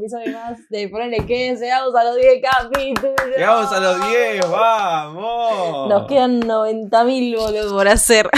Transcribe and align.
Episodio 0.00 0.32
más 0.32 0.58
de 0.70 0.88
Ponele 0.88 1.26
que 1.26 1.54
llegamos 1.54 1.94
a 1.94 2.04
los 2.04 2.16
10 2.16 2.42
capítulos. 2.42 3.14
Llegamos 3.36 3.70
a 3.70 3.80
los 3.80 4.08
10, 4.08 4.50
vamos. 4.50 5.88
Nos 5.90 6.06
quedan 6.06 6.40
90.000 6.40 7.36
boludo 7.36 7.76
por 7.76 7.86
hacer. 7.86 8.30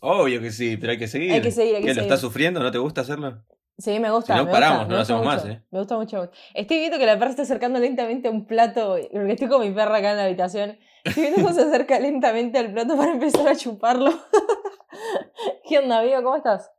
Obvio 0.00 0.40
que 0.40 0.50
sí, 0.50 0.76
pero 0.76 0.90
hay 0.90 0.98
que 0.98 1.06
seguir. 1.06 1.30
Hay 1.30 1.42
que 1.42 1.52
seguir, 1.52 1.76
hay 1.76 1.82
que 1.82 1.88
¿Qué, 1.88 1.94
¿Lo 1.94 2.02
estás 2.02 2.20
sufriendo? 2.20 2.58
¿No 2.58 2.72
te 2.72 2.78
gusta 2.78 3.02
hacerlo? 3.02 3.44
Sí, 3.78 4.00
me 4.00 4.10
gusta. 4.10 4.34
Si 4.34 4.40
no, 4.40 4.46
me 4.46 4.50
paramos, 4.50 4.78
gusta, 4.78 4.90
no 4.90 4.96
lo 4.96 5.02
hacemos 5.02 5.24
más, 5.24 5.44
¿eh? 5.46 5.62
Me 5.70 5.78
gusta 5.78 5.96
mucho. 5.96 6.30
Estoy 6.54 6.78
viendo 6.80 6.98
que 6.98 7.06
la 7.06 7.20
perra 7.20 7.30
está 7.30 7.42
acercando 7.42 7.78
lentamente 7.78 8.26
a 8.26 8.32
un 8.32 8.44
plato, 8.44 8.96
porque 9.12 9.32
estoy 9.32 9.48
con 9.48 9.60
mi 9.60 9.70
perra 9.70 9.98
acá 9.98 10.10
en 10.10 10.16
la 10.16 10.24
habitación. 10.24 10.76
Estoy 11.04 11.22
viendo 11.22 11.42
cómo 11.42 11.54
se 11.54 11.62
acerca 11.62 12.00
lentamente 12.00 12.58
al 12.58 12.72
plato 12.72 12.96
para 12.96 13.12
empezar 13.12 13.46
a 13.46 13.54
chuparlo. 13.54 14.10
¿Qué 15.68 15.78
onda, 15.78 16.00
amigo? 16.00 16.20
¿Cómo 16.24 16.34
estás? 16.34 16.73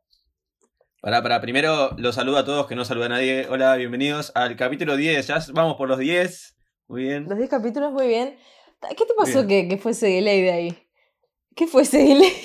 Pará, 1.00 1.22
pará. 1.22 1.40
Primero 1.40 1.90
los 1.98 2.14
saludo 2.14 2.38
a 2.38 2.44
todos 2.44 2.66
que 2.66 2.74
no 2.74 2.84
saluda 2.84 3.06
a 3.06 3.10
nadie. 3.10 3.46
Hola, 3.50 3.76
bienvenidos 3.76 4.32
al 4.34 4.56
capítulo 4.56 4.96
10. 4.96 5.26
Ya 5.26 5.38
vamos 5.52 5.76
por 5.76 5.88
los 5.88 5.98
10. 5.98 6.56
Muy 6.88 7.02
bien. 7.02 7.26
Los 7.28 7.36
10 7.36 7.50
capítulos, 7.50 7.92
muy 7.92 8.08
bien. 8.08 8.36
¿Qué 8.96 9.04
te 9.04 9.14
pasó 9.16 9.46
que, 9.46 9.68
que 9.68 9.76
fue 9.78 9.92
ese 9.92 10.06
delay 10.06 10.42
de 10.42 10.52
ahí? 10.52 10.78
¿Qué 11.54 11.66
fue 11.66 11.82
ese 11.82 11.98
delay? 11.98 12.32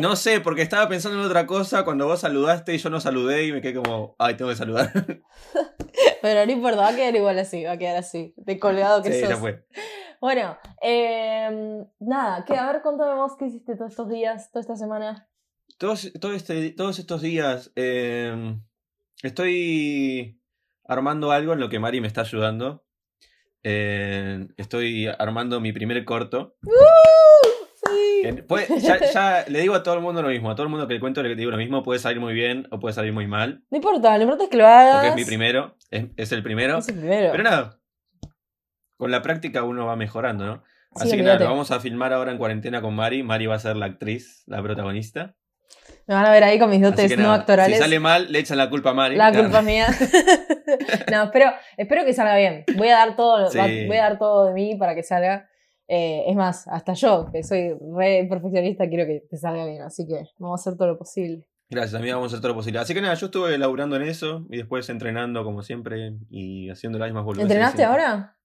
No 0.00 0.16
sé, 0.16 0.40
porque 0.40 0.62
estaba 0.62 0.88
pensando 0.88 1.20
en 1.20 1.26
otra 1.26 1.46
cosa 1.46 1.84
cuando 1.84 2.06
vos 2.06 2.20
saludaste 2.20 2.74
y 2.74 2.78
yo 2.78 2.88
no 2.90 3.00
saludé 3.00 3.46
y 3.46 3.52
me 3.52 3.60
quedé 3.60 3.74
como, 3.74 4.16
ay, 4.18 4.34
tengo 4.34 4.50
que 4.50 4.56
saludar. 4.56 4.90
Pero 6.22 6.46
no 6.46 6.52
importa, 6.52 6.78
va 6.78 6.88
a 6.88 6.96
quedar 6.96 7.14
igual 7.14 7.38
así, 7.38 7.62
va 7.62 7.72
a 7.72 7.78
quedar 7.78 7.96
así, 7.98 8.34
de 8.38 8.58
colgado 8.58 9.02
que 9.02 9.12
sí, 9.12 9.20
sos. 9.20 9.28
ya 9.28 9.36
fue. 9.36 9.66
Bueno, 10.22 10.56
eh, 10.82 11.84
nada, 12.00 12.44
¿qué? 12.46 12.56
a 12.56 12.72
ver, 12.72 12.80
contame 12.82 13.14
vos 13.14 13.36
qué 13.38 13.44
hiciste 13.44 13.76
todos 13.76 13.90
estos 13.90 14.08
días, 14.08 14.50
toda 14.50 14.62
esta 14.62 14.74
semana. 14.74 15.28
Todos, 15.78 16.12
todo 16.20 16.32
este, 16.34 16.70
todos 16.70 16.98
estos 16.98 17.20
días 17.22 17.72
eh, 17.76 18.56
estoy 19.22 20.40
armando 20.84 21.32
algo 21.32 21.52
en 21.52 21.60
lo 21.60 21.68
que 21.68 21.78
Mari 21.78 22.00
me 22.00 22.06
está 22.06 22.22
ayudando. 22.22 22.84
Eh, 23.62 24.46
estoy 24.56 25.06
armando 25.06 25.60
mi 25.60 25.72
primer 25.72 26.04
corto. 26.04 26.56
Sí. 26.62 28.22
Que 28.22 28.42
puede- 28.42 28.66
ya, 28.80 28.98
ya 29.12 29.44
le 29.48 29.60
digo 29.60 29.74
a 29.74 29.82
todo 29.82 29.94
el 29.94 30.00
mundo 30.00 30.22
lo 30.22 30.28
mismo. 30.28 30.50
A 30.50 30.54
todo 30.54 30.64
el 30.64 30.70
mundo 30.70 30.86
que 30.86 30.94
le 30.94 31.00
cuento 31.00 31.22
le 31.22 31.34
digo 31.34 31.50
lo 31.50 31.56
mismo. 31.56 31.82
Puede 31.82 31.98
salir 31.98 32.20
muy 32.20 32.34
bien 32.34 32.66
o 32.70 32.78
puede 32.78 32.94
salir 32.94 33.12
muy 33.12 33.26
mal. 33.26 33.64
No 33.70 33.76
importa, 33.76 34.16
lo 34.16 34.22
importante 34.22 34.44
es 34.44 34.50
que 34.50 34.56
lo 34.56 34.66
hagas. 34.66 34.94
Porque 34.96 35.08
es 35.08 35.16
mi 35.16 35.24
primero. 35.24 35.76
Es, 35.90 36.06
es 36.16 36.32
el 36.32 36.42
primero. 36.42 36.78
Es 36.78 36.88
el 36.88 36.94
primero. 36.96 37.32
Pero 37.32 37.42
nada. 37.42 37.80
Con 38.96 39.10
la 39.10 39.22
práctica 39.22 39.64
uno 39.64 39.86
va 39.86 39.96
mejorando, 39.96 40.46
¿no? 40.46 40.62
Sí, 40.96 41.08
Así 41.08 41.16
que 41.16 41.22
nada, 41.24 41.40
lo 41.40 41.46
vamos 41.46 41.72
a 41.72 41.80
filmar 41.80 42.12
ahora 42.12 42.30
en 42.30 42.38
cuarentena 42.38 42.80
con 42.80 42.94
Mari. 42.94 43.22
Mari 43.24 43.46
va 43.46 43.56
a 43.56 43.58
ser 43.58 43.76
la 43.76 43.86
actriz, 43.86 44.44
la 44.46 44.62
protagonista. 44.62 45.34
Me 46.06 46.14
van 46.14 46.26
a 46.26 46.30
ver 46.32 46.44
ahí 46.44 46.58
con 46.58 46.68
mis 46.70 46.82
dotes 46.82 47.16
no 47.16 47.32
actorales. 47.32 47.76
Si 47.76 47.82
sale 47.82 47.98
mal, 47.98 48.30
le 48.30 48.38
echan 48.40 48.58
la 48.58 48.68
culpa 48.68 48.90
a 48.90 48.94
Mari. 48.94 49.16
La 49.16 49.32
culpa 49.32 49.62
mía. 49.62 49.86
no, 51.10 51.24
espero, 51.24 51.52
espero 51.76 52.04
que 52.04 52.12
salga 52.12 52.36
bien. 52.36 52.64
Voy 52.76 52.88
a 52.88 52.96
dar 52.96 53.16
todo, 53.16 53.50
Sí. 53.50 53.58
voy 53.86 53.96
a 53.96 54.02
dar 54.02 54.18
todo 54.18 54.46
de 54.46 54.52
mí 54.54 54.76
para 54.76 54.94
que 54.94 55.02
salga. 55.02 55.48
Eh, 55.88 56.24
es 56.28 56.36
más, 56.36 56.66
hasta 56.68 56.94
yo, 56.94 57.28
que 57.32 57.42
soy 57.42 57.74
re 57.96 58.26
perfeccionista, 58.28 58.88
quiero 58.88 59.06
que 59.06 59.24
te 59.28 59.36
salga 59.36 59.66
bien. 59.66 59.82
Así 59.82 60.06
que 60.06 60.24
vamos 60.38 60.60
a 60.60 60.62
hacer 60.62 60.76
todo 60.78 60.88
lo 60.88 60.98
posible. 60.98 61.46
Gracias, 61.70 61.94
amiga, 61.94 62.16
vamos 62.16 62.32
a 62.32 62.34
hacer 62.34 62.42
todo 62.42 62.52
lo 62.52 62.56
posible. 62.56 62.78
Así 62.78 62.94
que 62.94 63.00
nada, 63.00 63.14
yo 63.14 63.26
estuve 63.26 63.56
laburando 63.58 63.96
en 63.96 64.02
eso 64.02 64.46
y 64.50 64.58
después 64.58 64.88
entrenando 64.90 65.42
como 65.44 65.62
siempre 65.62 66.14
y 66.30 66.70
haciendo 66.70 66.98
las 66.98 67.08
mismas 67.08 67.24
boludeces. 67.24 67.48
de 67.48 67.54
¿Entrenaste 67.54 67.84
ahora? 67.84 68.36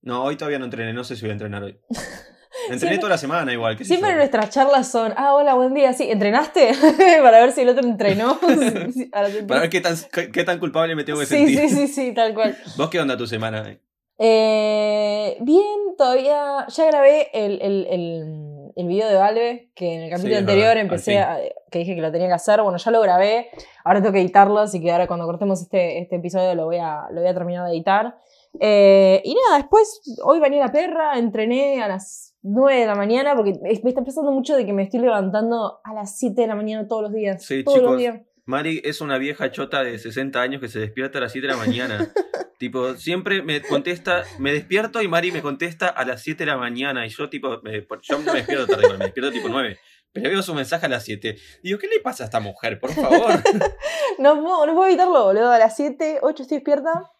No, 0.00 0.24
hoy 0.24 0.36
todavía 0.36 0.58
no 0.58 0.64
entrené, 0.64 0.92
no 0.92 1.04
sé 1.04 1.16
si 1.16 1.22
voy 1.22 1.30
a 1.30 1.32
entrenar 1.32 1.62
hoy. 1.62 1.78
Entrené 2.74 2.78
Siempre- 2.78 2.98
toda 2.98 3.10
la 3.10 3.18
semana 3.18 3.52
igual, 3.52 3.76
qué 3.76 3.84
Siempre 3.84 4.14
nuestras 4.14 4.50
charlas 4.50 4.90
son, 4.90 5.12
ah, 5.16 5.34
hola, 5.34 5.54
buen 5.54 5.74
día, 5.74 5.92
sí, 5.92 6.10
¿entrenaste? 6.10 6.72
para 7.22 7.40
ver 7.40 7.52
si 7.52 7.62
el 7.62 7.68
otro 7.70 7.84
entrenó. 7.86 8.38
Para 9.12 9.28
ver 9.60 9.70
qué 9.70 9.80
tan, 9.80 9.96
qué, 10.32 10.44
tan 10.44 10.58
culpable 10.58 10.94
me 10.94 11.04
tengo 11.04 11.18
que 11.20 11.26
sí, 11.26 11.36
sentir. 11.36 11.58
sí, 11.60 11.68
sí, 11.68 11.88
sí, 11.88 12.12
tal 12.14 12.34
cual. 12.34 12.56
¿Vos 12.76 12.88
qué 12.90 13.00
onda 13.00 13.16
tu 13.16 13.26
semana? 13.26 13.78
Eh, 14.18 15.36
bien, 15.40 15.96
todavía. 15.96 16.66
Ya 16.68 16.86
grabé 16.86 17.28
el, 17.32 17.60
el, 17.62 17.86
el, 17.88 18.72
el 18.76 18.86
video 18.86 19.08
de 19.08 19.14
Valve, 19.14 19.70
que 19.74 19.94
en 19.94 20.00
el 20.02 20.10
capítulo 20.10 20.36
anterior 20.38 20.66
verdad, 20.66 20.72
al 20.80 20.86
empecé 20.86 21.18
a. 21.18 21.38
que 21.70 21.78
dije 21.80 21.94
que 21.94 22.00
lo 22.00 22.10
tenía 22.12 22.26
que 22.28 22.34
hacer. 22.34 22.60
Bueno, 22.62 22.78
ya 22.78 22.90
lo 22.90 23.00
grabé. 23.00 23.48
Ahora 23.84 24.00
tengo 24.00 24.12
que 24.12 24.20
editarlo, 24.20 24.58
así 24.58 24.80
que 24.80 24.90
ahora 24.90 25.06
cuando 25.06 25.24
cortemos 25.26 25.62
este, 25.62 26.00
este 26.00 26.16
episodio 26.16 26.54
lo 26.54 26.66
voy 26.66 26.78
a, 26.78 27.06
lo 27.12 27.20
voy 27.20 27.30
a 27.30 27.34
terminar 27.34 27.66
de 27.66 27.72
editar. 27.72 28.18
Eh, 28.60 29.20
y 29.24 29.34
nada, 29.34 29.58
después, 29.58 30.00
hoy 30.24 30.40
venía 30.40 30.66
la 30.66 30.72
perra, 30.72 31.18
entrené 31.18 31.82
a 31.82 31.88
las 31.88 32.34
9 32.42 32.80
de 32.80 32.86
la 32.86 32.94
mañana, 32.94 33.34
porque 33.34 33.54
me 33.62 33.70
está 33.72 34.00
empezando 34.00 34.30
mucho 34.32 34.56
de 34.56 34.64
que 34.66 34.72
me 34.72 34.84
estoy 34.84 35.00
levantando 35.00 35.80
a 35.84 35.92
las 35.94 36.18
7 36.18 36.40
de 36.40 36.46
la 36.46 36.54
mañana 36.54 36.86
todos 36.86 37.02
los 37.02 37.12
días. 37.12 37.44
Sí, 37.44 37.64
todos 37.64 37.78
los 37.78 37.84
chicos. 37.86 37.98
días. 37.98 38.20
Mari 38.46 38.80
es 38.84 39.00
una 39.02 39.18
vieja 39.18 39.50
chota 39.50 39.82
de 39.84 39.98
60 39.98 40.40
años 40.40 40.60
que 40.60 40.68
se 40.68 40.78
despierta 40.78 41.18
a 41.18 41.22
las 41.22 41.32
7 41.32 41.46
de 41.48 41.52
la 41.52 41.58
mañana. 41.58 42.08
tipo, 42.58 42.94
siempre 42.94 43.42
me 43.42 43.60
contesta, 43.60 44.22
me 44.38 44.52
despierto 44.52 45.02
y 45.02 45.08
Mari 45.08 45.32
me 45.32 45.42
contesta 45.42 45.88
a 45.88 46.04
las 46.06 46.22
7 46.22 46.44
de 46.44 46.50
la 46.50 46.56
mañana. 46.56 47.04
Y 47.04 47.10
yo, 47.10 47.28
tipo, 47.28 47.60
me- 47.62 47.86
yo 48.02 48.18
no 48.18 48.32
me 48.32 48.38
despierto 48.38 48.66
tarde, 48.66 48.96
me 48.96 49.04
despierto 49.04 49.32
tipo 49.32 49.48
9. 49.48 49.78
Pero 50.10 50.30
veo 50.30 50.42
su 50.42 50.54
mensaje 50.54 50.86
a 50.86 50.88
las 50.88 51.04
7. 51.04 51.36
Digo, 51.62 51.78
¿qué 51.78 51.86
le 51.88 52.00
pasa 52.00 52.24
a 52.24 52.26
esta 52.26 52.40
mujer? 52.40 52.80
Por 52.80 52.90
favor. 52.92 53.30
No 54.18 54.42
puedo, 54.42 54.66
no 54.66 54.74
puedo 54.74 54.88
evitarlo, 54.88 55.24
boludo. 55.26 55.52
A 55.52 55.58
las 55.58 55.76
7, 55.76 56.18
8 56.22 56.42
estoy 56.42 56.56
despierta 56.56 57.12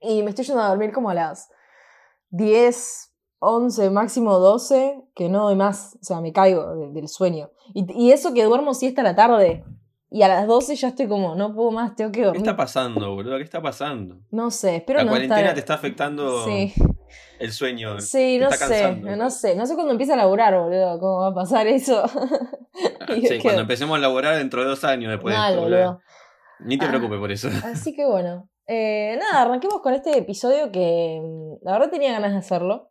y 0.00 0.22
me 0.24 0.30
estoy 0.30 0.44
yendo 0.46 0.62
a 0.62 0.68
dormir 0.68 0.90
como 0.92 1.10
a 1.10 1.14
las 1.14 1.48
10, 2.30 3.13
11, 3.44 3.90
máximo 3.90 4.38
12, 4.38 5.00
que 5.14 5.28
no 5.28 5.44
doy 5.44 5.56
más. 5.56 5.96
O 6.00 6.04
sea, 6.04 6.20
me 6.20 6.32
caigo 6.32 6.74
de- 6.76 6.92
del 6.92 7.08
sueño. 7.08 7.50
Y, 7.74 7.84
y 7.94 8.12
eso 8.12 8.32
que 8.34 8.44
duermo 8.44 8.74
siesta 8.74 9.00
a 9.00 9.04
la 9.04 9.14
tarde. 9.14 9.64
Y 10.10 10.22
a 10.22 10.28
las 10.28 10.46
12 10.46 10.76
ya 10.76 10.88
estoy 10.88 11.08
como, 11.08 11.34
no 11.34 11.54
puedo 11.54 11.72
más, 11.72 11.96
tengo 11.96 12.12
que 12.12 12.20
¿Qué 12.20 12.24
dormir. 12.26 12.42
está 12.42 12.56
pasando, 12.56 13.14
boludo? 13.14 13.36
¿Qué 13.38 13.42
está 13.42 13.60
pasando? 13.60 14.16
No 14.30 14.50
sé, 14.52 14.76
espero 14.76 14.98
la 15.00 15.04
no 15.06 15.10
cuarentena 15.10 15.40
estar... 15.40 15.54
te 15.54 15.60
está 15.60 15.74
afectando 15.74 16.44
Sí, 16.44 16.72
el 17.40 17.50
sueño. 17.52 18.00
sí, 18.00 18.38
no 18.38 18.48
está 18.48 18.68
sé, 18.68 18.80
cansando. 18.82 19.16
no 19.16 19.30
sé. 19.30 19.56
No 19.56 19.66
sé 19.66 19.74
cuándo 19.74 19.90
empieza 19.90 20.14
a 20.14 20.16
laburar, 20.18 20.56
boludo, 20.56 21.00
cómo 21.00 21.18
va 21.20 21.28
a 21.28 21.34
pasar 21.34 21.66
eso. 21.66 22.04
Ah, 22.04 23.06
sí, 23.14 23.22
quedo- 23.22 23.42
cuando 23.42 23.62
empecemos 23.62 23.96
a 23.96 24.00
laborar 24.00 24.36
dentro 24.36 24.62
de 24.62 24.68
dos 24.68 24.84
años 24.84 25.10
después 25.10 25.34
Mal, 25.36 25.52
de 25.54 25.58
esto, 25.58 25.62
boludo. 25.64 25.80
boludo. 25.86 26.00
Ni 26.60 26.78
te 26.78 26.84
Ah. 26.86 26.88
preocupes 26.90 27.18
por 27.18 27.32
eso. 27.32 27.48
Así 27.64 27.92
que 27.94 28.06
bueno. 28.06 28.48
Eh, 28.68 29.18
nada, 29.20 29.42
arranquemos 29.42 29.80
con 29.82 29.92
este 29.94 30.16
episodio 30.16 30.70
que 30.70 31.20
mm, 31.22 31.64
la 31.66 31.72
verdad 31.72 31.90
tenía 31.90 32.12
ganas 32.12 32.32
de 32.32 32.38
hacerlo. 32.38 32.90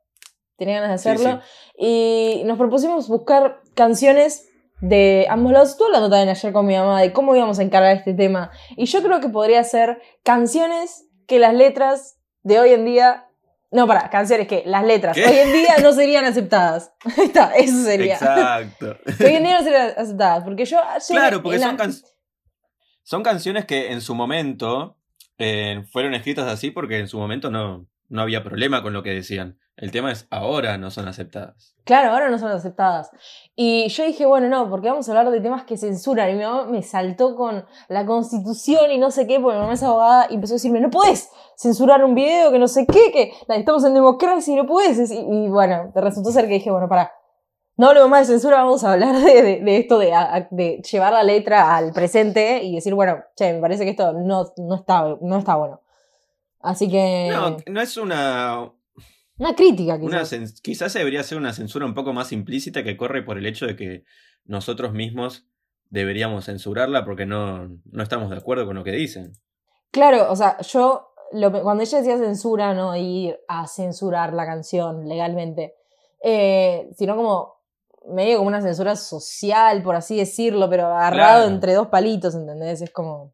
Tenía 0.57 0.81
ganas 0.81 1.03
de 1.03 1.09
Sí, 1.11 1.15
hacerlo. 1.15 1.41
Y 1.77 2.43
nos 2.45 2.57
propusimos 2.57 3.07
buscar 3.07 3.61
canciones 3.73 4.49
de 4.81 5.25
ambos 5.29 5.51
lados. 5.53 5.69
Estuve 5.71 5.87
hablando 5.87 6.09
también 6.09 6.29
ayer 6.29 6.53
con 6.53 6.65
mi 6.65 6.75
mamá 6.75 7.01
de 7.01 7.11
cómo 7.13 7.35
íbamos 7.35 7.59
a 7.59 7.63
encarar 7.63 7.95
este 7.95 8.13
tema. 8.13 8.51
Y 8.77 8.85
yo 8.85 9.01
creo 9.01 9.19
que 9.19 9.29
podría 9.29 9.63
ser 9.63 10.01
canciones 10.23 11.05
que 11.27 11.39
las 11.39 11.53
letras 11.53 12.17
de 12.43 12.59
hoy 12.59 12.71
en 12.71 12.85
día. 12.85 13.27
No, 13.71 13.87
para, 13.87 14.09
canciones 14.11 14.47
que 14.47 14.61
las 14.67 14.83
letras 14.85 15.15
¿Qué? 15.15 15.25
hoy 15.25 15.35
en 15.37 15.51
día 15.53 15.77
no 15.81 15.93
serían 15.93 16.25
aceptadas. 16.25 16.93
Ahí 17.17 17.25
está, 17.25 17.55
eso 17.55 17.83
sería. 17.83 18.13
Exacto. 18.13 18.97
Hoy 19.25 19.33
en 19.35 19.43
día 19.43 19.57
no 19.57 19.63
serían 19.63 19.93
aceptadas. 19.97 20.43
Porque 20.43 20.65
yo. 20.65 20.77
Claro, 21.09 21.41
porque 21.41 21.57
la- 21.57 21.67
son, 21.67 21.77
can- 21.77 21.93
son 23.03 23.23
canciones 23.23 23.65
que 23.65 23.91
en 23.91 24.01
su 24.01 24.13
momento 24.13 24.97
eh, 25.39 25.83
fueron 25.91 26.13
escritas 26.13 26.47
así 26.47 26.69
porque 26.69 26.99
en 26.99 27.07
su 27.07 27.17
momento 27.17 27.49
no, 27.49 27.87
no 28.13 28.21
había 28.21 28.43
problema 28.43 28.83
con 28.83 28.93
lo 28.93 29.01
que 29.01 29.09
decían. 29.09 29.57
El 29.75 29.89
tema 29.89 30.11
es 30.11 30.27
ahora 30.29 30.77
no 30.77 30.91
son 30.91 31.07
aceptadas. 31.07 31.75
Claro, 31.83 32.11
ahora 32.11 32.29
no 32.29 32.37
son 32.37 32.51
aceptadas. 32.51 33.09
Y 33.55 33.87
yo 33.87 34.05
dije, 34.05 34.27
bueno, 34.27 34.47
no, 34.47 34.69
porque 34.69 34.87
vamos 34.87 35.09
a 35.09 35.11
hablar 35.11 35.31
de 35.31 35.41
temas 35.41 35.63
que 35.63 35.77
censuran. 35.77 36.29
Y 36.29 36.35
mi 36.35 36.43
mamá 36.43 36.65
me 36.65 36.83
saltó 36.83 37.35
con 37.35 37.65
la 37.89 38.05
constitución 38.05 38.91
y 38.91 38.99
no 38.99 39.09
sé 39.09 39.25
qué, 39.25 39.39
porque 39.39 39.55
mi 39.55 39.61
mamá 39.61 39.73
es 39.73 39.81
abogada 39.81 40.27
y 40.29 40.35
empezó 40.35 40.53
a 40.53 40.57
decirme, 40.57 40.79
no 40.79 40.91
puedes 40.91 41.27
censurar 41.57 42.05
un 42.05 42.13
video, 42.13 42.51
que 42.51 42.59
no 42.59 42.67
sé 42.67 42.85
qué, 42.85 43.11
que 43.11 43.33
estamos 43.55 43.83
en 43.83 43.95
democracia 43.95 44.53
y 44.53 44.57
no 44.57 44.67
puedes. 44.67 45.09
Y, 45.09 45.17
y 45.17 45.49
bueno, 45.49 45.91
resultó 45.95 46.31
ser 46.31 46.47
que 46.47 46.53
dije, 46.53 46.69
bueno, 46.69 46.87
para. 46.87 47.11
No 47.75 47.87
hablemos 47.87 48.11
más 48.11 48.27
de 48.27 48.33
censura, 48.33 48.57
vamos 48.57 48.83
a 48.83 48.93
hablar 48.93 49.15
de, 49.15 49.63
esto 49.79 49.97
de 49.97 50.81
llevar 50.91 51.13
la 51.13 51.23
letra 51.23 51.75
al 51.75 51.91
presente 51.93 52.61
y 52.61 52.75
decir, 52.75 52.93
bueno, 52.93 53.23
che, 53.35 53.53
me 53.53 53.59
parece 53.59 53.85
que 53.85 53.89
esto 53.89 54.13
no, 54.13 54.53
no, 54.57 54.75
está, 54.75 55.17
no 55.19 55.39
está 55.39 55.55
bueno. 55.55 55.81
Así 56.63 56.89
que. 56.89 57.29
No, 57.31 57.57
no 57.67 57.81
es 57.81 57.97
una, 57.97 58.71
una 59.37 59.55
crítica, 59.55 59.99
quizás. 59.99 60.31
una 60.33 60.47
quizás 60.63 60.93
debería 60.93 61.21
ser 61.23 61.37
una 61.37 61.53
censura 61.53 61.85
un 61.85 61.93
poco 61.93 62.13
más 62.13 62.31
implícita 62.31 62.83
que 62.83 62.97
corre 62.97 63.21
por 63.23 63.37
el 63.37 63.45
hecho 63.45 63.65
de 63.67 63.75
que 63.75 64.05
nosotros 64.45 64.93
mismos 64.93 65.45
deberíamos 65.89 66.45
censurarla 66.45 67.05
porque 67.05 67.25
no, 67.25 67.69
no 67.91 68.01
estamos 68.03 68.29
de 68.31 68.37
acuerdo 68.37 68.65
con 68.65 68.75
lo 68.75 68.83
que 68.83 68.91
dicen. 68.93 69.33
Claro, 69.91 70.31
o 70.31 70.35
sea, 70.35 70.57
yo, 70.61 71.09
lo- 71.33 71.51
cuando 71.61 71.83
ella 71.83 71.99
decía 71.99 72.17
censura, 72.17 72.73
no 72.73 72.95
ir 72.95 73.37
a 73.47 73.67
censurar 73.67 74.33
la 74.33 74.45
canción 74.45 75.07
legalmente, 75.07 75.75
eh, 76.23 76.89
sino 76.97 77.15
como 77.15 77.53
medio 78.07 78.37
como 78.37 78.47
una 78.47 78.61
censura 78.61 78.95
social, 78.95 79.83
por 79.83 79.95
así 79.95 80.17
decirlo, 80.17 80.69
pero 80.69 80.87
agarrado 80.87 81.41
Claro. 81.43 81.53
entre 81.53 81.73
dos 81.73 81.87
palitos, 81.87 82.33
¿entendés? 82.35 82.81
Es 82.81 82.91
como, 82.91 83.33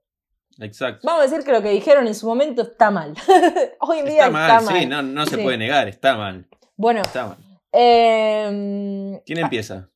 Exacto. 0.62 1.02
vamos 1.08 1.22
a 1.22 1.28
decir 1.30 1.44
que 1.46 1.52
lo 1.52 1.62
que 1.62 1.70
dijeron 1.70 2.06
en 2.08 2.16
su 2.16 2.28
momento 2.28 2.62
está 2.64 2.92
mal. 2.92 3.14
Hoy 3.80 4.00
en 4.00 4.06
día 4.06 4.26
Está 4.28 4.30
mal, 4.30 4.66
sí, 4.68 4.86
no, 4.86 5.02
no 5.02 5.26
se 5.26 5.36
Sí. 5.38 5.42
puede 5.44 5.58
negar, 5.58 5.88
está 5.88 6.16
mal. 6.18 6.48
Bueno, 6.76 7.02
Está 7.02 7.28
mal. 7.28 7.38
eh, 7.74 9.20
¿Quién 9.26 9.40
empieza? 9.40 9.90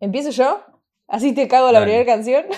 ¿empiezo 0.00 0.30
yo? 0.30 0.64
¿Así 1.08 1.34
te 1.34 1.48
cago 1.48 1.70
la 1.72 1.82
primera 1.82 2.04
canción? 2.04 2.44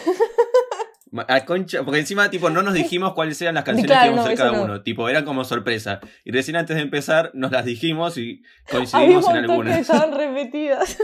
A 1.29 1.45
concha, 1.47 1.83
porque 1.83 2.01
encima, 2.01 2.29
tipo, 2.31 2.51
no 2.51 2.63
nos 2.63 2.75
dijimos 2.75 3.15
cuáles 3.15 3.41
eran 3.41 3.55
las 3.55 3.65
canciones 3.65 3.91
Claro, 3.91 4.03
que 4.03 4.07
íbamos 4.09 4.25
a 4.27 4.29
no, 4.29 4.35
hacer 4.35 4.39
cada 4.47 4.59
no. 4.59 4.65
uno. 4.65 4.83
Tipo, 4.83 5.09
eran 5.09 5.25
como 5.25 5.45
sorpresa. 5.45 6.01
Y 6.25 6.33
recién 6.33 6.57
antes 6.57 6.77
de 6.77 6.83
empezar, 6.83 7.31
nos 7.33 7.53
las 7.53 7.65
dijimos 7.65 8.19
y 8.19 8.43
Había 8.67 8.71
coincidimos 8.91 9.09
en 9.09 9.33
montón 9.33 9.33
que 9.47 9.53
algunas. 9.53 9.79
estaban 9.79 10.13
repetidas. 10.15 10.99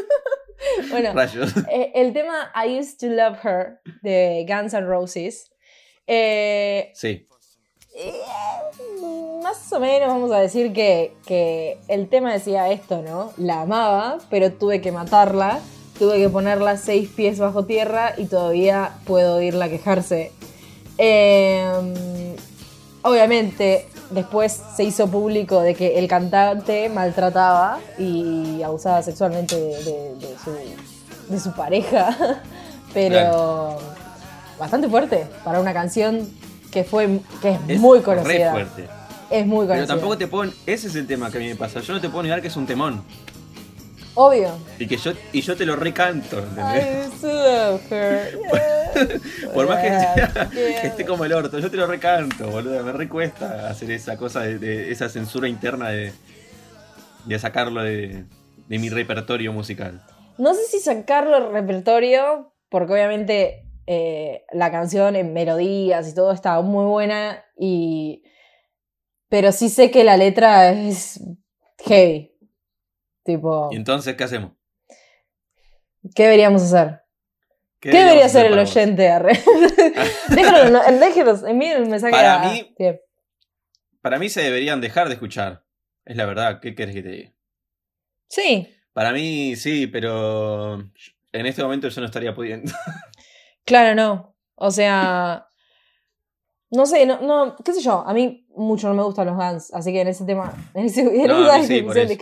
bueno, 0.90 1.14
Rayos. 1.14 1.56
eh, 1.70 1.92
el 1.94 2.12
tema 2.12 2.52
I 2.54 2.78
Used 2.78 2.98
to 2.98 3.06
Love 3.06 3.38
Her 3.42 3.80
de 4.02 4.44
Guns 4.46 4.74
N' 4.74 4.86
Roses. 4.86 5.50
Eh, 6.14 6.90
Sí. 6.94 7.26
eh, 7.94 8.12
más 9.42 9.72
o 9.72 9.80
menos 9.80 10.08
vamos 10.08 10.30
a 10.32 10.38
decir 10.40 10.72
que, 10.72 11.12
que 11.26 11.78
el 11.88 12.08
tema 12.08 12.32
decía 12.32 12.70
esto, 12.70 13.02
¿no? 13.02 13.32
La 13.36 13.62
amaba, 13.62 14.18
pero 14.30 14.52
tuve 14.52 14.80
que 14.80 14.92
matarla. 14.92 15.60
Tuve 15.98 16.18
que 16.18 16.28
ponerla 16.28 16.76
seis 16.78 17.08
pies 17.14 17.38
bajo 17.38 17.64
tierra 17.64 18.14
y 18.16 18.24
todavía 18.26 18.94
puedo 19.06 19.36
oírla 19.36 19.68
quejarse. 19.68 20.32
Eh, 20.98 22.34
obviamente, 23.02 23.86
después 24.10 24.60
se 24.74 24.84
hizo 24.84 25.08
público 25.08 25.60
de 25.60 25.74
que 25.74 25.98
el 25.98 26.08
cantante 26.08 26.88
maltrataba 26.88 27.78
y 27.98 28.62
abusaba 28.62 29.02
sexualmente 29.02 29.54
de, 29.56 29.84
de- 29.84 30.14
de 30.16 30.36
su, 30.42 31.32
de 31.32 31.40
su 31.40 31.52
pareja. 31.52 32.16
Pero 32.94 33.10
Claro. 33.14 33.78
Bastante 34.62 34.88
fuerte 34.88 35.26
para 35.44 35.60
una 35.60 35.72
canción 35.74 36.28
que 36.70 36.84
fue 36.84 37.20
que 37.42 37.50
es, 37.50 37.58
Es 37.68 37.78
muy 37.80 37.98
Re 37.98 38.04
conocida. 38.04 38.52
fuerte. 38.52 38.88
Es 39.30 39.46
muy 39.46 39.66
Pero 39.66 39.68
conocida. 39.68 39.86
tampoco 39.86 40.16
te 40.18 40.26
puedo. 40.26 40.52
Ese 40.66 40.86
es 40.88 40.94
el 40.94 41.06
tema 41.06 41.30
que 41.30 41.38
a 41.38 41.40
mí 41.40 41.48
me 41.48 41.56
pasa. 41.56 41.80
Yo 41.80 41.92
no 41.94 42.00
te 42.00 42.08
puedo 42.08 42.22
negar 42.22 42.40
que 42.40 42.48
es 42.48 42.56
un 42.56 42.66
temón. 42.66 43.02
Obvio. 44.14 44.50
Y 44.78 44.86
que 44.86 44.98
yo, 44.98 45.12
y 45.32 45.40
yo 45.40 45.56
te 45.56 45.64
lo 45.64 45.74
recanto, 45.74 46.38
¿entendés? 46.38 46.84
I 46.84 47.08
used 47.08 47.20
to 47.22 47.28
love 47.28 47.92
her. 47.92 48.38
Yeah. 48.38 49.52
Por 49.54 49.66
más 49.68 49.78
que, 49.78 49.86
Yeah, 49.88 50.14
sea- 50.14 50.50
yeah. 50.50 50.80
que 50.82 50.86
esté 50.88 51.06
como 51.06 51.24
el 51.24 51.32
orto, 51.32 51.58
yo 51.58 51.70
te 51.70 51.78
lo 51.78 51.86
recanto, 51.86 52.46
boludo. 52.50 52.82
Me 52.84 52.92
recuesta 52.92 53.70
hacer 53.70 53.90
esa 53.90 54.18
cosa 54.18 54.40
de, 54.42 54.58
de- 54.58 54.92
esa 54.92 55.08
censura 55.08 55.48
interna 55.48 55.88
de, 55.88 56.12
de 57.24 57.38
sacarlo 57.38 57.82
de, 57.82 58.24
de 58.68 58.78
mi 58.78 58.90
repertorio 58.90 59.50
musical. 59.52 60.02
No 60.36 60.52
sé 60.54 60.60
si 60.70 60.78
sacarlo 60.78 61.36
al 61.36 61.50
repertorio, 61.52 62.52
porque 62.68 62.92
obviamente 62.92 63.64
eh, 63.86 64.44
la 64.52 64.70
canción 64.70 65.16
en 65.16 65.32
melodías 65.32 66.08
y 66.08 66.14
todo 66.14 66.32
está 66.32 66.60
muy 66.60 66.84
buena, 66.86 67.44
y... 67.56 68.22
pero 69.28 69.52
sí 69.52 69.68
sé 69.68 69.90
que 69.90 70.04
la 70.04 70.16
letra 70.16 70.70
es 70.72 71.20
heavy. 71.84 72.30
Tipo, 73.24 73.68
Y 73.72 73.76
entonces, 73.76 74.16
¿qué 74.16 74.24
hacemos? 74.24 74.52
¿qué 76.14 76.24
deberíamos 76.24 76.62
hacer? 76.62 77.00
¿Qué, 77.80 77.90
debería 77.90 78.26
hacer 78.26 78.46
el 78.46 78.58
oyente? 78.58 79.08
Arre? 79.08 79.32
déjanos, 80.28 80.70
no, 80.70 80.98
déjenos, 80.98 81.42
envíen 81.44 81.82
el 81.82 81.88
mensaje 81.88 82.12
Para 82.12 82.42
a- 82.42 82.52
mí-. 82.52 82.74
Para 84.00 84.18
mí 84.18 84.28
se 84.28 84.42
deberían 84.42 84.80
dejar 84.80 85.08
de 85.08 85.14
escuchar. 85.14 85.64
Es 86.04 86.16
la 86.16 86.26
verdad, 86.26 86.60
¿qué 86.60 86.74
querés 86.74 86.94
que 86.94 87.02
te 87.02 87.08
diga? 87.08 87.32
Sí, 88.28 88.68
Para 88.92 89.12
mí 89.12 89.54
sí, 89.56 89.86
pero 89.86 90.74
en 91.32 91.46
este 91.46 91.62
momento 91.62 91.88
yo 91.88 92.00
no 92.00 92.06
estaría 92.06 92.34
pudiendo. 92.34 92.72
Claro, 93.64 93.94
no. 93.94 94.34
O 94.54 94.70
sea, 94.70 95.46
no 96.70 96.86
sé, 96.86 97.04
no, 97.06 97.20
no, 97.20 97.56
qué 97.56 97.72
sé 97.72 97.80
yo, 97.82 98.02
a 98.06 98.12
mí 98.14 98.46
mucho 98.56 98.88
no 98.88 98.94
me 98.94 99.02
gustan 99.02 99.26
los 99.26 99.36
Guns, 99.36 99.72
así 99.74 99.92
que 99.92 100.00
en 100.00 100.08
ese 100.08 100.24
tema, 100.24 100.52
en, 100.74 100.86
ese, 100.86 101.02
en 101.02 101.26
No, 101.26 101.62
sí, 101.64 101.84
sí. 102.08 102.18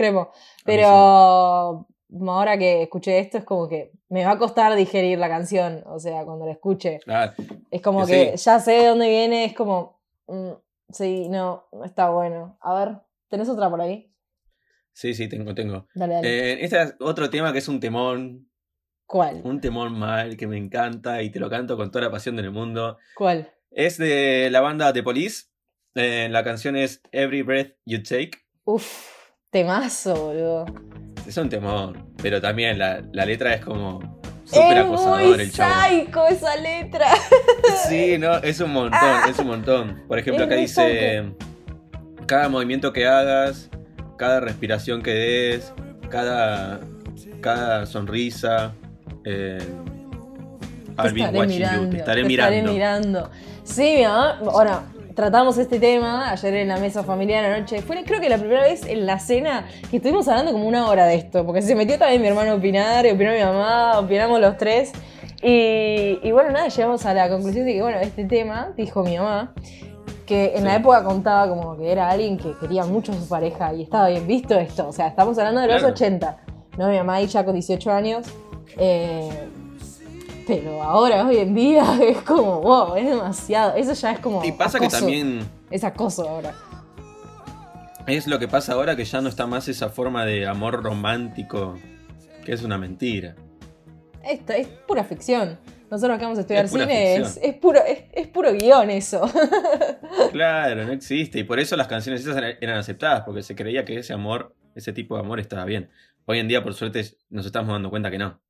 Pero 0.64 1.86
ahora 2.26 2.58
que 2.58 2.82
escuché 2.82 3.18
esto 3.20 3.38
es 3.38 3.44
como 3.44 3.68
que 3.68 3.92
me 4.08 4.24
va 4.24 4.32
a 4.32 4.38
costar 4.38 4.74
digerir 4.74 5.18
la 5.18 5.28
canción, 5.28 5.82
o 5.86 5.98
sea, 5.98 6.24
cuando 6.24 6.46
la 6.46 6.52
escuche. 6.52 6.98
Ah, 7.06 7.32
Es 7.70 7.80
como 7.80 8.04
Que 8.06 8.30
que 8.32 8.38
sí. 8.38 8.44
ya 8.44 8.58
sé 8.58 8.72
de 8.72 8.86
dónde 8.86 9.08
viene, 9.08 9.44
es 9.44 9.54
como, 9.54 10.00
mm, 10.26 10.50
sí, 10.90 11.28
no, 11.28 11.68
no 11.72 11.84
está 11.84 12.10
bueno. 12.10 12.58
A 12.60 12.74
ver, 12.74 12.96
¿tenés 13.28 13.48
otra 13.48 13.70
por 13.70 13.80
ahí? 13.80 14.06
sí, 14.92 15.14
sí, 15.14 15.28
tengo, 15.28 15.54
tengo. 15.54 15.86
Dale, 15.94 16.14
dale. 16.14 16.28
Eh, 16.52 16.64
este 16.64 16.82
es 16.82 16.94
otro 17.00 17.30
tema 17.30 17.52
que 17.52 17.60
es 17.60 17.68
un 17.68 17.80
temón, 17.80 18.49
¿Cuál? 19.10 19.40
un 19.42 19.60
temón 19.60 19.98
mal 19.98 20.36
que 20.36 20.46
me 20.46 20.56
encanta 20.56 21.20
y 21.20 21.30
te 21.30 21.40
lo 21.40 21.50
canto 21.50 21.76
con 21.76 21.90
toda 21.90 22.04
la 22.04 22.12
pasión 22.12 22.36
del 22.36 22.52
mundo. 22.52 22.96
¿Cuál? 23.16 23.50
Es 23.72 23.98
de 23.98 24.48
la 24.52 24.60
banda 24.60 24.92
The 24.92 25.02
Police. 25.02 25.46
Eh, 25.96 26.28
la 26.30 26.44
canción 26.44 26.76
es 26.76 27.02
Every 27.10 27.42
Breath 27.42 27.72
You 27.84 28.04
Take. 28.04 28.30
Uf, 28.62 28.86
temazo, 29.50 30.14
boludo. 30.14 30.66
Es 31.26 31.36
un 31.36 31.48
temón, 31.48 32.14
pero 32.22 32.40
también 32.40 32.78
la, 32.78 33.02
la 33.12 33.26
letra 33.26 33.52
es 33.54 33.64
como 33.64 34.20
súper 34.44 34.78
acosador 34.78 35.40
el 35.40 35.50
chavo. 35.50 35.74
psycho 35.88 36.28
esa 36.28 36.56
letra. 36.56 37.08
Sí, 37.88 38.16
no, 38.16 38.36
es 38.36 38.60
un 38.60 38.72
montón, 38.72 39.28
es 39.28 39.36
un 39.40 39.48
montón. 39.48 40.04
Por 40.06 40.20
ejemplo, 40.20 40.44
acá 40.44 40.54
dice, 40.54 41.34
cada 42.26 42.48
movimiento 42.48 42.92
que 42.92 43.08
hagas, 43.08 43.70
cada 44.16 44.38
respiración 44.38 45.02
que 45.02 45.10
des, 45.10 45.72
cada, 46.10 46.78
cada 47.40 47.86
sonrisa, 47.86 48.72
eh, 49.24 49.58
I'll 50.98 51.12
be 51.12 51.20
estaré 51.20 51.38
watching 51.38 51.58
mirando, 51.58 51.84
you, 51.84 51.90
te 51.90 51.96
estaré 51.98 52.22
te 52.22 52.28
mirando. 52.28 52.72
mirando. 52.72 53.30
Sí, 53.62 53.94
mi 53.98 54.02
mamá, 54.04 54.38
bueno, 54.42 54.80
tratamos 55.14 55.56
este 55.58 55.78
tema 55.78 56.30
ayer 56.30 56.54
en 56.54 56.68
la 56.68 56.78
mesa 56.78 57.02
familiar 57.04 57.44
anoche. 57.44 57.80
Fue 57.82 58.02
creo 58.04 58.20
que 58.20 58.28
la 58.28 58.38
primera 58.38 58.62
vez 58.62 58.84
en 58.86 59.06
la 59.06 59.18
cena 59.18 59.66
que 59.90 59.96
estuvimos 59.98 60.28
hablando 60.28 60.52
como 60.52 60.66
una 60.66 60.88
hora 60.88 61.06
de 61.06 61.14
esto, 61.14 61.44
porque 61.46 61.62
se 61.62 61.74
metió 61.74 61.98
también 61.98 62.20
mi 62.22 62.28
hermano 62.28 62.52
a 62.52 62.54
opinar, 62.54 63.06
y 63.06 63.10
opinó 63.10 63.32
mi 63.32 63.40
mamá, 63.40 63.98
opinamos 63.98 64.40
los 64.40 64.56
tres. 64.56 64.92
Y, 65.42 66.18
y 66.22 66.32
bueno, 66.32 66.50
nada, 66.50 66.68
llegamos 66.68 67.06
a 67.06 67.14
la 67.14 67.28
conclusión 67.30 67.64
de 67.64 67.72
que, 67.74 67.82
bueno, 67.82 67.98
este 68.00 68.24
tema, 68.24 68.72
dijo 68.76 69.02
mi 69.02 69.16
mamá, 69.16 69.54
que 70.26 70.52
en 70.54 70.64
la 70.64 70.70
Sí. 70.72 70.76
época 70.80 71.02
contaba 71.02 71.48
como 71.48 71.76
que 71.78 71.90
era 71.90 72.10
alguien 72.10 72.36
que 72.36 72.52
quería 72.60 72.84
mucho 72.84 73.12
a 73.12 73.14
su 73.14 73.26
pareja 73.28 73.72
y 73.74 73.82
estaba 73.82 74.08
bien 74.08 74.26
visto 74.26 74.58
esto. 74.58 74.86
O 74.88 74.92
sea, 74.92 75.08
estamos 75.08 75.38
hablando 75.38 75.60
de 75.62 75.66
los 75.68 75.78
Claro. 75.78 75.92
80. 75.94 76.36
¿no? 76.78 76.88
Mi 76.88 76.96
mamá 76.98 77.14
ahí 77.16 77.26
ya 77.26 77.44
con 77.44 77.54
18 77.54 77.90
años. 77.90 78.26
Eh, 78.76 79.30
pero 80.46 80.82
ahora, 80.82 81.26
hoy 81.26 81.38
en 81.38 81.54
día, 81.54 81.84
es 82.02 82.18
como, 82.22 82.60
wow, 82.60 82.96
es 82.96 83.08
demasiado. 83.08 83.76
Eso 83.76 83.92
ya 83.92 84.12
es 84.12 84.18
como. 84.18 84.44
Y 84.44 84.52
pasa 84.52 84.80
que 84.80 84.88
también 84.88 85.48
Es 85.70 85.84
acoso 85.84 86.28
ahora. 86.28 86.54
es 88.06 88.26
lo 88.26 88.38
que 88.38 88.48
pasa 88.48 88.72
ahora 88.72 88.96
que 88.96 89.04
ya 89.04 89.20
no 89.20 89.28
está 89.28 89.46
más 89.46 89.68
esa 89.68 89.90
forma 89.90 90.24
de 90.24 90.46
amor 90.46 90.82
romántico, 90.82 91.78
que 92.44 92.52
es 92.52 92.62
una 92.62 92.78
mentira. 92.78 93.36
Esto 94.24 94.52
es 94.52 94.66
pura 94.66 95.04
ficción. 95.04 95.58
Nosotros 95.90 96.18
que 96.18 96.24
vamos 96.24 96.38
a 96.38 96.42
estudiar 96.42 96.64
Es 96.66 96.70
cine, 96.70 97.16
es, 97.16 97.54
puro, 97.60 97.80
es, 97.84 98.04
es 98.12 98.28
puro 98.28 98.52
guion 98.52 98.90
eso. 98.90 99.28
Claro, 100.32 100.84
no 100.84 100.92
existe. 100.92 101.38
Y 101.38 101.44
por 101.44 101.58
eso 101.60 101.76
las 101.76 101.86
canciones 101.86 102.20
esas 102.20 102.36
eran 102.60 102.78
aceptadas, 102.78 103.22
porque 103.22 103.42
se 103.42 103.54
creía 103.54 103.84
que 103.84 103.98
ese 103.98 104.12
amor, 104.12 104.54
ese 104.74 104.92
tipo 104.92 105.14
de 105.14 105.20
amor 105.20 105.38
estaba 105.40 105.64
bien. 105.64 105.90
Hoy 106.26 106.40
en 106.40 106.48
día, 106.48 106.62
por 106.62 106.74
suerte, 106.74 107.04
nos 107.28 107.46
estamos 107.46 107.72
dando 107.72 107.90
cuenta 107.90 108.10
que 108.10 108.18
no. 108.18 108.40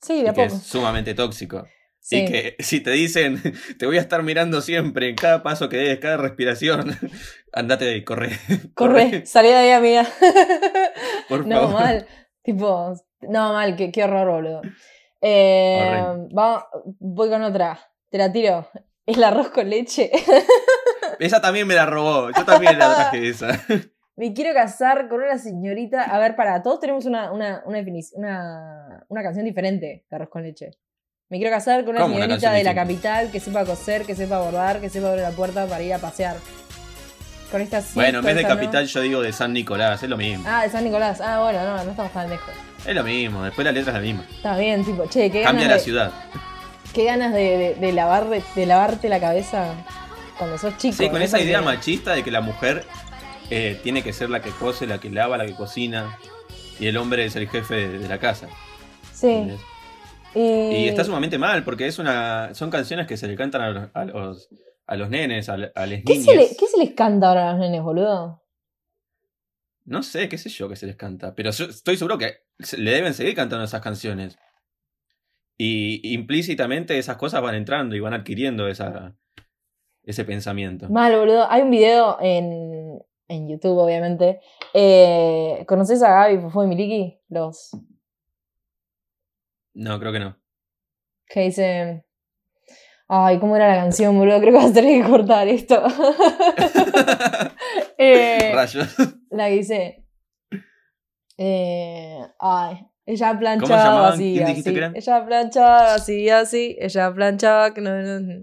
Sí, 0.00 0.22
de 0.22 0.28
a 0.30 0.32
que 0.34 0.44
poco. 0.44 0.56
es 0.56 0.62
sumamente 0.62 1.14
tóxico. 1.14 1.66
Sí. 2.00 2.18
Y 2.18 2.24
que 2.26 2.56
si 2.62 2.80
te 2.80 2.90
dicen, 2.90 3.40
te 3.78 3.86
voy 3.86 3.96
a 3.98 4.00
estar 4.00 4.22
mirando 4.22 4.60
siempre, 4.60 5.08
en 5.08 5.16
cada 5.16 5.42
paso 5.42 5.68
que 5.68 5.76
des, 5.78 5.98
cada 5.98 6.16
respiración, 6.18 6.96
andate 7.52 7.84
de 7.86 7.94
ahí, 7.94 8.04
corre. 8.04 8.30
Corre, 8.74 9.24
salí 9.26 9.48
de 9.48 9.54
ahí, 9.56 9.70
amiga. 9.70 10.06
por 11.28 11.46
No, 11.46 11.62
favor. 11.62 11.72
mal. 11.80 12.06
Tipo, 12.42 12.94
no, 13.22 13.52
mal, 13.54 13.74
qué, 13.76 13.90
qué 13.90 14.04
horror, 14.04 14.28
boludo. 14.30 14.60
Eh, 15.22 15.78
Horrible. 15.80 16.34
va- 16.36 16.68
voy 16.98 17.30
con 17.30 17.42
otra. 17.42 17.78
Te 18.10 18.18
la 18.18 18.30
tiro. 18.30 18.68
El 19.06 19.22
arroz 19.24 19.48
con 19.50 19.68
leche. 19.70 20.10
Esa 21.18 21.40
también 21.40 21.66
me 21.66 21.74
la 21.74 21.86
robó. 21.86 22.30
Yo 22.30 22.44
también 22.44 22.78
la 22.78 22.94
traje 22.94 23.28
esa. 23.28 23.64
Me 24.16 24.32
quiero 24.32 24.54
casar 24.54 25.08
con 25.08 25.20
una 25.22 25.38
señorita. 25.38 26.02
A 26.04 26.18
ver, 26.18 26.36
para, 26.36 26.62
todos 26.62 26.78
tenemos 26.80 27.04
una, 27.04 27.32
una, 27.32 27.62
una, 27.66 27.78
una, 28.14 29.04
una 29.08 29.22
canción 29.22 29.44
diferente 29.44 30.04
de 30.08 30.16
arroz 30.16 30.28
con 30.28 30.42
leche. 30.42 30.70
Me 31.30 31.38
quiero 31.38 31.52
casar 31.52 31.84
con 31.84 31.94
una 31.96 32.02
¿Cómo 32.02 32.14
una 32.16 32.24
señorita 32.26 32.52
de 32.52 32.64
la 32.64 32.74
capital 32.74 33.30
que 33.32 33.40
sepa 33.40 33.64
coser, 33.64 34.02
que 34.04 34.14
sepa 34.14 34.38
bordar, 34.40 34.80
que 34.80 34.88
sepa 34.88 35.08
abrir 35.08 35.22
la 35.22 35.30
puerta 35.32 35.66
para 35.66 35.82
ir 35.82 35.92
a 35.94 35.98
pasear. 35.98 36.36
Con 37.50 37.60
esta 37.60 37.80
sí, 37.80 37.90
Bueno, 37.94 38.18
en 38.20 38.24
vez 38.24 38.34
de 38.36 38.40
esta 38.42 38.54
no. 38.54 38.60
capital, 38.60 38.86
yo 38.86 39.00
digo 39.00 39.20
de 39.22 39.32
San 39.32 39.52
Nicolás. 39.52 40.02
Es 40.02 40.08
lo 40.08 40.16
mismo. 40.16 40.44
Ah, 40.46 40.62
de 40.62 40.70
San 40.70 40.84
Nicolás. 40.84 41.20
Ah, 41.20 41.40
bueno, 41.42 41.64
no, 41.64 41.82
no 41.84 41.90
estamos 41.90 42.12
tan 42.12 42.28
lejos. 42.30 42.54
Es 42.86 42.94
lo 42.94 43.02
mismo. 43.02 43.42
Después 43.42 43.64
la 43.64 43.72
letra 43.72 43.90
es 43.90 43.94
la 43.94 44.00
misma. 44.00 44.24
Está 44.30 44.56
bien, 44.56 44.84
tipo, 44.84 45.06
che, 45.06 45.30
qué 45.30 45.42
Cambia 45.42 45.64
ganas 45.64 45.68
la 45.68 45.74
de- 45.74 45.80
ciudad. 45.80 46.12
Qué 46.92 47.04
ganas 47.04 47.32
de, 47.32 47.40
de, 47.58 47.74
de 47.74 47.92
lavar, 47.92 48.26
de, 48.28 48.66
lavarte 48.66 49.08
la 49.08 49.18
cabeza 49.18 49.74
cuando 50.38 50.56
sos 50.58 50.76
chico. 50.78 50.94
Sí, 50.96 51.08
con 51.08 51.20
esa 51.22 51.40
idea 51.40 51.60
machista 51.62 52.12
de 52.14 52.22
que 52.22 52.30
la 52.30 52.40
mujer 52.40 52.84
eh, 53.56 53.80
tiene 53.82 54.02
que 54.02 54.12
ser 54.12 54.30
la 54.30 54.40
que 54.42 54.50
cose, 54.50 54.86
la 54.86 54.98
que 54.98 55.10
lava, 55.10 55.36
la 55.38 55.46
que 55.46 55.54
cocina. 55.54 56.18
Y 56.80 56.86
el 56.86 56.96
hombre 56.96 57.24
es 57.24 57.36
el 57.36 57.48
jefe 57.48 57.74
de, 57.74 57.98
de 57.98 58.08
la 58.08 58.18
casa. 58.18 58.48
Sí. 59.12 59.46
Y, 60.34 60.40
Y 60.40 60.88
está 60.88 61.04
sumamente 61.04 61.38
mal, 61.38 61.62
porque 61.64 61.86
es 61.86 61.98
una 62.00 62.52
son 62.54 62.70
canciones 62.70 63.06
que 63.06 63.16
se 63.16 63.28
le 63.28 63.36
cantan 63.36 63.60
a 63.62 63.70
los, 63.70 63.88
a 63.94 64.04
los, 64.04 64.48
a 64.86 64.96
los 64.96 65.08
nenes, 65.08 65.48
a, 65.48 65.52
a 65.54 65.86
las 65.86 66.02
¿Qué 66.04 66.20
se, 66.20 66.34
le- 66.34 66.56
¿Qué 66.56 66.66
se 66.66 66.78
les 66.78 66.94
canta 66.94 67.28
ahora 67.28 67.50
a 67.50 67.52
los 67.52 67.60
nenes, 67.60 67.82
boludo? 67.82 68.42
No 69.84 70.02
sé, 70.02 70.28
qué 70.28 70.38
sé 70.38 70.48
yo 70.48 70.68
que 70.68 70.76
se 70.76 70.86
les 70.86 70.96
canta, 70.96 71.34
pero 71.34 71.50
yo 71.52 71.66
estoy 71.66 71.96
seguro 71.96 72.16
que 72.18 72.38
le 72.78 72.90
deben 72.90 73.14
seguir 73.14 73.34
cantando 73.34 73.64
esas 73.64 73.82
canciones. 73.82 74.36
Y 75.56 76.12
implícitamente 76.14 76.98
esas 76.98 77.16
cosas 77.16 77.40
van 77.42 77.54
entrando 77.54 77.94
y 77.94 78.00
van 78.00 78.14
adquiriendo 78.14 78.66
esa, 78.66 79.14
ese 80.02 80.24
pensamiento. 80.24 80.88
Mal, 80.88 81.14
boludo. 81.16 81.48
Hay 81.48 81.62
un 81.62 81.70
video 81.70 82.16
en, 82.20 82.98
en 83.28 83.48
YouTube, 83.48 83.78
obviamente. 83.78 84.40
Eh, 84.72 85.64
¿Conoces 85.66 86.02
a 86.02 86.10
Gaby 86.10 86.38
Fofo 86.42 86.64
y 86.64 86.66
Miliki? 86.66 87.20
Los 87.28 87.70
No, 89.74 89.98
creo 89.98 90.12
que 90.12 90.20
no. 90.20 90.36
que 91.26 91.40
dicen. 91.40 92.04
Ay, 93.08 93.38
¿cómo 93.38 93.54
era 93.56 93.68
la 93.68 93.82
canción, 93.82 94.16
boludo? 94.18 94.40
Creo 94.40 94.52
que 94.52 94.58
vas 94.58 94.70
a 94.70 94.74
tener 94.74 95.02
que 95.02 95.10
cortar 95.10 95.46
esto. 95.48 95.82
Eh, 97.96 98.50
Rayos. 98.54 98.88
la 99.30 99.48
que 99.48 99.54
dice. 99.54 100.04
eh, 101.38 102.18
ay, 102.40 102.86
ella 103.06 103.26
¿Cómo 103.28 103.34
se 103.34 103.38
planchaba 103.38 104.08
así, 104.08 104.34
¿Quién 104.34 104.46
dijiste 104.46 104.84
así. 104.84 104.96
Ella 104.98 105.26
planchaba 105.26 105.94
así, 105.94 106.28
así. 106.30 106.76
Ella 106.80 107.12
planchaba 107.14 107.72
que 107.72 107.80
no, 107.80 107.94
no- 108.02 108.42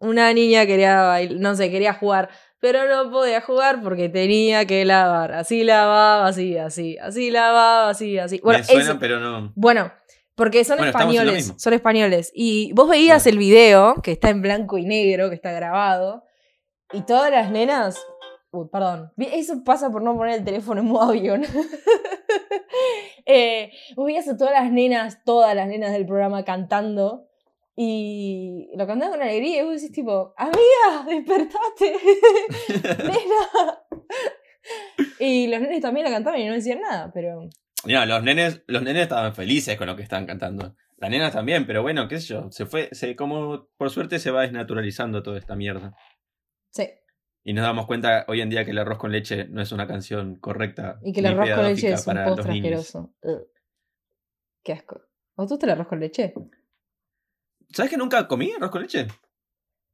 Una 0.00 0.32
niña 0.32 0.66
quería 0.66 1.02
bailar, 1.02 1.38
no 1.40 1.54
sé, 1.54 1.70
quería 1.70 1.92
jugar, 1.94 2.28
pero 2.60 2.86
no 2.88 3.10
podía 3.10 3.40
jugar 3.40 3.80
porque 3.82 4.08
tenía 4.08 4.64
que 4.66 4.84
lavar. 4.84 5.32
Así 5.32 5.64
lavaba, 5.64 6.26
así, 6.26 6.56
así, 6.56 6.96
así 6.98 7.30
lavaba, 7.30 7.90
así, 7.90 8.18
así. 8.18 8.40
Bueno, 8.42 8.64
Me 8.72 8.80
eso- 8.80 8.96
pero 8.98 9.20
no. 9.20 9.52
bueno, 9.54 9.92
porque 10.34 10.64
son 10.64 10.78
Bueno, 10.78 10.90
españoles, 10.90 11.54
son 11.56 11.72
españoles. 11.72 12.30
Y 12.34 12.72
vos 12.72 12.88
veías 12.88 13.22
Claro. 13.24 13.34
el 13.34 13.38
video, 13.38 13.94
que 14.02 14.12
está 14.12 14.30
en 14.30 14.42
blanco 14.42 14.78
y 14.78 14.84
negro, 14.86 15.28
que 15.28 15.34
está 15.34 15.52
grabado, 15.52 16.24
y 16.92 17.02
todas 17.02 17.30
las 17.30 17.50
nenas... 17.50 17.98
Uy, 18.50 18.66
perdón. 18.72 19.12
Eso 19.18 19.62
pasa 19.62 19.90
por 19.90 20.00
no 20.02 20.16
poner 20.16 20.38
el 20.38 20.44
teléfono 20.44 20.80
en 20.80 20.86
modo 20.86 21.10
avión. 21.10 21.44
Eh, 23.26 23.72
vos 23.94 24.06
veías 24.06 24.26
a 24.28 24.36
todas 24.36 24.52
las 24.54 24.70
nenas, 24.72 25.18
todas 25.24 25.54
las 25.54 25.66
nenas 25.68 25.92
del 25.92 26.06
programa 26.06 26.44
cantando, 26.44 27.27
y 27.80 28.70
lo 28.74 28.88
cantaban 28.88 29.12
con 29.12 29.22
alegría, 29.22 29.60
y 29.60 29.64
vos 29.64 29.74
decís 29.74 29.92
tipo, 29.92 30.34
amiga, 30.36 31.06
despertate, 31.06 31.96
nena. 33.04 33.84
y 35.20 35.46
los 35.46 35.60
nenes 35.60 35.80
también 35.80 36.04
la 36.04 36.10
cantaban 36.10 36.40
y 36.40 36.48
no 36.48 36.54
decían 36.54 36.80
nada, 36.80 37.12
pero... 37.14 37.48
Mira, 37.84 38.04
los 38.04 38.20
nenes, 38.24 38.64
los 38.66 38.82
nenes 38.82 39.02
estaban 39.02 39.32
felices 39.32 39.76
con 39.76 39.86
lo 39.86 39.94
que 39.94 40.02
estaban 40.02 40.26
cantando. 40.26 40.74
Las 40.96 41.08
nenas 41.08 41.32
también, 41.32 41.68
pero 41.68 41.82
bueno, 41.82 42.08
qué 42.08 42.18
sé 42.18 42.34
yo. 42.34 42.50
Se 42.50 42.66
fue, 42.66 42.88
se, 42.90 43.14
como 43.14 43.68
por 43.76 43.90
suerte 43.90 44.18
se 44.18 44.32
va 44.32 44.42
desnaturalizando 44.42 45.22
toda 45.22 45.38
esta 45.38 45.54
mierda. 45.54 45.96
Sí. 46.72 46.90
Y 47.44 47.52
nos 47.52 47.62
damos 47.62 47.86
cuenta 47.86 48.24
hoy 48.26 48.40
en 48.40 48.50
día 48.50 48.64
que 48.64 48.72
el 48.72 48.78
arroz 48.78 48.98
con 48.98 49.12
leche 49.12 49.46
no 49.50 49.62
es 49.62 49.70
una 49.70 49.86
canción 49.86 50.40
correcta. 50.40 50.98
Y 51.04 51.12
que 51.12 51.20
el 51.20 51.26
arroz 51.26 51.48
con 51.48 51.64
leche 51.64 51.92
es 51.92 52.04
un 52.08 52.24
postre 52.24 52.54
asqueroso. 52.54 53.14
Ugh. 53.22 53.46
Qué 54.64 54.72
asco. 54.72 55.00
¿O 55.36 55.46
tú 55.46 55.56
te 55.56 55.66
el 55.66 55.72
arroz 55.72 55.86
con 55.86 56.00
leche? 56.00 56.34
¿Sabes 57.72 57.90
que 57.90 57.96
nunca 57.96 58.26
comí 58.26 58.52
arroz 58.52 58.70
con 58.70 58.82
leche? 58.82 59.08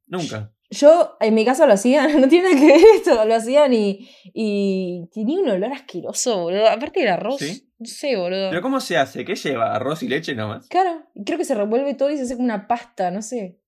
Nunca. 0.07 0.51
Yo, 0.69 1.17
en 1.19 1.33
mi 1.35 1.45
casa 1.45 1.67
lo 1.67 1.73
hacían, 1.73 2.19
no 2.21 2.27
tiene 2.27 2.49
nada 2.49 2.59
que 2.59 2.67
ver 2.67 2.81
esto, 2.95 3.25
lo 3.25 3.35
hacían 3.35 3.73
y, 3.73 4.09
y 4.33 5.07
tenía 5.13 5.39
un 5.39 5.49
olor 5.49 5.73
asqueroso, 5.73 6.41
boludo. 6.41 6.67
Aparte 6.67 7.01
del 7.01 7.09
arroz, 7.09 7.39
¿Sí? 7.39 7.69
no 7.77 7.85
sé, 7.85 8.15
boludo. 8.15 8.49
¿Pero 8.49 8.61
cómo 8.61 8.79
se 8.79 8.97
hace? 8.97 9.25
¿Qué 9.25 9.35
lleva? 9.35 9.75
¿Arroz 9.75 10.03
y 10.03 10.07
leche 10.07 10.35
nomás? 10.35 10.67
Claro, 10.67 11.07
creo 11.25 11.37
que 11.37 11.45
se 11.45 11.55
revuelve 11.55 11.93
todo 11.93 12.09
y 12.09 12.17
se 12.17 12.23
hace 12.23 12.35
como 12.35 12.45
una 12.45 12.67
pasta, 12.67 13.11
no 13.11 13.21
sé. 13.21 13.59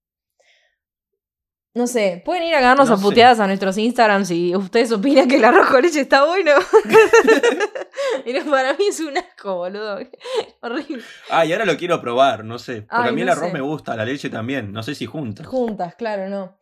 No 1.77 1.85
sé, 1.85 2.23
pueden 2.25 2.41
ir 2.43 2.55
a 2.55 2.59
cagarnos 2.59 2.87
No 2.89 2.95
a 2.95 2.97
sé. 2.97 3.03
puteadas 3.03 3.39
a 3.39 3.45
nuestros 3.45 3.77
Instagram 3.77 4.25
si 4.25 4.55
ustedes 4.55 4.91
opinan 4.91 5.27
que 5.27 5.35
el 5.35 5.45
arroz 5.45 5.67
con 5.67 5.83
leche 5.83 5.99
está 6.01 6.25
bueno. 6.25 6.51
Pero 8.25 8.45
para 8.49 8.73
mí 8.73 8.85
es 8.89 8.99
un 8.99 9.17
asco, 9.17 9.55
boludo. 9.57 9.99
Horrible. 10.61 11.03
Ah, 11.29 11.45
y 11.45 11.53
ahora 11.53 11.65
lo 11.65 11.77
quiero 11.77 12.01
probar, 12.01 12.43
no 12.43 12.57
sé. 12.59 12.81
Porque 12.83 13.03
Ay, 13.03 13.09
a 13.09 13.11
mí 13.11 13.21
el 13.21 13.29
arroz 13.29 13.47
sé. 13.47 13.53
me 13.53 13.61
gusta, 13.61 13.95
la 13.95 14.05
leche 14.05 14.29
también. 14.29 14.71
No 14.71 14.83
sé 14.83 14.95
si 14.95 15.05
juntas. 15.05 15.45
Juntas, 15.45 15.95
claro, 15.95 16.29
no. 16.29 16.57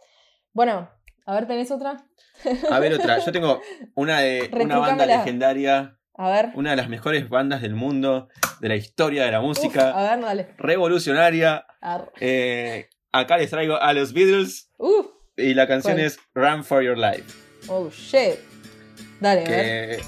Bueno, 0.54 0.90
a 1.26 1.34
ver, 1.34 1.48
¿tenés 1.48 1.72
otra? 1.72 2.06
A 2.70 2.80
ver, 2.80 2.94
otra. 2.94 3.20
Yo 3.20 3.32
tengo 3.32 3.62
una 3.96 4.20
de 4.20 4.50
una 4.54 4.78
banda 4.80 5.06
legendaria, 5.06 5.98
A 6.18 6.30
ver. 6.30 6.50
una 6.56 6.72
de 6.72 6.76
las 6.76 6.90
mejores 6.90 7.30
bandas 7.30 7.62
del 7.62 7.76
mundo, 7.76 8.28
de 8.60 8.70
la 8.70 8.76
historia 8.76 9.26
de 9.26 9.32
la 9.32 9.40
Uf, 9.40 9.46
música, 9.48 9.92
a 9.92 10.16
ver, 10.16 10.24
dale. 10.26 10.48
revolucionaria. 10.58 11.66
Ar- 11.82 12.12
Eh, 12.20 12.90
acá 13.20 13.38
les 13.38 13.50
traigo 13.50 13.82
a 13.82 13.94
los 13.94 14.14
Beatles 14.14 14.70
y 15.38 15.54
la 15.54 15.68
canción 15.68 15.96
¿Cuál? 15.96 16.06
es 16.06 16.20
Run 16.34 16.64
for 16.64 16.84
Your 16.84 16.98
Life. 16.98 17.24
oh 17.68 17.90
shit. 17.90 18.36
Dale, 19.20 19.46
a 19.46 19.50
ver. 19.50 19.98
Que 20.00 20.04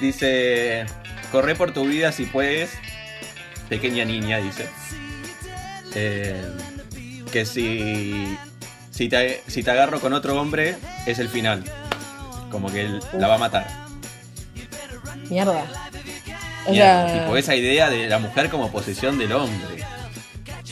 dice: 0.00 0.86
Corre 1.32 1.54
por 1.54 1.72
tu 1.72 1.84
vida 1.84 2.12
si 2.12 2.26
puedes, 2.26 2.70
pequeña 3.68 4.04
niña, 4.04 4.38
dice. 4.38 4.68
Eh, 5.94 6.42
que 7.32 7.44
si, 7.46 8.36
si, 8.90 9.08
te, 9.08 9.40
si 9.46 9.62
te 9.62 9.70
agarro 9.70 10.00
con 10.00 10.12
otro 10.12 10.40
hombre, 10.40 10.76
es 11.06 11.18
el 11.18 11.28
final. 11.28 11.64
Como 12.50 12.70
que 12.70 12.82
él 12.82 13.00
la 13.14 13.28
va 13.28 13.34
a 13.36 13.38
matar. 13.38 13.66
Mierda. 15.28 15.64
O 16.66 16.70
Mierda, 16.70 17.08
sea, 17.08 17.20
tipo 17.24 17.36
esa 17.36 17.54
idea 17.56 17.90
de 17.90 18.08
la 18.08 18.18
mujer 18.18 18.50
como 18.50 18.70
posesión 18.70 19.18
del 19.18 19.32
hombre. 19.32 19.84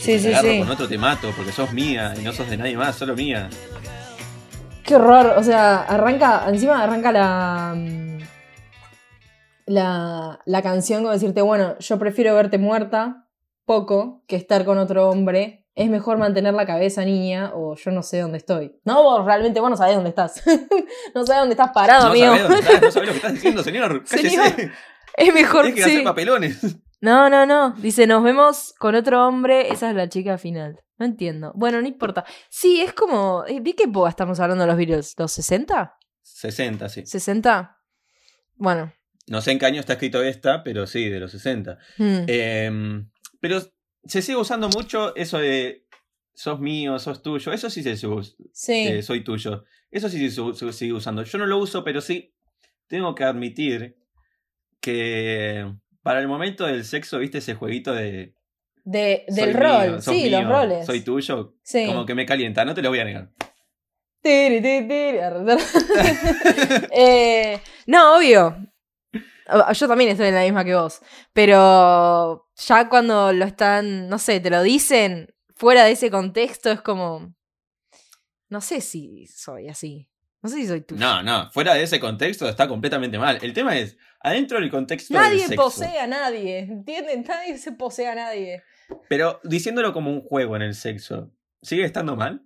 Sí, 0.02 0.12
te 0.12 0.18
sí, 0.20 0.28
agarro 0.32 0.48
sí. 0.50 0.58
con 0.60 0.70
otro 0.70 0.88
te 0.88 0.98
mato 0.98 1.32
porque 1.36 1.52
sos 1.52 1.72
mía 1.72 2.14
y 2.18 2.22
no 2.22 2.32
sos 2.32 2.48
de 2.50 2.56
nadie 2.56 2.76
más, 2.76 2.96
solo 2.96 3.14
mía. 3.16 3.48
Qué 4.84 4.96
horror. 4.96 5.34
O 5.36 5.42
sea, 5.42 5.82
arranca, 5.82 6.44
encima 6.48 6.82
arranca 6.82 7.12
la. 7.12 7.74
mm, 7.76 8.18
La, 9.66 10.40
la 10.44 10.62
canción 10.62 11.02
con 11.04 11.12
decirte, 11.12 11.40
bueno, 11.40 11.78
yo 11.78 11.98
prefiero 11.98 12.34
verte 12.34 12.58
muerta 12.58 13.26
poco 13.64 14.22
que 14.26 14.36
estar 14.36 14.64
con 14.64 14.78
otro 14.78 15.08
hombre. 15.08 15.60
Es 15.74 15.88
mejor 15.88 16.18
mantener 16.18 16.52
la 16.52 16.66
cabeza, 16.66 17.02
niña, 17.04 17.52
o 17.54 17.76
yo 17.76 17.90
no 17.92 18.02
sé 18.02 18.18
dónde 18.20 18.36
estoy. 18.36 18.76
No, 18.84 19.02
vos 19.02 19.24
realmente 19.24 19.58
vos 19.60 19.70
no 19.70 19.76
sabés 19.76 19.94
dónde 19.94 20.10
estás. 20.10 20.42
no 21.14 21.24
sabés 21.24 21.40
dónde 21.40 21.54
estás 21.54 21.70
parado, 21.72 22.06
No 22.06 22.10
amigo. 22.10 22.26
sabés 22.26 22.42
dónde 22.42 22.58
estás, 22.60 22.82
no 22.82 22.90
sabés 22.90 23.06
lo 23.08 23.12
que 23.12 23.16
estás 23.18 23.32
diciendo, 23.34 23.62
señor. 23.62 24.02
Es 25.14 25.32
mejor 25.34 25.64
Tienes 25.66 25.74
que 25.84 25.84
sí. 25.84 25.90
hacer 25.92 26.04
papelones. 26.04 26.76
No, 27.02 27.28
no, 27.28 27.44
no. 27.44 27.72
Dice, 27.72 28.06
nos 28.06 28.22
vemos 28.22 28.74
con 28.78 28.94
otro 28.94 29.26
hombre. 29.26 29.72
Esa 29.72 29.90
es 29.90 29.96
la 29.96 30.08
chica 30.08 30.38
final. 30.38 30.80
No 30.98 31.04
entiendo. 31.04 31.52
Bueno, 31.56 31.82
no 31.82 31.88
importa. 31.88 32.24
Sí, 32.48 32.80
es 32.80 32.92
como. 32.92 33.44
eh, 33.46 33.60
¿De 33.60 33.74
qué 33.74 33.84
época 33.84 34.08
estamos 34.08 34.38
hablando 34.38 34.62
de 34.62 34.68
los 34.68 34.76
Beatles? 34.76 35.14
¿Los 35.18 35.32
60? 35.32 35.98
60, 36.22 36.88
sí. 36.88 37.00
¿60? 37.02 37.76
Bueno. 38.54 38.92
No 39.26 39.40
sé 39.40 39.50
en 39.50 39.58
qué 39.58 39.66
año 39.66 39.80
está 39.80 39.94
escrito 39.94 40.22
esta, 40.22 40.62
pero 40.62 40.86
sí, 40.86 41.08
de 41.08 41.18
los 41.18 41.32
60. 41.32 41.76
hmm. 41.98 42.24
Eh, 42.28 43.04
pero 43.40 43.60
se 44.04 44.22
sigue 44.22 44.38
usando 44.38 44.68
mucho 44.68 45.14
eso 45.16 45.38
de 45.38 45.84
sos 46.34 46.60
mío, 46.60 47.00
sos 47.00 47.20
tuyo. 47.20 47.52
Eso 47.52 47.68
sí 47.68 47.82
se 47.82 48.06
usa. 48.06 48.36
sí. 48.52 48.86
eh, 48.86 49.02
soy 49.02 49.24
tuyo. 49.24 49.64
Eso 49.90 50.08
sí 50.08 50.30
se 50.30 50.72
sigue 50.72 50.92
usando. 50.92 51.24
Yo 51.24 51.38
no 51.38 51.46
lo 51.46 51.58
uso, 51.58 51.82
pero 51.82 52.00
sí 52.00 52.32
tengo 52.86 53.14
que 53.16 53.24
admitir 53.24 53.96
que 54.80 55.81
para 56.02 56.20
el 56.20 56.28
momento 56.28 56.66
del 56.66 56.84
sexo, 56.84 57.18
viste 57.18 57.38
ese 57.38 57.54
jueguito 57.54 57.94
de 57.94 58.34
del 58.84 59.54
rol. 59.54 60.02
Sí, 60.02 60.28
los 60.28 60.46
roles. 60.46 60.86
Soy 60.86 61.00
tuyo. 61.02 61.54
Sí. 61.62 61.86
Como 61.86 62.04
que 62.04 62.14
me 62.14 62.26
calienta, 62.26 62.64
no 62.64 62.74
te 62.74 62.82
lo 62.82 62.88
voy 62.88 62.98
a 62.98 63.04
negar. 63.04 63.30
Tiri, 64.20 64.60
tiri, 64.60 64.88
tiri. 64.88 65.18
Eh, 66.92 67.60
no, 67.86 68.16
obvio. 68.16 68.56
Yo 69.74 69.88
también 69.88 70.10
estoy 70.10 70.28
en 70.28 70.34
la 70.34 70.42
misma 70.42 70.64
que 70.64 70.74
vos. 70.74 71.00
Pero 71.32 72.48
ya 72.56 72.88
cuando 72.88 73.32
lo 73.32 73.44
están, 73.44 74.08
no 74.08 74.18
sé, 74.18 74.40
te 74.40 74.50
lo 74.50 74.62
dicen 74.62 75.34
fuera 75.54 75.84
de 75.84 75.92
ese 75.92 76.10
contexto, 76.10 76.70
es 76.70 76.80
como. 76.80 77.34
No 78.48 78.60
sé 78.60 78.80
si 78.80 79.26
soy 79.26 79.68
así. 79.68 80.08
No 80.42 80.48
sé 80.48 80.56
si 80.56 80.66
soy 80.66 80.80
tú. 80.80 80.96
No, 80.96 81.22
no, 81.22 81.50
fuera 81.52 81.74
de 81.74 81.84
ese 81.84 82.00
contexto 82.00 82.48
está 82.48 82.66
completamente 82.66 83.16
mal. 83.16 83.38
El 83.42 83.52
tema 83.52 83.76
es, 83.78 83.96
adentro 84.20 84.58
del 84.58 84.70
contexto 84.70 85.14
del 85.14 85.22
Nadie 85.22 85.46
sexo, 85.46 85.62
posee 85.62 86.00
a 86.00 86.06
nadie, 86.08 86.58
¿entienden? 86.58 87.22
Nadie 87.28 87.56
se 87.58 87.70
posee 87.72 88.08
a 88.08 88.14
nadie. 88.16 88.62
Pero 89.08 89.40
diciéndolo 89.44 89.92
como 89.92 90.10
un 90.10 90.20
juego 90.20 90.56
en 90.56 90.62
el 90.62 90.74
sexo, 90.74 91.30
¿sigue 91.62 91.84
estando 91.84 92.16
mal? 92.16 92.44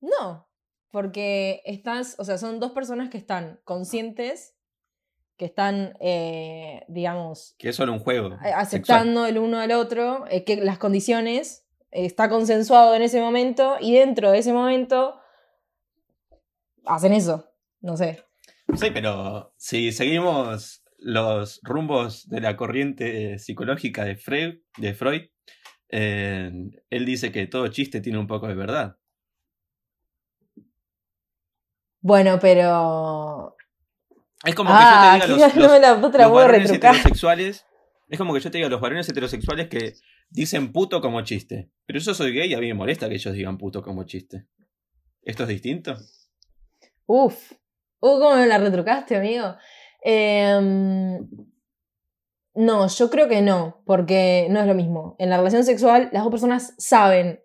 No, 0.00 0.48
porque 0.90 1.62
estás, 1.64 2.14
o 2.18 2.24
sea, 2.24 2.36
son 2.38 2.60
dos 2.60 2.72
personas 2.72 3.08
que 3.08 3.18
están 3.18 3.60
conscientes, 3.64 4.54
que 5.38 5.46
están, 5.46 5.94
eh, 6.00 6.84
digamos, 6.88 7.54
Que 7.58 7.70
es 7.70 7.76
solo 7.76 7.92
un 7.92 8.00
juego. 8.00 8.30
sexual. 8.32 8.54
aceptando 8.54 9.26
el 9.26 9.38
uno 9.38 9.58
al 9.58 9.72
otro, 9.72 10.26
eh, 10.30 10.44
que 10.44 10.56
las 10.56 10.78
condiciones, 10.78 11.64
eh, 11.90 12.04
está 12.04 12.28
consensuado 12.28 12.94
en 12.94 13.02
ese 13.02 13.20
momento 13.20 13.76
y 13.80 13.94
dentro 13.94 14.30
de 14.30 14.38
ese 14.38 14.52
momento 14.52 15.18
hacen 16.88 17.12
eso, 17.12 17.44
no 17.80 17.96
sé. 17.96 18.24
Sí, 18.74 18.90
pero 18.92 19.54
si 19.56 19.92
seguimos 19.92 20.82
los 20.98 21.60
rumbos 21.62 22.28
de 22.28 22.40
la 22.40 22.56
corriente 22.56 23.38
psicológica 23.38 24.04
de 24.04 24.16
Freud, 24.16 24.58
de 24.76 24.94
Freud 24.94 25.22
eh, 25.90 26.52
él 26.90 27.06
dice 27.06 27.32
que 27.32 27.46
todo 27.46 27.68
chiste 27.68 28.00
tiene 28.00 28.18
un 28.18 28.26
poco 28.26 28.46
de 28.48 28.54
verdad. 28.54 28.96
Bueno, 32.00 32.38
pero... 32.40 33.56
Es 34.44 34.54
como 34.54 34.70
Ah, 34.72 35.18
que 35.20 35.20
yo 35.20 35.26
te 35.26 35.34
diga 35.34 35.50
quería 35.50 35.68
los, 35.68 36.12
la, 36.14 36.28
varones 36.28 36.70
heterosexuales 36.70 37.66
Es 38.08 38.18
como 38.18 38.32
que 38.32 38.40
yo 38.40 38.50
te 38.50 38.58
digo, 38.58 38.70
los 38.70 38.80
varones 38.80 39.08
heterosexuales 39.08 39.68
que 39.68 39.94
dicen 40.30 40.72
puto 40.72 41.00
como 41.00 41.22
chiste. 41.22 41.70
Pero 41.86 41.98
yo 41.98 42.14
soy 42.14 42.32
gay 42.32 42.50
y 42.50 42.54
a 42.54 42.60
mí 42.60 42.68
me 42.68 42.74
molesta 42.74 43.08
que 43.08 43.16
ellos 43.16 43.34
digan 43.34 43.58
puto 43.58 43.82
como 43.82 44.04
chiste. 44.04 44.46
¿Esto 45.22 45.42
es 45.42 45.48
distinto? 45.48 45.96
Uf. 47.08 47.52
Uh, 48.00 48.18
¿cómo 48.20 48.36
me 48.36 48.46
la 48.46 48.58
retrucaste, 48.58 49.16
amigo? 49.16 49.56
Em, 50.02 51.26
no, 52.54 52.86
yo 52.88 53.10
creo 53.10 53.28
que 53.28 53.40
no, 53.40 53.82
porque 53.86 54.46
no 54.50 54.60
es 54.60 54.66
lo 54.66 54.74
mismo. 54.74 55.16
En 55.18 55.30
la 55.30 55.36
relación 55.38 55.64
sexual, 55.64 56.08
las 56.12 56.22
dos 56.22 56.30
personas 56.30 56.74
saben 56.78 57.40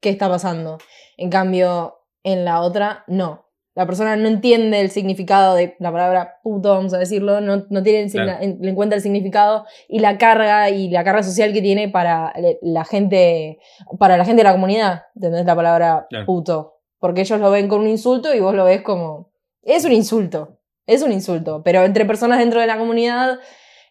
qué 0.00 0.10
está 0.10 0.28
pasando. 0.28 0.78
En 1.16 1.28
cambio, 1.30 1.98
en 2.22 2.44
la 2.44 2.60
otra, 2.60 3.04
no. 3.06 3.46
La 3.74 3.86
persona 3.86 4.16
no 4.16 4.28
entiende 4.28 4.80
el 4.80 4.90
significado 4.90 5.54
de 5.54 5.76
la 5.78 5.92
palabra 5.92 6.40
puto, 6.42 6.70
vamos 6.70 6.92
a 6.92 6.98
decirlo, 6.98 7.40
no, 7.40 7.64
no 7.70 7.82
tiene 7.82 8.00
en, 8.02 8.10
Claro. 8.10 8.32
en- 8.42 8.64
en 8.64 8.74
cuenta 8.74 8.96
el 8.96 9.02
significado 9.02 9.64
y 9.88 10.00
la 10.00 10.18
carga 10.18 10.68
y 10.70 10.90
la 10.90 11.04
carga 11.04 11.22
social 11.22 11.52
que 11.52 11.62
tiene 11.62 11.88
para 11.88 12.32
le- 12.38 12.58
la 12.62 12.84
gente, 12.84 13.58
para 13.98 14.16
la 14.18 14.24
gente 14.24 14.40
de 14.40 14.44
la 14.48 14.52
comunidad, 14.52 15.02
¿entendés? 15.14 15.46
La 15.46 15.54
palabra 15.56 16.06
Claro. 16.10 16.26
puto. 16.26 16.79
Porque 17.00 17.22
ellos 17.22 17.40
lo 17.40 17.50
ven 17.50 17.66
con 17.66 17.80
un 17.80 17.88
insulto 17.88 18.32
y 18.32 18.38
vos 18.38 18.54
lo 18.54 18.64
ves 18.64 18.82
como. 18.82 19.32
Es 19.62 19.84
un 19.84 19.92
insulto. 19.92 20.60
Es 20.86 21.02
un 21.02 21.10
insulto. 21.12 21.62
Pero 21.64 21.84
entre 21.84 22.04
personas 22.04 22.38
dentro 22.38 22.60
de 22.60 22.66
la 22.68 22.78
comunidad 22.78 23.40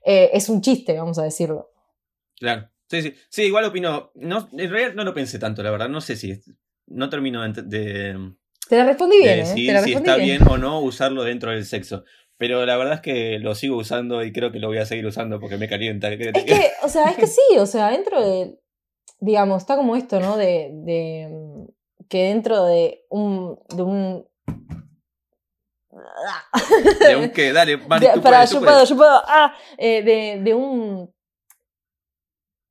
eh, 0.05 0.29
es 0.31 0.47
un 0.47 0.61
chiste, 0.61 0.97
vamos 0.97 1.19
a 1.19 1.23
decirlo. 1.23 1.71
Claro. 2.37 2.69
Sí, 2.87 3.01
sí. 3.01 3.13
Sí, 3.29 3.43
igual 3.43 3.65
opino. 3.65 4.11
No, 4.15 4.47
en 4.53 4.69
realidad 4.69 4.93
no 4.95 5.03
lo 5.03 5.13
pensé 5.13 5.37
tanto, 5.39 5.61
la 5.61 5.71
verdad. 5.71 5.89
No 5.89 6.01
sé 6.01 6.15
si. 6.15 6.39
No 6.87 7.09
termino 7.09 7.41
de, 7.51 8.33
Te 8.67 8.77
la 8.77 8.85
respondí 8.85 9.17
de 9.17 9.23
bien, 9.23 9.35
¿eh? 9.35 9.41
decidir 9.41 9.67
Te 9.67 9.73
la 9.73 9.79
si 9.81 9.85
respondí 9.93 10.09
está 10.09 10.23
bien. 10.23 10.37
bien 10.39 10.51
o 10.51 10.57
no 10.57 10.79
usarlo 10.79 11.23
dentro 11.23 11.51
del 11.51 11.65
sexo. 11.65 12.03
Pero 12.37 12.65
la 12.65 12.77
verdad 12.77 12.95
es 12.95 13.01
que 13.01 13.37
lo 13.39 13.53
sigo 13.53 13.75
usando 13.77 14.23
y 14.23 14.31
creo 14.31 14.51
que 14.51 14.59
lo 14.59 14.69
voy 14.69 14.77
a 14.77 14.85
seguir 14.85 15.05
usando 15.05 15.39
porque 15.39 15.57
me 15.57 15.67
calienta. 15.67 16.09
¿Qué 16.17 16.31
te 16.31 16.39
Es 16.39 16.45
que, 16.45 16.71
o 16.83 16.89
sea, 16.89 17.09
es 17.09 17.17
que 17.17 17.27
sí, 17.27 17.57
o 17.57 17.65
sea, 17.65 17.89
dentro 17.89 18.23
de. 18.25 18.57
Digamos, 19.19 19.61
está 19.61 19.75
como 19.75 19.95
esto, 19.95 20.19
¿no? 20.19 20.37
De. 20.37 20.69
de 20.71 21.27
que 22.09 22.23
dentro 22.25 22.65
de 22.65 23.05
un. 23.09 23.57
de 23.69 23.81
un. 23.83 24.29
De 27.07 27.15
un 27.15 27.29
que, 27.31 27.51
dale, 27.51 27.77
Mari, 27.87 28.05
De- 28.07 28.13
tú 28.13 28.21
pará, 28.21 28.37
puedes, 28.37 28.49
tú 28.51 28.55
yo 28.57 28.61
puedes. 28.61 28.73
puedo, 28.75 28.85
yo 28.85 28.95
puedo. 28.97 29.21
Ah, 29.27 29.55
eh, 29.77 30.03
de, 30.03 30.41
de 30.43 30.53
un. 30.53 31.13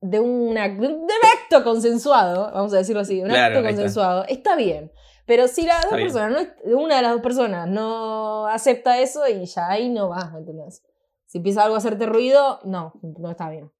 De, 0.00 0.20
un 0.20 0.56
acto 0.56 1.64
consensuado, 1.64 2.52
vamos 2.52 2.72
a 2.72 2.76
decirlo 2.78 3.00
así, 3.00 3.16
de 3.16 3.22
un 3.24 3.28
Claro, 3.30 3.56
acto 3.56 3.58
está. 3.58 3.68
consensuado, 3.76 4.24
está. 4.28 4.54
bien. 4.56 4.92
Pero 5.26 5.48
si 5.48 5.66
las 5.66 5.82
dos 5.82 5.92
personas, 5.92 6.48
no, 6.64 6.78
una 6.78 6.96
de 6.96 7.02
las 7.02 7.12
dos 7.12 7.20
personas 7.20 7.66
no 7.68 8.46
acepta 8.46 8.98
eso 9.00 9.26
y 9.28 9.44
ya 9.44 9.68
ahí 9.68 9.90
no 9.90 10.08
va, 10.08 10.32
¿entendés? 10.38 10.82
Si 11.26 11.38
empieza 11.38 11.64
algo 11.64 11.74
a 11.74 11.78
hacerte 11.78 12.06
ruido, 12.06 12.60
no, 12.64 12.92
no 13.02 13.30
está 13.30 13.50
bien. 13.50 13.70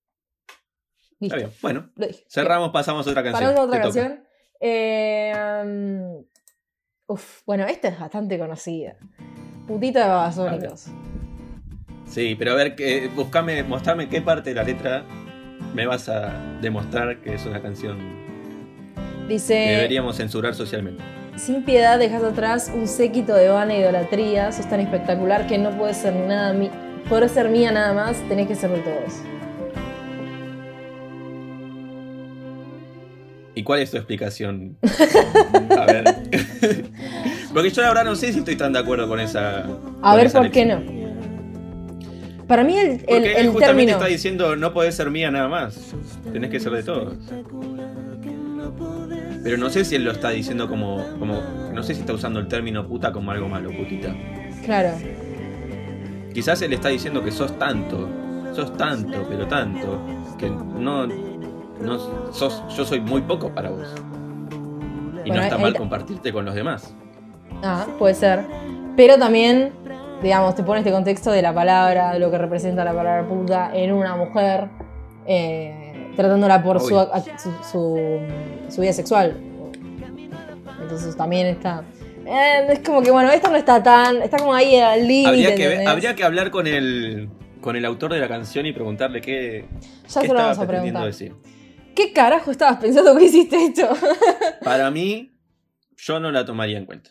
Listo. 1.20 1.36
Está 1.36 1.48
bien. 1.48 1.58
Bueno, 1.62 1.90
cerramos, 2.28 2.70
pasamos 2.70 3.06
a 3.06 3.10
otra 3.10 3.22
canción. 3.22 3.54
Paramos 3.54 3.60
a 3.60 3.64
otra 3.64 3.80
Te 3.80 3.88
toca. 3.88 4.27
Eh, 4.60 5.32
um, 5.64 6.24
uf, 7.06 7.42
bueno, 7.46 7.66
esta 7.66 7.88
es 7.88 7.98
bastante 7.98 8.38
conocida. 8.38 8.96
Putito 9.66 9.98
de 9.98 10.06
babasónicos. 10.06 10.86
Sí, 12.06 12.34
pero 12.38 12.52
a 12.52 12.54
ver, 12.54 12.74
que, 12.74 13.08
buscame, 13.14 13.62
mostrame 13.62 14.08
qué 14.08 14.22
parte 14.22 14.50
de 14.50 14.56
la 14.56 14.62
letra 14.62 15.04
me 15.74 15.86
vas 15.86 16.08
a 16.08 16.32
demostrar 16.60 17.20
que 17.20 17.34
es 17.34 17.44
una 17.44 17.60
canción 17.60 17.98
que 19.26 19.34
Dice, 19.34 19.54
deberíamos 19.54 20.16
censurar 20.16 20.54
socialmente. 20.54 21.02
sin 21.36 21.64
piedad 21.64 21.98
dejas 21.98 22.22
atrás 22.22 22.72
un 22.74 22.88
séquito 22.88 23.34
de 23.34 23.48
vana 23.48 23.76
idolatría, 23.76 24.50
sos 24.52 24.68
tan 24.70 24.80
espectacular 24.80 25.46
que 25.46 25.58
no 25.58 25.70
puedes 25.76 25.98
ser 25.98 26.14
nada 26.14 26.54
poder 27.08 27.28
ser 27.28 27.48
mía 27.48 27.72
nada 27.72 27.92
más, 27.92 28.16
tenés 28.28 28.48
que 28.48 28.54
ser 28.54 28.70
de 28.70 28.80
todos. 28.80 29.22
¿Y 33.58 33.64
cuál 33.64 33.80
es 33.80 33.90
tu 33.90 33.96
explicación? 33.96 34.76
A 35.76 35.84
ver. 35.84 36.04
Porque 37.52 37.70
yo 37.70 37.82
verdad 37.82 38.04
no 38.04 38.14
sé 38.14 38.32
si 38.32 38.38
estoy 38.38 38.54
tan 38.54 38.72
de 38.72 38.78
acuerdo 38.78 39.08
con 39.08 39.18
esa. 39.18 39.64
A 39.64 39.64
con 39.64 40.16
ver, 40.16 40.26
esa 40.26 40.38
¿por 40.38 40.52
qué 40.52 40.64
no? 40.64 40.80
Para 42.46 42.62
mí 42.62 42.78
el, 42.78 42.90
el, 42.90 42.98
Porque 43.00 43.16
él 43.16 43.24
el 43.24 43.48
justamente 43.48 43.66
término... 43.66 43.92
está 43.94 44.06
diciendo 44.06 44.54
no 44.54 44.72
podés 44.72 44.94
ser 44.94 45.10
mía 45.10 45.32
nada 45.32 45.48
más. 45.48 45.92
Tenés 46.32 46.50
que 46.50 46.60
ser 46.60 46.70
de 46.70 46.84
todos. 46.84 47.16
Pero 49.42 49.56
no 49.56 49.70
sé 49.70 49.84
si 49.84 49.96
él 49.96 50.04
lo 50.04 50.12
está 50.12 50.30
diciendo 50.30 50.68
como, 50.68 51.04
como. 51.18 51.42
No 51.74 51.82
sé 51.82 51.94
si 51.94 52.00
está 52.02 52.12
usando 52.12 52.38
el 52.38 52.46
término 52.46 52.86
puta 52.86 53.10
como 53.10 53.32
algo 53.32 53.48
malo, 53.48 53.70
putita. 53.76 54.14
Claro. 54.64 54.90
Quizás 56.32 56.62
él 56.62 56.74
está 56.74 56.90
diciendo 56.90 57.24
que 57.24 57.32
sos 57.32 57.58
tanto. 57.58 58.08
Sos 58.54 58.76
tanto, 58.76 59.26
pero 59.28 59.48
tanto. 59.48 60.00
Que 60.38 60.48
no. 60.48 61.08
No 61.80 61.98
sos, 62.32 62.62
yo 62.76 62.84
soy 62.84 63.00
muy 63.00 63.20
poco 63.22 63.50
para 63.50 63.70
vos. 63.70 63.94
Y 65.24 65.28
Bueno, 65.30 65.34
no 65.36 65.42
está 65.42 65.56
ahí 65.56 65.62
mal 65.62 65.72
la- 65.72 65.78
compartirte 65.78 66.32
con 66.32 66.44
los 66.44 66.54
demás. 66.54 66.94
Ah, 67.62 67.86
puede 67.98 68.14
ser. 68.14 68.40
Pero 68.96 69.18
también, 69.18 69.72
digamos, 70.22 70.54
te 70.54 70.62
pone 70.62 70.80
este 70.80 70.90
contexto 70.92 71.30
de 71.30 71.42
la 71.42 71.52
palabra, 71.54 72.12
de 72.12 72.18
lo 72.18 72.30
que 72.30 72.38
representa 72.38 72.84
la 72.84 72.92
palabra 72.94 73.26
puta 73.28 73.70
en 73.74 73.92
una 73.92 74.16
mujer, 74.16 74.68
eh, 75.26 76.12
tratándola 76.16 76.62
por 76.62 76.80
su, 76.80 76.88
su, 76.88 77.50
su- 77.70 78.20
su 78.68 78.80
vida 78.80 78.92
sexual. 78.92 79.36
Entonces 80.82 81.16
también 81.16 81.46
está. 81.48 81.82
eh, 82.26 82.66
es 82.70 82.78
como 82.80 83.02
que, 83.02 83.10
bueno, 83.10 83.30
esto 83.30 83.50
no 83.50 83.56
está 83.56 83.82
tan. 83.82 84.22
Está 84.22 84.38
como 84.38 84.54
ahí 84.54 84.76
al 84.76 85.06
límite. 85.06 85.28
Habría 85.28 85.48
que, 85.54 85.62
ver- 85.62 85.70
¿entendés? 85.72 85.88
habría 85.88 86.14
que 86.14 86.24
hablar 86.24 86.50
con 86.50 86.66
el, 86.66 87.28
con 87.60 87.76
el 87.76 87.84
autor 87.84 88.12
de 88.12 88.20
la 88.20 88.28
canción 88.28 88.66
y 88.66 88.72
preguntarle 88.72 89.20
qué, 89.20 89.64
Ya 89.70 89.88
qué 89.90 90.08
se 90.08 90.18
lo 90.20 90.24
estaba 90.24 90.42
vamos 90.48 90.58
a 90.58 90.66
preguntar. 90.66 91.04
decir. 91.06 91.34
¿Qué 91.98 92.12
carajo 92.12 92.52
estabas 92.52 92.78
pensando 92.78 93.16
que 93.16 93.24
hiciste 93.24 93.56
esto? 93.56 93.88
Para 94.62 94.88
mí, 94.92 95.32
yo 95.96 96.20
no 96.20 96.30
la 96.30 96.44
tomaría 96.44 96.78
en 96.78 96.86
cuenta. 96.86 97.10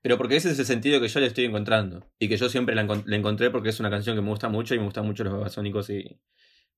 Pero 0.00 0.16
porque 0.16 0.36
ese 0.36 0.50
es 0.50 0.58
el 0.58 0.64
sentido 0.64 0.98
que 0.98 1.08
yo 1.08 1.20
le 1.20 1.26
estoy 1.26 1.44
encontrando. 1.44 2.10
Y 2.18 2.30
que 2.30 2.38
yo 2.38 2.48
siempre 2.48 2.74
la, 2.74 2.84
encon- 2.86 3.04
la 3.04 3.16
encontré 3.16 3.50
porque 3.50 3.68
es 3.68 3.80
una 3.80 3.90
canción 3.90 4.16
que 4.16 4.22
me 4.22 4.30
gusta 4.30 4.48
mucho 4.48 4.74
y 4.74 4.78
me 4.78 4.86
gustan 4.86 5.04
mucho 5.04 5.24
los 5.24 5.34
babasónicos 5.34 5.90
y, 5.90 6.18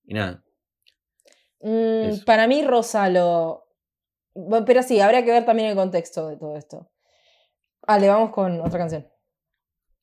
y 0.04 0.14
nada. 0.14 0.42
Mm, 1.60 2.24
para 2.26 2.48
mí, 2.48 2.64
Rosa 2.64 3.08
lo. 3.08 3.64
Bueno, 4.34 4.64
Pero 4.66 4.82
sí, 4.82 4.98
habría 5.00 5.24
que 5.24 5.30
ver 5.30 5.44
también 5.46 5.68
el 5.70 5.76
contexto 5.76 6.26
de 6.28 6.36
todo 6.36 6.56
esto. 6.56 6.90
Vale, 7.86 8.08
vamos 8.08 8.32
con 8.32 8.60
otra 8.60 8.78
canción. 8.80 9.06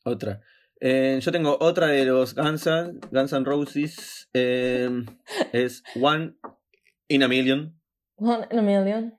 Otra. 0.06 0.40
Eh, 0.80 1.20
yo 1.22 1.32
tengo 1.32 1.58
otra 1.60 1.88
de 1.88 2.06
los 2.06 2.34
Guns, 2.34 2.66
N- 2.66 3.00
Guns 3.12 3.34
N' 3.34 3.44
Roses. 3.46 4.30
eh, 4.34 4.90
es 5.52 5.84
One 6.02 6.36
in 7.14 7.24
a 7.24 7.28
Million. 7.28 7.78
One 8.18 8.48
in 8.52 8.60
a 8.60 8.62
million. 8.62 9.18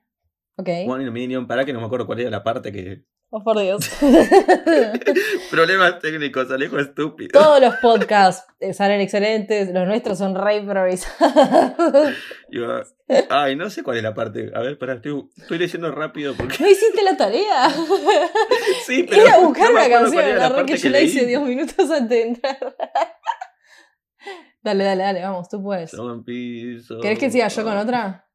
Ok. 0.57 0.69
One 0.87 1.01
in 1.03 1.09
a 1.09 1.11
Million. 1.11 1.47
Para 1.47 1.65
que 1.65 1.73
no 1.73 1.79
me 1.79 1.85
acuerdo 1.87 2.05
cuál 2.05 2.19
era 2.21 2.29
la 2.29 2.43
parte 2.43 2.71
que. 2.71 3.03
Oh, 3.29 3.43
por 3.43 3.59
Dios. 3.59 3.89
Problemas 5.49 5.99
técnicos, 5.99 6.51
Alejo 6.51 6.77
estúpido. 6.79 7.29
Todos 7.31 7.59
los 7.59 7.75
podcasts 7.77 8.45
eh, 8.59 8.73
salen 8.73 9.01
excelentes, 9.01 9.73
los 9.73 9.87
nuestros 9.87 10.19
son 10.19 10.35
re 10.35 10.57
improvisados. 10.57 12.13
Yo- 12.51 12.83
ay, 13.29 13.55
no 13.55 13.69
sé 13.71 13.81
cuál 13.83 13.97
es 13.97 14.03
la 14.03 14.13
parte. 14.13 14.51
A 14.53 14.59
ver, 14.61 14.77
pará, 14.77 14.93
estoy, 14.93 15.27
estoy 15.35 15.57
leyendo 15.57 15.91
rápido 15.91 16.35
porque. 16.35 16.57
¿No 16.59 16.69
hiciste 16.69 17.03
la 17.03 17.17
tarea? 17.17 17.69
Sí, 18.85 19.05
pero. 19.09 19.23
Ir 19.23 19.29
a 19.29 19.37
buscar 19.39 19.71
no 19.71 19.79
una 19.79 19.89
canción, 19.89 20.23
era 20.23 20.35
la 20.35 20.49
la 20.49 20.55
parte 20.55 20.73
que 20.73 20.77
yo 20.77 20.89
la 20.89 20.99
hice 21.01 21.25
10 21.25 21.41
minutos 21.41 21.89
antes 21.89 22.09
de 22.09 22.21
entrar. 22.23 22.75
Dale, 24.63 24.83
dale, 24.83 25.03
dale, 25.03 25.21
vamos, 25.23 25.49
tú 25.49 25.61
puedes. 25.61 25.91
Pisos. 26.25 27.01
¿Querés 27.01 27.19
que 27.19 27.29
siga 27.31 27.47
yo 27.47 27.63
con 27.63 27.77
otra? 27.77 28.27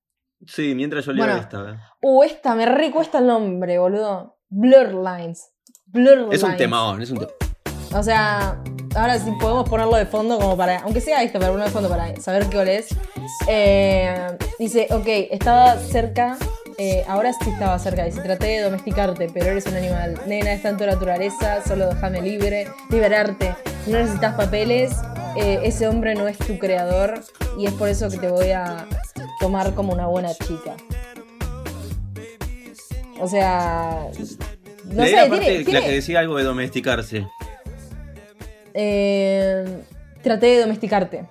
Sí, 0.47 0.75
mientras 0.75 1.05
yo 1.05 1.13
leo 1.13 1.25
Bueno. 1.27 1.41
esta. 1.41 1.63
ver. 1.63 1.77
Uh, 2.03 2.23
esta 2.23 2.55
me 2.55 2.65
recuesta 2.67 3.19
el 3.19 3.27
nombre, 3.27 3.79
boludo. 3.79 4.39
Blur 4.49 4.95
Lines. 4.95 5.51
Blur 5.87 6.29
Es 6.33 6.43
un 6.43 6.51
Lines. 6.51 6.57
temón, 6.59 7.03
es 7.03 7.11
un 7.11 7.19
temón. 7.19 7.35
O 7.95 8.03
sea, 8.03 8.63
ahora 8.95 9.19
sí 9.19 9.31
podemos 9.41 9.69
ponerlo 9.69 9.97
de 9.97 10.05
fondo 10.07 10.39
como 10.39 10.57
para, 10.57 10.81
aunque 10.81 11.01
sea 11.01 11.23
esto, 11.23 11.39
pero 11.39 11.53
ponerlo 11.53 11.65
de 11.71 11.73
fondo 11.73 11.89
para 11.89 12.15
saber 12.21 12.47
qué 12.51 12.77
es. 12.77 12.89
Eh, 13.49 14.37
dice, 14.59 14.87
ok, 14.91 15.07
estaba 15.31 15.77
cerca, 15.79 16.37
eh, 16.81 17.05
ahora 17.09 17.33
sí 17.33 17.51
estaba 17.51 17.77
cerca, 17.81 18.05
dice, 18.05 18.21
traté 18.21 18.47
de 18.47 18.61
domesticarte, 18.61 19.29
pero 19.35 19.47
eres 19.47 19.67
un 19.67 19.75
animal. 19.75 20.15
Nena, 20.27 20.53
es 20.53 20.63
tanto 20.63 20.87
naturaleza, 20.87 21.61
solo 21.67 21.89
déjame 21.89 22.23
libre, 22.23 22.69
liberarte. 22.89 23.53
No 23.89 23.99
necesitas 23.99 24.35
papeles, 24.35 24.93
eh, 25.37 25.59
ese 25.65 25.89
hombre 25.89 26.15
no 26.15 26.29
es 26.29 26.39
tu 26.39 26.57
creador 26.57 27.21
y 27.59 27.67
es 27.67 27.73
por 27.73 27.89
eso 27.89 28.09
que 28.09 28.19
te 28.19 28.29
voy 28.29 28.53
a 28.53 28.87
tomar 29.41 29.75
como 29.75 29.93
una 29.93 30.07
buena 30.07 30.33
chica. 30.35 30.77
O 33.21 33.27
sea, 33.27 34.07
no 34.85 35.03
Leí 35.03 35.11
sé, 35.11 35.17
la 35.17 35.29
parte 35.29 35.65
tiene, 35.65 35.81
la 35.81 35.85
que 35.85 35.93
decía 35.93 36.21
algo 36.21 36.37
de 36.37 36.45
domesticarse. 36.45 37.27
Eh, 38.73 39.65
traté 40.23 40.47
de 40.47 40.61
domesticarte. 40.61 41.25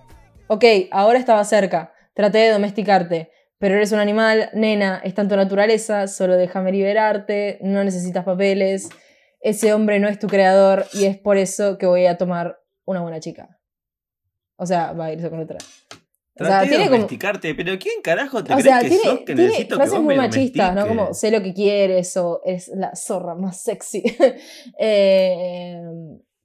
Ok, 0.48 0.66
ahora 0.92 1.18
estaba 1.18 1.42
cerca. 1.46 1.94
Traté 2.14 2.40
de 2.40 2.52
domesticarte. 2.52 3.32
Pero 3.60 3.76
eres 3.76 3.92
un 3.92 4.00
animal, 4.00 4.50
nena, 4.54 5.02
está 5.04 5.24
en 5.24 5.30
tu 5.30 5.36
naturaleza, 5.36 6.08
solo 6.08 6.36
déjame 6.36 6.72
liberarte, 6.72 7.58
no 7.62 7.84
necesitas 7.84 8.24
papeles. 8.24 8.90
Ese 9.40 9.74
hombre 9.74 10.00
no 10.00 10.08
es 10.08 10.20
tu 10.20 10.28
creador 10.28 10.86
y 10.94 11.06
es 11.06 11.18
por 11.18 11.38
eso 11.38 11.78
que 11.78 11.88
voy 11.88 12.06
a 12.06 12.18
tomar 12.18 12.60
una 12.86 13.02
buena 13.02 13.20
chica. 13.20 13.60
O 14.58 14.66
sea, 14.66 14.94
va 14.94 15.06
a 15.06 15.14
irse 15.14 15.30
con 15.30 15.40
otra. 15.40 15.58
O 15.60 16.38
Traté 16.38 16.52
sea, 16.52 16.62
de 16.62 16.68
tiene 16.68 16.84
como. 16.84 16.96
domesticarte, 16.98 17.56
pero 17.56 17.80
¿quién 17.80 18.02
carajo 18.04 18.44
te 18.44 18.54
O 18.54 18.58
crees 18.58 18.64
sea, 18.64 18.80
que 18.82 18.90
tiene, 18.90 19.04
sos 19.04 19.20
que 19.20 19.26
tiene 19.26 19.44
necesito 19.44 19.70
que 19.70 19.76
frases 19.76 19.94
vos 19.94 20.04
muy 20.04 20.16
me 20.16 20.22
machistas, 20.22 20.76
¿no? 20.76 20.88
Como 20.88 21.14
sé 21.16 21.32
lo 21.32 21.42
que 21.42 21.54
quieres 21.54 22.16
o 22.18 22.42
es 22.46 22.68
la 22.70 22.96
zorra 22.96 23.34
más 23.34 23.62
sexy. 23.62 24.04
Eh, 24.80 25.82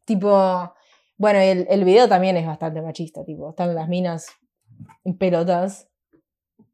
tipo, 0.06 0.72
bueno, 1.18 1.38
el, 1.40 1.66
el 1.68 1.84
video 1.84 2.08
también 2.08 2.38
es 2.38 2.46
bastante 2.46 2.80
machista, 2.80 3.22
tipo, 3.24 3.50
están 3.50 3.74
las 3.74 3.88
minas 3.88 4.28
en 5.04 5.18
pelotas 5.18 5.91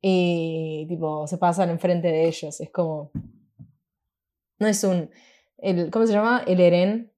y 0.01 0.87
tipo, 0.89 1.27
se 1.27 1.39
pasan 1.39 1.71
enfrente 1.71 2.09
de 2.09 2.27
ellos. 2.29 2.61
Es 2.61 2.71
como. 2.71 3.11
No 4.59 4.67
es 4.69 4.83
un. 4.85 5.11
El, 5.59 5.91
¿Cómo 5.91 6.07
se 6.07 6.13
llama? 6.13 6.43
El 6.47 6.61
Eren. 6.61 7.13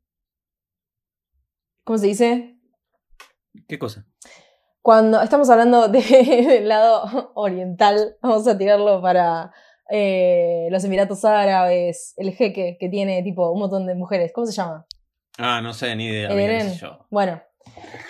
¿Cómo 1.84 1.98
se 1.98 2.06
dice? 2.06 2.56
¿Qué 3.68 3.78
cosa? 3.78 4.06
Cuando 4.82 5.20
estamos 5.20 5.50
hablando 5.50 5.88
de- 5.88 6.00
del 6.48 6.68
lado 6.68 7.32
oriental, 7.34 8.16
vamos 8.22 8.46
a 8.46 8.56
tirarlo 8.56 9.02
para 9.02 9.52
eh, 9.90 10.68
los 10.70 10.84
Emiratos 10.84 11.24
Árabes, 11.24 12.14
el 12.16 12.32
jeque 12.32 12.76
que 12.78 12.88
tiene 12.88 13.22
tipo 13.22 13.50
un 13.50 13.60
montón 13.60 13.86
de 13.86 13.94
mujeres. 13.94 14.32
¿Cómo 14.32 14.46
se 14.46 14.52
llama? 14.52 14.86
Ah, 15.38 15.60
no 15.62 15.72
sé, 15.72 15.94
ni 15.96 16.06
idea. 16.06 16.28
El 16.30 16.38
Eren. 16.38 16.70
sé 16.70 16.76
yo. 16.78 17.06
Bueno, 17.10 17.42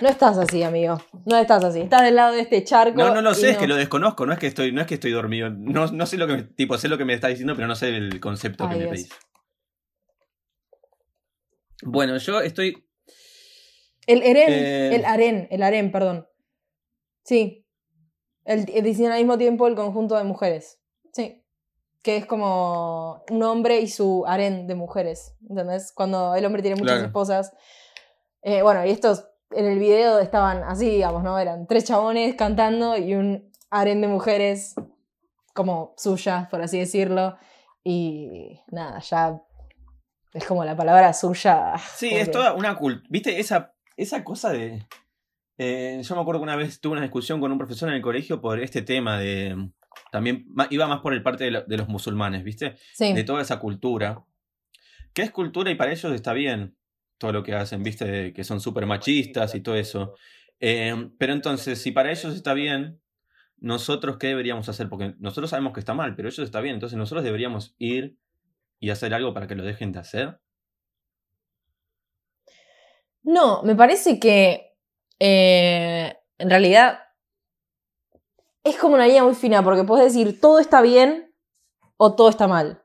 no 0.00 0.08
estás 0.08 0.38
así, 0.38 0.62
amigo. 0.62 1.00
No 1.26 1.36
estás 1.36 1.62
así. 1.64 1.80
Estás 1.80 2.02
del 2.02 2.16
lado 2.16 2.32
de 2.34 2.40
este 2.40 2.62
charco. 2.64 2.96
No, 2.98 3.14
no 3.14 3.20
lo 3.22 3.34
sé, 3.34 3.50
es 3.50 3.58
que 3.58 3.66
lo 3.66 3.76
desconozco, 3.76 4.24
no 4.26 4.32
es 4.32 4.38
que 4.38 4.46
estoy, 4.46 4.72
no 4.72 4.80
es 4.80 4.86
que 4.86 4.94
estoy 4.94 5.10
dormido. 5.12 5.50
No, 5.50 5.86
no 5.88 6.06
sé 6.06 6.16
lo 6.16 6.26
que 6.26 6.32
me, 6.34 6.42
tipo, 6.44 6.76
sé 6.78 6.88
lo 6.88 6.96
que 6.98 7.04
me 7.04 7.14
está 7.14 7.28
diciendo, 7.28 7.54
pero 7.54 7.66
no 7.68 7.74
sé 7.74 7.88
el 7.96 8.20
concepto 8.20 8.64
Ay, 8.64 8.70
que 8.70 8.76
me 8.76 8.82
Dios. 8.84 8.92
pedís. 8.92 9.08
Bueno, 11.82 12.16
yo 12.18 12.40
estoy. 12.40 12.86
El 14.06 14.22
Eren, 14.22 14.48
Eh. 14.52 14.94
el 14.96 15.04
Aren, 15.04 15.48
el 15.50 15.62
Aren, 15.62 15.92
perdón. 15.92 16.26
Sí. 17.24 17.66
El, 18.44 18.64
diseñan 18.64 19.12
al 19.12 19.18
mismo 19.18 19.38
tiempo 19.38 19.66
el 19.66 19.74
conjunto 19.76 20.16
de 20.16 20.24
mujeres. 20.24 20.80
Sí. 21.12 21.44
Que 22.02 22.16
es 22.16 22.26
como 22.26 23.24
un 23.30 23.42
hombre 23.42 23.80
y 23.80 23.88
su 23.88 24.24
harén 24.26 24.66
de 24.66 24.74
mujeres. 24.74 25.36
¿Entendés? 25.48 25.92
Cuando 25.92 26.34
el 26.34 26.44
hombre 26.44 26.62
tiene 26.62 26.76
muchas 26.76 26.94
Claro. 26.94 27.06
esposas. 27.06 27.52
Eh, 28.42 28.62
bueno, 28.62 28.84
y 28.86 28.90
estos 28.90 29.26
en 29.50 29.66
el 29.66 29.78
video 29.78 30.18
estaban 30.18 30.62
así, 30.64 30.88
digamos, 30.88 31.22
¿no? 31.22 31.38
Eran 31.38 31.66
tres 31.66 31.84
chabones 31.84 32.34
cantando 32.36 32.96
y 32.96 33.14
un 33.14 33.50
harén 33.70 34.00
de 34.00 34.08
mujeres 34.08 34.74
como 35.54 35.94
suyas, 35.96 36.48
por 36.48 36.60
así 36.62 36.78
decirlo. 36.78 37.36
Y 37.84 38.60
nada, 38.70 39.00
ya 39.00 39.40
es 40.32 40.44
como 40.44 40.64
la 40.64 40.76
palabra 40.76 41.12
suya. 41.12 41.74
Sí, 41.96 42.10
es 42.10 42.30
toda 42.30 42.54
una 42.54 42.76
cultura. 42.76 43.06
¿Viste? 43.10 43.40
Esa, 43.40 43.74
esa 43.96 44.22
cosa 44.24 44.50
de. 44.52 44.86
eh, 45.58 46.00
yo 46.02 46.14
me 46.14 46.20
acuerdo 46.20 46.40
que 46.40 46.44
una 46.44 46.56
vez 46.56 46.80
tuve 46.80 46.92
una 46.92 47.02
discusión 47.02 47.40
con 47.40 47.50
un 47.52 47.58
profesor 47.58 47.88
en 47.88 47.96
el 47.96 48.02
colegio 48.02 48.40
por 48.40 48.60
este 48.60 48.82
tema 48.82 49.18
de. 49.18 49.70
También 50.12 50.46
iba 50.70 50.86
más 50.86 51.00
por 51.00 51.12
el 51.14 51.22
parte 51.22 51.44
de, 51.44 51.50
lo- 51.50 51.62
de 51.64 51.76
los 51.76 51.88
musulmanes, 51.88 52.44
¿viste? 52.44 52.76
Sí. 52.94 53.12
De 53.12 53.24
toda 53.24 53.42
esa 53.42 53.58
cultura. 53.58 54.24
Que 55.12 55.22
es 55.22 55.30
cultura 55.32 55.70
y 55.70 55.74
para 55.74 55.90
ellos 55.90 56.12
está 56.12 56.32
bien 56.32 56.76
todo 57.20 57.32
lo 57.32 57.42
que 57.42 57.54
hacen, 57.54 57.82
¿viste? 57.82 58.06
De 58.06 58.32
que 58.32 58.44
son 58.44 58.60
súper 58.60 58.86
machistas 58.86 59.54
y 59.54 59.60
todo 59.60 59.76
eso. 59.76 60.14
Eh, 60.58 61.10
pero 61.18 61.34
entonces, 61.34 61.80
si 61.80 61.92
para 61.92 62.10
ellos 62.10 62.34
está 62.34 62.54
bien, 62.54 62.98
nosotros 63.58 64.16
qué 64.16 64.28
deberíamos 64.28 64.70
hacer? 64.70 64.88
Porque 64.88 65.14
nosotros 65.18 65.50
sabemos 65.50 65.74
que 65.74 65.80
está 65.80 65.92
mal, 65.92 66.16
pero 66.16 66.28
ellos 66.28 66.44
está 66.44 66.62
bien. 66.62 66.74
Entonces 66.74 66.96
nosotros 66.98 67.22
deberíamos 67.22 67.74
ir 67.78 68.16
y 68.80 68.88
hacer 68.88 69.12
algo 69.12 69.34
para 69.34 69.46
que 69.46 69.54
lo 69.54 69.62
dejen 69.62 69.92
de 69.92 69.98
hacer. 69.98 70.40
No, 73.22 73.62
me 73.64 73.76
parece 73.76 74.18
que 74.18 74.74
eh, 75.18 76.16
en 76.38 76.48
realidad 76.48 77.00
es 78.64 78.76
como 78.78 78.94
una 78.94 79.06
línea 79.06 79.24
muy 79.24 79.34
fina, 79.34 79.62
porque 79.62 79.84
puedes 79.84 80.14
decir 80.14 80.40
todo 80.40 80.58
está 80.58 80.80
bien 80.80 81.34
o 81.98 82.14
todo 82.16 82.30
está 82.30 82.48
mal. 82.48 82.82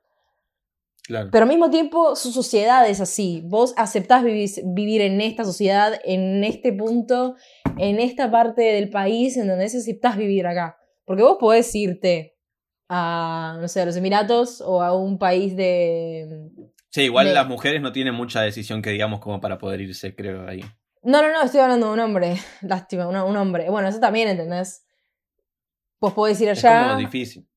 Claro. 1.07 1.29
Pero 1.31 1.43
al 1.43 1.49
mismo 1.49 1.69
tiempo 1.69 2.15
su 2.15 2.31
sociedad 2.31 2.87
es 2.89 2.99
así. 2.99 3.41
Vos 3.45 3.73
aceptás 3.77 4.23
vivir, 4.23 4.49
vivir 4.65 5.01
en 5.01 5.21
esta 5.21 5.43
sociedad, 5.43 5.99
en 6.03 6.43
este 6.43 6.73
punto, 6.73 7.35
en 7.77 7.99
esta 7.99 8.31
parte 8.31 8.61
del 8.63 8.89
país 8.89 9.37
en 9.37 9.47
donde 9.47 9.65
aceptás 9.65 10.17
vivir 10.17 10.47
acá. 10.47 10.77
Porque 11.05 11.21
vos 11.21 11.37
podés 11.39 11.73
irte 11.75 12.35
a, 12.89 13.57
no 13.61 13.67
sé, 13.67 13.81
a 13.81 13.85
los 13.85 13.95
Emiratos 13.95 14.61
o 14.61 14.81
a 14.81 14.97
un 14.97 15.19
país 15.19 15.55
de... 15.55 16.49
Sí, 16.89 17.01
igual 17.03 17.27
de- 17.27 17.33
las 17.33 17.47
mujeres 17.47 17.81
no 17.81 17.91
tienen 17.91 18.15
mucha 18.15 18.41
decisión 18.41 18.81
que 18.81 18.89
digamos 18.89 19.19
como 19.19 19.39
para 19.41 19.57
poder 19.59 19.81
irse, 19.81 20.15
creo, 20.15 20.47
ahí. 20.47 20.61
No, 21.03 21.21
no, 21.21 21.31
no, 21.31 21.43
estoy 21.43 21.59
hablando 21.59 21.87
de 21.87 21.93
un 21.93 21.99
hombre. 21.99 22.35
Lástima, 22.61 23.07
un 23.07 23.37
hombre. 23.37 23.69
Bueno, 23.69 23.87
eso 23.89 23.99
también, 23.99 24.27
¿entendés? 24.29 24.85
Pues 25.99 26.13
podés 26.13 26.41
ir 26.41 26.49
Es 26.49 26.63
allá. 26.65 26.87
como 26.87 26.99
difícil. 26.99 27.47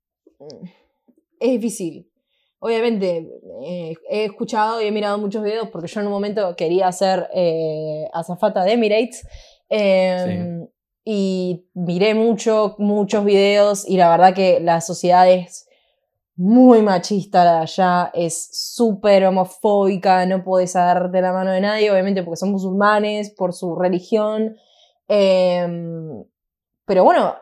es 1.40 1.50
difícil. 1.52 2.10
Obviamente, 2.60 3.28
eh, 3.64 3.94
he 4.10 4.24
escuchado 4.24 4.82
y 4.82 4.86
he 4.86 4.90
mirado 4.92 5.18
muchos 5.18 5.42
videos 5.44 5.68
porque 5.68 5.86
yo 5.88 6.00
en 6.00 6.06
un 6.06 6.12
momento 6.12 6.56
quería 6.56 6.90
ser 6.92 7.28
eh, 7.32 8.08
azafata 8.12 8.64
de 8.64 8.72
Emirates. 8.72 9.26
eh, 9.70 10.66
Y 11.04 11.64
miré 11.72 12.14
mucho, 12.14 12.74
muchos 12.78 13.24
videos 13.24 13.88
y 13.88 13.96
la 13.96 14.10
verdad 14.10 14.34
que 14.34 14.60
la 14.60 14.82
sociedad 14.82 15.26
es 15.30 15.66
muy 16.36 16.82
machista 16.82 17.44
la 17.44 17.52
de 17.52 17.62
allá, 17.62 18.10
es 18.12 18.50
súper 18.52 19.24
homofóbica, 19.24 20.26
no 20.26 20.44
podés 20.44 20.76
agarrarte 20.76 21.22
la 21.22 21.32
mano 21.32 21.50
de 21.50 21.62
nadie, 21.62 21.90
obviamente 21.90 22.22
porque 22.22 22.36
son 22.36 22.50
musulmanes, 22.50 23.30
por 23.30 23.54
su 23.54 23.74
religión. 23.74 24.56
eh, 25.08 25.66
pero 26.84 27.04
bueno, 27.04 27.34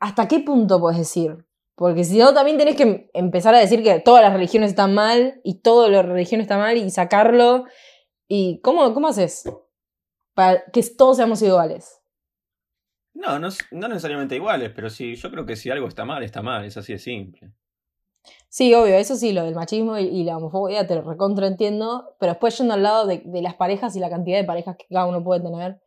¿hasta 0.00 0.28
qué 0.28 0.40
punto 0.40 0.78
puedes 0.78 0.98
decir? 0.98 1.45
Porque 1.76 2.04
si 2.04 2.18
no, 2.18 2.32
también 2.32 2.56
tenés 2.56 2.74
que 2.74 3.10
empezar 3.12 3.54
a 3.54 3.58
decir 3.58 3.82
que 3.82 4.00
todas 4.00 4.22
las 4.22 4.32
religiones 4.32 4.70
están 4.70 4.94
mal 4.94 5.40
y 5.44 5.60
toda 5.60 5.88
la 5.88 6.02
religión 6.02 6.40
está 6.40 6.56
mal 6.56 6.78
y 6.78 6.90
sacarlo. 6.90 7.66
¿Y 8.26 8.60
cómo, 8.62 8.92
cómo 8.94 9.08
haces? 9.08 9.44
Para 10.34 10.64
que 10.72 10.82
todos 10.82 11.18
seamos 11.18 11.42
iguales. 11.42 12.00
No, 13.12 13.38
no, 13.38 13.48
no 13.70 13.88
necesariamente 13.88 14.36
iguales, 14.36 14.72
pero 14.74 14.88
sí, 14.88 15.16
yo 15.16 15.30
creo 15.30 15.44
que 15.44 15.56
si 15.56 15.70
algo 15.70 15.86
está 15.86 16.04
mal, 16.06 16.22
está 16.22 16.42
mal, 16.42 16.64
es 16.64 16.76
así 16.78 16.94
de 16.94 16.98
simple. 16.98 17.52
Sí, 18.48 18.74
obvio, 18.74 18.94
eso 18.94 19.14
sí, 19.14 19.32
lo 19.32 19.44
del 19.44 19.54
machismo 19.54 19.98
y, 19.98 20.04
y 20.04 20.24
la 20.24 20.38
homofobia 20.38 20.86
te 20.86 20.94
lo 20.94 21.02
recontraentiendo, 21.02 22.16
pero 22.18 22.32
después 22.32 22.56
yendo 22.58 22.74
al 22.74 22.82
lado 22.82 23.06
de, 23.06 23.22
de 23.24 23.42
las 23.42 23.54
parejas 23.54 23.96
y 23.96 24.00
la 24.00 24.10
cantidad 24.10 24.38
de 24.38 24.44
parejas 24.44 24.76
que 24.76 24.86
cada 24.88 25.06
uno 25.06 25.22
puede 25.22 25.42
tener, 25.42 25.80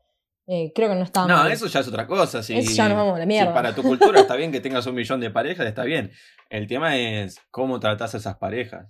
eh, 0.52 0.72
creo 0.74 0.90
que 0.90 0.96
no 0.96 1.04
está 1.04 1.22
No, 1.28 1.38
mal. 1.38 1.52
eso 1.52 1.68
ya 1.68 1.80
es 1.82 1.88
otra 1.88 2.08
cosa. 2.08 2.42
Si, 2.42 2.58
Eso 2.58 2.72
ya 2.74 2.90
nos 2.90 2.98
vamos 2.98 3.16
a 3.16 3.20
la 3.20 3.24
si 3.24 3.28
mierda. 3.28 3.54
para 3.54 3.76
tu 3.76 3.84
cultura 3.84 4.20
está 4.20 4.36
bien 4.36 4.52
que 4.52 4.60
tengas 4.60 4.86
un 4.88 4.96
millón 4.96 5.20
de 5.20 5.30
parejas, 5.30 5.68
está 5.68 5.84
bien. 5.84 6.12
El 6.50 6.66
tema 6.68 6.98
es 6.98 7.40
cómo 7.52 7.80
tratás 7.80 8.16
a 8.16 8.18
esas 8.18 8.38
parejas. 8.38 8.88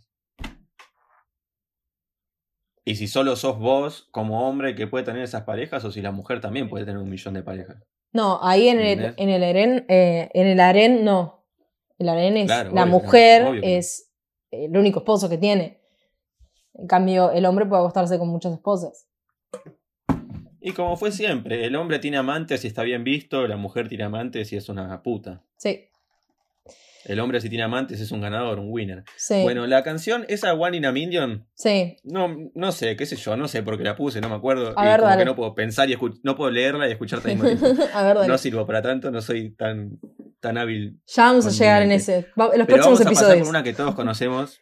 Y 2.86 2.95
si 2.95 3.08
solo 3.08 3.36
sos 3.36 3.60
vos 3.60 4.08
como 4.12 4.48
hombre 4.48 4.74
que 4.74 4.88
puede 4.88 5.04
tener 5.06 5.22
esas 5.22 5.43
parejas, 5.43 5.84
o 5.86 5.91
si 5.91 6.02
la 6.02 6.12
mujer 6.12 6.41
también 6.41 6.69
puede 6.69 6.86
tener 6.86 7.00
un 7.00 7.10
millón 7.10 7.34
de 7.36 7.43
parejas. 7.43 7.78
No, 8.13 8.39
ahí 8.41 8.69
en 8.69 8.80
el, 8.80 9.13
en 9.17 9.30
el 9.30 9.43
harén, 9.43 9.86
eh, 9.89 10.30
en 10.34 10.48
el 10.48 10.60
harén 10.60 11.04
no. 11.06 11.45
El 12.00 12.10
harén 12.10 12.38
es 12.38 12.45
Claro, 12.45 12.72
la 12.72 12.84
obvio, 12.84 12.91
mujer, 12.93 13.43
no. 13.43 13.54
es 13.62 14.12
el 14.50 14.76
único 14.76 15.00
esposo 15.00 15.30
que 15.30 15.38
tiene. 15.38 15.82
En 16.74 16.88
cambio, 16.88 17.32
el 17.32 17.45
hombre 17.45 17.65
puede 17.65 17.82
acostarse 17.82 18.17
con 18.17 18.30
muchas 18.30 18.54
esposas. 18.54 19.09
Y 20.62 20.72
como 20.74 20.98
fue 20.98 21.12
siempre, 21.12 21.65
el 21.65 21.76
hombre 21.76 22.00
tiene 22.00 22.17
amantes 22.17 22.63
y 22.65 22.67
está 22.67 22.84
bien 22.84 23.04
visto, 23.04 23.48
la 23.48 23.56
mujer 23.58 23.88
tiene 23.88 24.04
amantes 24.04 24.52
y 24.52 24.58
es 24.58 24.67
una 24.69 25.02
puta. 25.02 25.41
Sí, 25.58 25.86
El 27.06 27.19
hombre 27.22 27.39
si 27.39 27.48
tiene 27.50 27.63
amantes 27.63 28.02
es 28.02 28.12
un 28.12 28.19
ganador, 28.19 28.60
un 28.60 28.67
winner. 28.69 29.04
sí, 29.15 29.41
Bueno, 29.41 29.65
la 29.67 29.84
canción, 29.84 30.26
esa 30.28 30.54
One 30.54 30.76
in 30.78 30.86
a 30.86 30.91
Million, 30.91 31.48
sí. 31.56 31.95
no, 32.04 32.36
no 32.54 32.72
sé, 32.74 32.98
qué 32.98 33.06
sé 33.06 33.15
yo, 33.15 33.38
no 33.38 33.48
sé 33.48 33.63
por 33.63 33.78
qué 33.78 33.86
la 33.86 33.95
puse, 33.95 34.19
no 34.19 34.28
me 34.28 34.36
acuerdo. 34.36 34.74
A 34.78 34.84
y 34.86 34.88
ver, 34.89 35.00
como 35.00 35.10
dale. 35.10 35.22
que 35.22 35.26
no 35.26 35.36
puedo 35.36 35.56
pensar 35.56 35.89
y 35.89 35.93
no 36.24 36.36
puedo 36.36 36.52
leerla 36.52 36.88
y 36.89 36.95
mismo 37.30 37.45
tiempo. 37.48 37.65
a 37.93 38.04
ver, 38.04 38.15
dale. 38.17 38.28
No 38.28 38.38
sirvo 38.38 38.65
para 38.67 38.82
tanto, 38.82 39.12
no 39.12 39.22
soy 39.22 39.52
tan, 39.52 39.98
tan 40.41 40.58
hábil. 40.58 41.00
ya 41.08 41.24
vamos 41.24 41.45
a 41.45 41.52
llegar 41.52 41.84
en 41.84 41.93
ese. 41.93 42.28
Va- 42.39 42.50
en 42.52 42.60
los 42.60 42.67
Pero 42.67 42.84
próximos 42.84 43.00
vamos 43.00 43.02
a 43.02 43.10
pasar 43.22 43.39
con 43.39 43.48
una 43.48 43.63
que 43.63 43.74
todos 43.74 43.95
conocemos, 43.95 44.60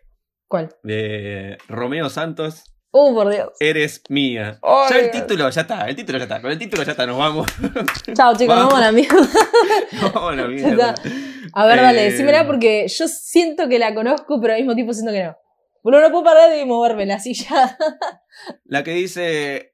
¿Cuál? 0.48 0.70
de 0.84 1.58
Romeo 1.68 2.10
Santos, 2.10 2.64
Uh, 3.00 3.14
por 3.14 3.30
Dios. 3.30 3.50
Eres 3.60 4.02
Mía. 4.10 4.60
Ya 4.90 4.96
el 4.98 5.12
Dios. 5.12 5.24
título, 5.28 5.50
ya 5.50 5.62
está, 5.62 5.88
el 5.88 5.96
título 5.96 6.18
ya 6.18 6.24
está, 6.24 6.42
con 6.42 6.52
el 6.52 6.58
título 6.58 6.84
ya 6.84 6.92
está, 6.92 7.06
nos 7.06 7.18
vamos. 7.18 7.46
Chao, 8.16 8.36
chicos, 8.36 8.56
nos 8.56 8.72
Vamos. 8.72 8.74
vamos 8.74 8.80
a 8.80 8.82
la 8.82 8.92
mierda. 8.92 9.18
Nos 10.02 10.14
vamos 10.14 10.34
a 10.34 10.36
la 10.36 10.48
mierda. 10.48 10.96
A 11.54 11.66
ver, 11.68 11.82
dale, 11.82 12.08
Eh, 12.08 12.12
decímela 12.12 12.48
porque 12.48 12.88
yo 12.88 13.08
siento 13.08 13.70
que 13.70 13.78
la 13.80 13.94
conozco, 13.94 14.40
pero 14.42 14.54
al 14.54 14.60
mismo 14.60 14.74
tiempo 14.76 14.94
siento 14.94 15.12
que 15.12 15.24
no. 15.24 15.38
Boludo, 15.84 16.02
no 16.02 16.12
puedo 16.12 16.24
parar 16.24 16.50
de 16.50 16.66
moverme 16.66 17.04
en 17.04 17.10
la 17.10 17.20
silla. 17.20 17.78
La 18.66 18.84
que 18.84 18.92
dice, 18.92 19.74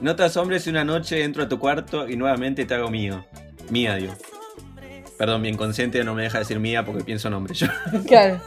no 0.00 0.14
te 0.14 0.22
asombres 0.24 0.62
si 0.64 0.70
una 0.70 0.84
noche 0.84 1.24
entro 1.24 1.42
a 1.44 1.48
tu 1.48 1.58
cuarto 1.58 2.08
y 2.08 2.16
nuevamente 2.16 2.64
te 2.66 2.74
hago 2.74 2.90
mío. 2.90 3.24
Mía, 3.70 3.96
digo. 3.96 4.14
Perdón, 5.18 5.42
mi 5.42 5.48
inconsciente 5.48 6.04
no 6.04 6.14
me 6.14 6.22
deja 6.22 6.38
decir 6.38 6.60
mía 6.60 6.84
porque 6.84 7.02
pienso 7.02 7.28
nombre 7.30 7.54
yo. 7.54 7.66
claro. 8.06 8.40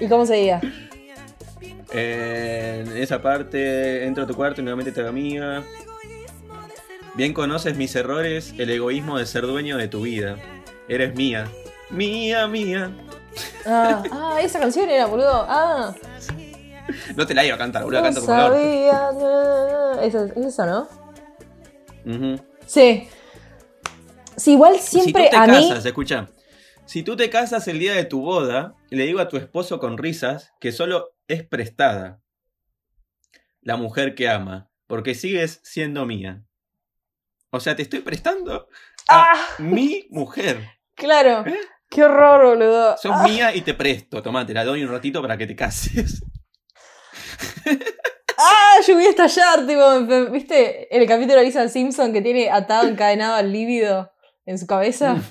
¿Y 0.00 0.06
cómo 0.06 0.24
se 0.26 0.34
diga? 0.34 0.60
En 1.90 2.96
esa 2.96 3.20
parte, 3.22 4.04
entro 4.06 4.24
a 4.24 4.26
tu 4.26 4.34
cuarto 4.34 4.60
y 4.60 4.64
nuevamente 4.64 4.92
te 4.92 5.00
hago 5.00 5.12
mía. 5.12 5.62
Bien 7.14 7.32
conoces 7.32 7.76
mis 7.76 7.94
errores, 7.96 8.54
el 8.58 8.70
egoísmo 8.70 9.18
de 9.18 9.26
ser 9.26 9.42
dueño 9.46 9.76
de 9.76 9.88
tu 9.88 10.02
vida. 10.02 10.36
Eres 10.88 11.14
mía, 11.14 11.48
mía, 11.90 12.46
mía. 12.46 12.90
Ah, 13.66 14.02
ah, 14.12 14.38
esa 14.42 14.58
canción 14.60 14.88
era, 14.90 15.06
boludo. 15.06 15.44
Ah, 15.48 15.94
No 17.16 17.26
te 17.26 17.34
la 17.34 17.44
iba 17.44 17.54
a 17.54 17.58
cantar, 17.58 17.82
boludo, 17.84 18.00
no 18.00 18.04
canto 18.06 18.20
como 18.20 18.34
el 18.34 18.40
orto. 18.40 18.54
sabía. 18.56 18.92
na, 18.92 19.12
na, 19.12 19.96
na. 19.96 20.02
Esa- 20.04 20.24
Es 20.36 20.46
esa, 20.46 20.66
¿no? 20.66 20.88
Sí. 22.66 23.08
Sí, 24.36 24.52
igual 24.52 24.78
si 24.78 25.00
siempre 25.00 25.24
tú 25.24 25.30
te 25.30 25.36
a 25.36 25.46
mí. 25.46 25.68
casas, 25.68 25.84
escucha. 25.84 26.28
Si 26.88 27.02
tú 27.02 27.16
te 27.16 27.28
casas 27.28 27.68
el 27.68 27.78
día 27.78 27.92
de 27.92 28.06
tu 28.06 28.22
boda, 28.22 28.74
le 28.88 29.04
digo 29.04 29.20
a 29.20 29.28
tu 29.28 29.36
esposo 29.36 29.78
con 29.78 29.98
risas 29.98 30.54
que 30.58 30.72
solo 30.72 31.14
es 31.28 31.46
prestada 31.46 32.22
la 33.60 33.76
mujer 33.76 34.14
que 34.14 34.30
ama, 34.30 34.70
porque 34.86 35.14
sigues 35.14 35.60
siendo 35.62 36.06
mía. 36.06 36.44
O 37.50 37.60
sea, 37.60 37.76
te 37.76 37.82
estoy 37.82 38.00
prestando 38.00 38.68
a 39.06 39.32
¡Ah! 39.32 39.46
mi 39.58 40.06
mujer. 40.10 40.66
Claro. 40.94 41.46
¿Eh? 41.46 41.60
Qué 41.88 42.02
horror, 42.02 42.56
boludo. 42.56 42.96
Sos 42.96 43.12
Ah, 43.14 43.22
mía 43.22 43.54
y 43.54 43.60
te 43.60 43.72
presto. 43.72 44.20
Tomá, 44.20 44.44
te 44.44 44.52
la 44.52 44.64
doy 44.64 44.82
un 44.82 44.90
ratito 44.90 45.22
para 45.22 45.36
que 45.38 45.46
te 45.46 45.54
cases. 45.54 46.24
ah, 48.36 48.78
yo 48.84 48.94
voy 48.94 49.04
a 49.04 49.10
estallar, 49.10 49.64
tipo, 49.64 50.30
¿viste 50.32 50.88
el 50.96 51.06
capítulo 51.06 51.36
de 51.38 51.44
Lisa 51.44 51.68
Simpson 51.68 52.12
que 52.12 52.20
tiene 52.20 52.50
atado, 52.50 52.88
encadenado 52.88 53.36
al 53.36 53.52
líbido 53.52 54.10
en 54.44 54.58
su 54.58 54.66
cabeza? 54.66 55.22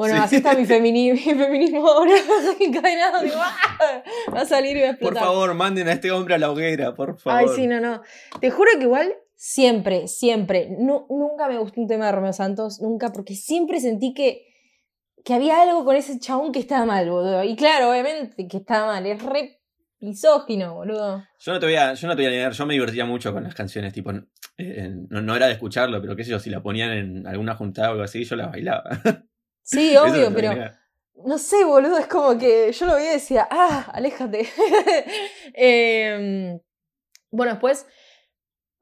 Bueno, 0.00 0.14
Sí. 0.16 0.20
así 0.22 0.36
está 0.36 0.54
mi, 0.54 0.64
femini- 0.64 1.12
mi 1.12 1.18
feminismo 1.18 1.86
ahora, 1.86 2.14
encadenado, 2.60 3.22
digo, 3.22 3.34
¡ah! 3.38 4.02
va 4.34 4.40
a 4.40 4.46
salir 4.46 4.74
y 4.78 4.80
va 4.80 4.86
a 4.88 4.92
Por 4.92 5.08
explotar. 5.08 5.24
favor, 5.24 5.52
manden 5.54 5.88
a 5.88 5.92
este 5.92 6.10
hombre 6.10 6.36
a 6.36 6.38
la 6.38 6.50
hoguera, 6.50 6.94
por 6.94 7.18
favor. 7.18 7.38
Ay, 7.38 7.48
sí, 7.54 7.66
no, 7.66 7.80
no. 7.80 8.00
Te 8.40 8.50
juro 8.50 8.70
que 8.78 8.84
igual, 8.84 9.12
siempre, 9.36 10.08
siempre, 10.08 10.68
nu- 10.70 11.06
nunca 11.10 11.48
me 11.48 11.58
gustó 11.58 11.82
un 11.82 11.86
tema 11.86 12.06
de 12.06 12.12
Romeo 12.12 12.32
Santos, 12.32 12.80
nunca, 12.80 13.12
porque 13.12 13.34
siempre 13.34 13.78
sentí 13.78 14.14
que, 14.14 14.46
que 15.22 15.34
había 15.34 15.60
algo 15.60 15.84
con 15.84 15.94
ese 15.96 16.18
chabón 16.18 16.50
que 16.50 16.60
estaba 16.60 16.86
mal, 16.86 17.10
boludo. 17.10 17.44
Y 17.44 17.54
claro, 17.54 17.90
obviamente 17.90 18.48
que 18.48 18.56
estaba 18.56 18.86
mal, 18.86 19.04
es 19.04 19.22
re 19.22 19.60
misógino, 19.98 20.76
boludo. 20.76 21.22
Yo 21.40 21.52
no 21.52 21.60
te 21.60 21.66
voy 21.66 21.74
a, 21.74 21.92
yo 21.92 22.08
no 22.08 22.16
te 22.16 22.22
voy 22.22 22.26
a 22.32 22.34
negar, 22.34 22.52
yo 22.52 22.64
me 22.64 22.72
divertía 22.72 23.04
mucho 23.04 23.34
con 23.34 23.44
las 23.44 23.54
canciones, 23.54 23.92
tipo, 23.92 24.12
eh, 24.56 24.94
no, 25.10 25.20
no 25.20 25.36
era 25.36 25.44
de 25.46 25.52
escucharlo, 25.52 26.00
pero 26.00 26.16
qué 26.16 26.24
sé 26.24 26.30
yo, 26.30 26.38
si 26.38 26.48
la 26.48 26.62
ponían 26.62 26.90
en 26.92 27.26
alguna 27.26 27.54
juntada 27.54 27.88
o 27.88 27.92
algo 27.92 28.04
así, 28.04 28.24
yo 28.24 28.34
la 28.36 28.46
bailaba. 28.46 28.82
Sí, 29.70 29.96
obvio, 29.96 30.32
pero 30.34 30.52
no 31.26 31.38
sé, 31.38 31.64
boludo, 31.64 31.98
es 31.98 32.06
como 32.06 32.36
que 32.38 32.72
yo 32.72 32.86
lo 32.86 32.94
veía 32.94 33.10
y 33.10 33.14
decía, 33.14 33.46
ah, 33.50 33.90
aléjate. 33.92 34.48
Em, 35.54 36.60
bueno, 37.30 37.52
después 37.52 37.86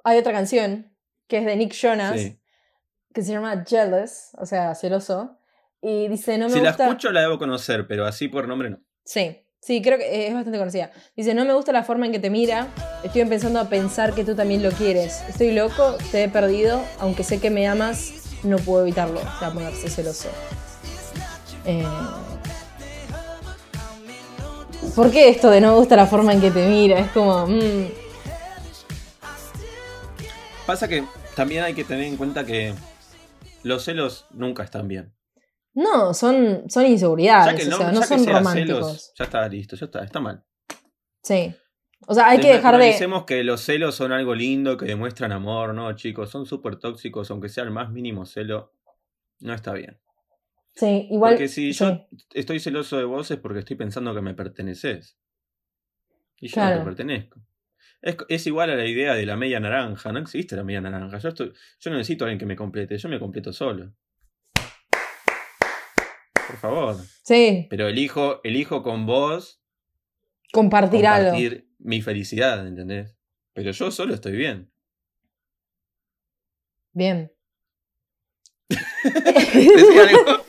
hay 0.04 0.18
otra 0.18 0.32
canción 0.32 0.94
que 1.26 1.38
es 1.38 1.44
de 1.44 1.56
Nick 1.56 1.72
Jonas. 1.74 2.20
Sí. 2.20 2.40
que 3.12 3.22
se 3.22 3.32
llama 3.32 3.64
Jealous, 3.66 4.30
o 4.38 4.46
sea, 4.46 4.74
celoso. 4.74 5.38
Y 5.80 6.08
dice, 6.08 6.38
no 6.38 6.46
me 6.46 6.52
Si 6.54 6.60
la 6.60 6.70
gusta. 6.70 6.84
escucho 6.86 7.10
la 7.12 7.20
debo 7.22 7.38
conocer, 7.38 7.86
pero 7.86 8.06
así 8.06 8.28
por 8.28 8.46
nombre 8.48 8.70
no. 8.70 8.80
Sí, 9.04 9.44
sí, 9.60 9.82
creo 9.82 9.98
que 9.98 10.26
es 10.28 10.34
bastante 10.34 10.58
conocida. 10.58 10.90
Dice, 11.16 11.34
no 11.34 11.44
me 11.44 11.52
gusta 11.54 11.72
la 11.72 11.82
forma 11.84 12.06
en 12.06 12.12
que 12.12 12.18
te 12.18 12.30
mira. 12.30 12.68
Estoy 13.04 13.22
empezando 13.22 13.58
a 13.60 13.68
pensar 13.68 14.14
que 14.14 14.24
tú 14.24 14.34
también 14.34 14.62
lo 14.62 14.70
quieres. 14.70 15.22
Estoy 15.28 15.52
loco, 15.52 15.96
te 16.10 16.24
he 16.24 16.28
perdido. 16.28 16.82
Aunque 17.00 17.24
sé 17.24 17.40
que 17.40 17.50
me 17.50 17.66
amas, 17.66 18.12
no 18.44 18.56
puedo 18.58 18.82
evitarlo. 18.82 19.20
O 19.20 19.38
sea, 19.38 19.50
ponerse 19.52 19.88
celoso. 19.90 20.28
Eh, 21.64 21.84
¿Por 24.94 25.10
qué 25.10 25.28
esto 25.28 25.50
de 25.50 25.60
no 25.60 25.72
me 25.72 25.78
gusta 25.78 25.96
la 25.96 26.06
forma 26.06 26.32
en 26.32 26.40
que 26.40 26.50
te 26.50 26.66
mira? 26.66 26.98
Es 27.00 27.10
como. 27.12 27.46
mm, 27.46 27.86
Pasa 30.66 30.88
que 30.88 31.04
también 31.34 31.64
hay 31.64 31.74
que 31.74 31.84
tener 31.84 32.04
en 32.04 32.16
cuenta 32.16 32.44
que 32.44 32.74
los 33.62 33.84
celos 33.84 34.26
nunca 34.30 34.62
están 34.62 34.86
bien. 34.88 35.14
no, 35.74 36.12
son, 36.14 36.64
son 36.68 36.86
inseguridades. 36.86 37.52
Ya 37.52 37.68
que, 37.68 37.74
o 37.74 37.76
sea, 37.78 37.92
no 37.92 38.00
ya 38.00 38.08
que 38.08 38.14
son 38.14 38.24
sea 38.24 38.38
románticos. 38.38 38.78
celos, 38.86 39.12
ya 39.18 39.24
está 39.24 39.48
listo, 39.48 39.76
ya 39.76 39.86
está, 39.86 40.04
está 40.04 40.20
mal. 40.20 40.44
Sí. 41.22 41.54
O 42.06 42.14
sea, 42.14 42.28
hay 42.28 42.38
que 42.40 42.48
dejar 42.48 42.74
de. 42.76 42.84
Desnaturalisemos 42.86 43.24
que 43.24 43.42
los 43.44 43.60
celos 43.60 43.94
son 43.94 44.12
algo 44.12 44.34
lindo, 44.34 44.76
que 44.76 44.86
demuestran 44.86 45.32
amor, 45.32 45.74
no, 45.74 45.92
chicos, 45.94 46.30
son 46.30 46.46
súper 46.46 46.76
tóxicos, 46.76 47.30
aunque 47.30 47.48
sea 47.48 47.64
el 47.64 47.70
más 47.70 47.90
mínimo 47.90 48.24
celo, 48.26 48.72
no 49.40 49.52
está 49.54 49.72
bien. 49.72 49.98
Sí, 50.78 51.08
igual. 51.10 51.32
Porque 51.34 51.48
si 51.48 51.72
sí. 51.72 51.80
yo 51.84 52.06
estoy 52.34 52.60
celoso 52.60 52.96
de 52.96 53.04
vos 53.04 53.28
es 53.32 53.38
porque 53.38 53.58
estoy 53.58 53.74
pensando 53.74 54.14
que 54.14 54.20
me 54.20 54.34
perteneces. 54.34 55.18
Y 56.40 56.46
yo 56.46 56.64
no 56.64 56.78
te 56.78 56.84
pertenezco. 56.84 57.40
Es, 58.00 58.16
es 58.28 58.46
igual 58.46 58.70
a 58.70 58.76
la 58.76 58.86
idea 58.86 59.14
de 59.14 59.26
la 59.26 59.36
media 59.36 59.58
naranja, 59.58 60.12
no 60.12 60.20
existe 60.20 60.54
la 60.54 60.62
media 60.62 60.80
naranja. 60.80 61.18
Yo, 61.18 61.30
estoy, 61.30 61.52
yo 61.80 61.90
no 61.90 61.96
necesito 61.96 62.24
a 62.24 62.28
alguien 62.28 62.38
que 62.38 62.46
me 62.46 62.54
complete, 62.54 62.96
yo 62.96 63.08
me 63.08 63.18
completo 63.18 63.52
solo. 63.52 63.92
Por 66.46 66.56
favor. 66.58 66.96
Sí, 67.24 67.66
Pero 67.68 67.88
elijo, 67.88 68.40
elijo 68.44 68.84
con 68.84 69.04
vos 69.04 69.60
compartir, 70.52 71.08
algo. 71.08 71.30
compartir 71.30 71.68
mi 71.80 72.02
felicidad, 72.02 72.64
¿entendés? 72.68 73.16
Pero 73.52 73.72
yo 73.72 73.90
solo 73.90 74.14
estoy 74.14 74.36
bien. 74.36 74.70
Bien. 76.92 77.32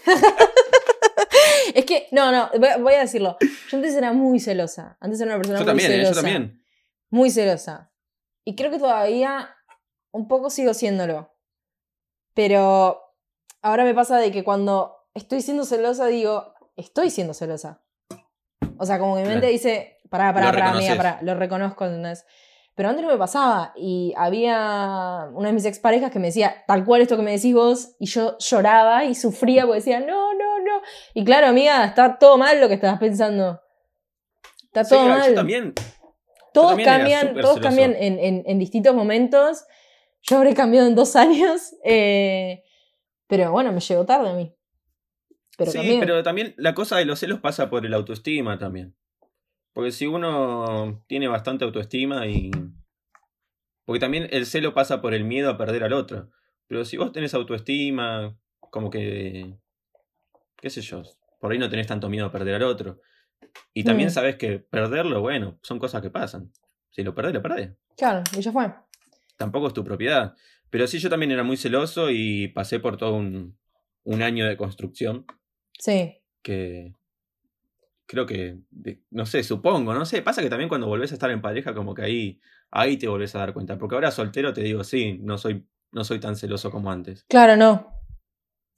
Es 1.74 1.86
que, 1.86 2.08
no, 2.12 2.32
no, 2.32 2.50
voy 2.80 2.94
a- 2.96 3.02
decirlo. 3.02 3.38
Yo 3.70 3.78
antes 3.78 3.94
era 3.96 4.12
muy 4.12 4.40
celosa. 4.40 4.98
Antes 5.00 5.22
era 5.22 5.30
una 5.32 5.38
persona 5.38 5.60
Yo 5.60 5.66
muy 5.66 5.70
también, 5.72 5.92
¿eh? 5.92 5.96
celosa. 5.96 6.12
yo 6.12 6.16
también. 6.22 6.64
Muy 7.10 7.30
celosa. 7.30 7.92
Y 8.44 8.56
creo 8.56 8.72
que 8.72 8.80
todavía 8.80 9.56
un 10.12 10.28
poco 10.28 10.50
sigo 10.50 10.74
siéndolo. 10.74 11.36
Pero 12.34 13.00
ahora 13.62 13.84
me 13.84 13.94
pasa 13.94 14.18
de 14.18 14.32
que 14.32 14.44
cuando 14.44 14.96
estoy 15.14 15.42
siendo 15.42 15.64
celosa 15.66 16.08
digo, 16.08 16.54
estoy 16.76 17.10
siendo 17.12 17.34
celosa. 17.34 17.84
O 18.78 18.86
sea, 18.86 18.98
como 19.00 19.16
que 19.16 19.22
mi 19.24 19.28
mente 19.30 19.48
dice, 19.48 19.98
pará, 20.10 20.34
pará, 20.34 20.48
Lo 20.48 20.54
pará, 20.54 20.70
amiga, 20.72 20.94
reconoces. 20.94 20.98
pará, 20.98 21.20
lo 21.22 21.36
reconozco, 21.40 21.86
¿entendés? 21.86 22.26
Pero 22.80 22.88
antes 22.92 23.04
no 23.04 23.12
me 23.12 23.18
pasaba 23.18 23.74
y 23.76 24.14
había 24.16 25.28
una 25.34 25.50
de 25.50 25.54
mis 25.54 25.66
exparejas 25.66 26.12
que 26.12 26.20
me 26.20 26.28
decía 26.28 26.64
tal 26.66 26.86
cual 26.86 27.02
esto 27.02 27.18
que 27.18 27.24
me 27.24 27.34
decís 27.34 27.54
vos 27.54 27.98
y 28.00 28.06
yo 28.06 28.38
lloraba 28.38 29.04
y 29.04 29.16
sufría 29.16 29.64
porque 29.66 29.80
decía, 29.80 30.00
no, 30.00 30.34
no, 30.34 30.60
no. 30.60 30.82
Y 31.14 31.26
claro, 31.26 31.48
amiga, 31.48 31.84
está 31.84 32.18
todo 32.18 32.38
mal 32.38 32.62
lo 32.62 32.70
que 32.70 32.76
estabas 32.76 32.98
pensando. 32.98 33.60
Está 34.64 34.86
Sí, 34.86 34.92
todo 34.96 35.04
yo 35.04 35.10
mal 35.10 35.36
también. 35.36 35.74
todos 36.54 36.70
también 36.70 36.88
era 36.90 36.98
cambian, 37.00 37.28
todos 37.34 37.56
celoso. 37.56 37.62
cambian 37.62 37.96
en, 38.00 38.18
en- 38.18 38.44
en 38.46 38.60
distintos 38.60 38.96
momentos. 38.96 39.66
Yo 40.22 40.38
habré 40.38 40.54
cambiado 40.54 40.88
en 40.88 40.96
dos 40.96 41.16
años. 41.18 41.76
eh, 41.84 42.64
pero 43.28 43.52
bueno, 43.52 43.74
me 43.74 43.82
llegó 43.82 44.06
tarde 44.06 44.30
a 44.30 44.34
mí. 44.36 44.56
Pero 45.58 45.72
sí, 45.72 45.78
cambié. 45.80 46.00
pero 46.00 46.24
también 46.24 46.54
la 46.56 46.74
cosa 46.74 46.96
de 46.96 47.04
los 47.04 47.20
celos 47.20 47.42
pasa 47.42 47.70
por 47.70 47.86
el 47.86 47.94
autoestima 47.94 48.58
también. 48.58 48.96
Porque 49.80 49.94
si 49.94 50.08
uno 50.08 51.02
tiene 51.08 51.30
bastante 51.30 51.64
autoestima 51.64 52.28
y... 52.28 52.52
Porque 53.86 54.02
también 54.02 54.28
el 54.32 54.46
celo 54.46 54.74
pasa 54.74 55.00
por 55.02 55.14
el 55.14 55.24
miedo 55.24 55.50
a 55.50 55.58
perder 55.58 55.86
al 55.86 55.94
otro. 55.94 56.32
Pero 56.68 56.84
si 56.84 56.98
vos 56.98 57.14
tenés 57.14 57.34
autoestima, 57.34 58.38
como 58.60 58.90
que... 58.90 59.56
qué 60.58 60.70
sé 60.70 60.82
yo, 60.82 61.02
por 61.40 61.54
ahí 61.54 61.58
no 61.58 61.70
tenés 61.70 61.88
tanto 61.88 62.10
miedo 62.10 62.26
a 62.26 62.32
perder 62.34 62.56
al 62.56 62.64
otro. 62.64 63.00
Y 63.74 63.86
también 63.86 64.10
Mm. 64.10 64.12
sabés 64.12 64.36
que 64.36 64.60
perderlo, 64.60 65.22
bueno, 65.22 65.58
son 65.64 65.80
cosas 65.80 66.02
que 66.02 66.10
pasan. 66.10 66.52
Si 66.90 67.02
lo 67.02 67.16
perdés, 67.16 67.34
lo 67.36 67.42
perdés. 67.42 67.72
Claro, 67.96 68.22
y 68.38 68.42
ya 68.42 68.52
fue. 68.52 68.74
Tampoco 69.38 69.68
es 69.68 69.74
tu 69.74 69.86
propiedad. 69.86 70.36
Pero 70.70 70.88
sí, 70.88 71.00
yo 71.00 71.10
también 71.10 71.32
era 71.32 71.44
muy 71.44 71.56
celoso 71.56 72.10
y 72.12 72.50
pasé 72.50 72.82
por 72.82 72.98
todo 72.98 73.14
un, 73.14 73.58
un 74.04 74.22
año 74.24 74.46
de 74.46 74.58
construcción 74.58 75.26
Sí. 75.80 76.18
que 76.44 76.96
creo 78.10 78.26
que, 78.26 78.58
de- 78.72 79.04
no 79.12 79.28
sé, 79.28 79.44
supongo, 79.44 79.94
no 79.94 80.04
sé, 80.04 80.24
pasa 80.24 80.42
que 80.42 80.50
también 80.50 80.68
cuando 80.68 80.88
volvés 80.88 81.12
a 81.12 81.14
estar 81.14 81.30
en 81.30 81.44
pareja 81.44 81.76
como 81.76 81.94
que 81.94 82.02
ahí, 82.02 82.42
ahí 82.72 82.98
te 82.98 83.08
volvés 83.08 83.36
a 83.36 83.40
dar 83.40 83.54
cuenta, 83.54 83.78
porque 83.78 83.94
ahora 83.94 84.10
soltero 84.10 84.52
te 84.52 84.62
digo, 84.62 84.84
sí, 84.84 85.20
no 85.22 85.38
soy, 85.38 85.68
no 85.92 86.04
soy 86.04 86.20
tan 86.20 86.36
celoso 86.36 86.72
como 86.72 86.92
antes. 86.92 87.24
Claro, 87.30 87.56
no. 87.56 87.94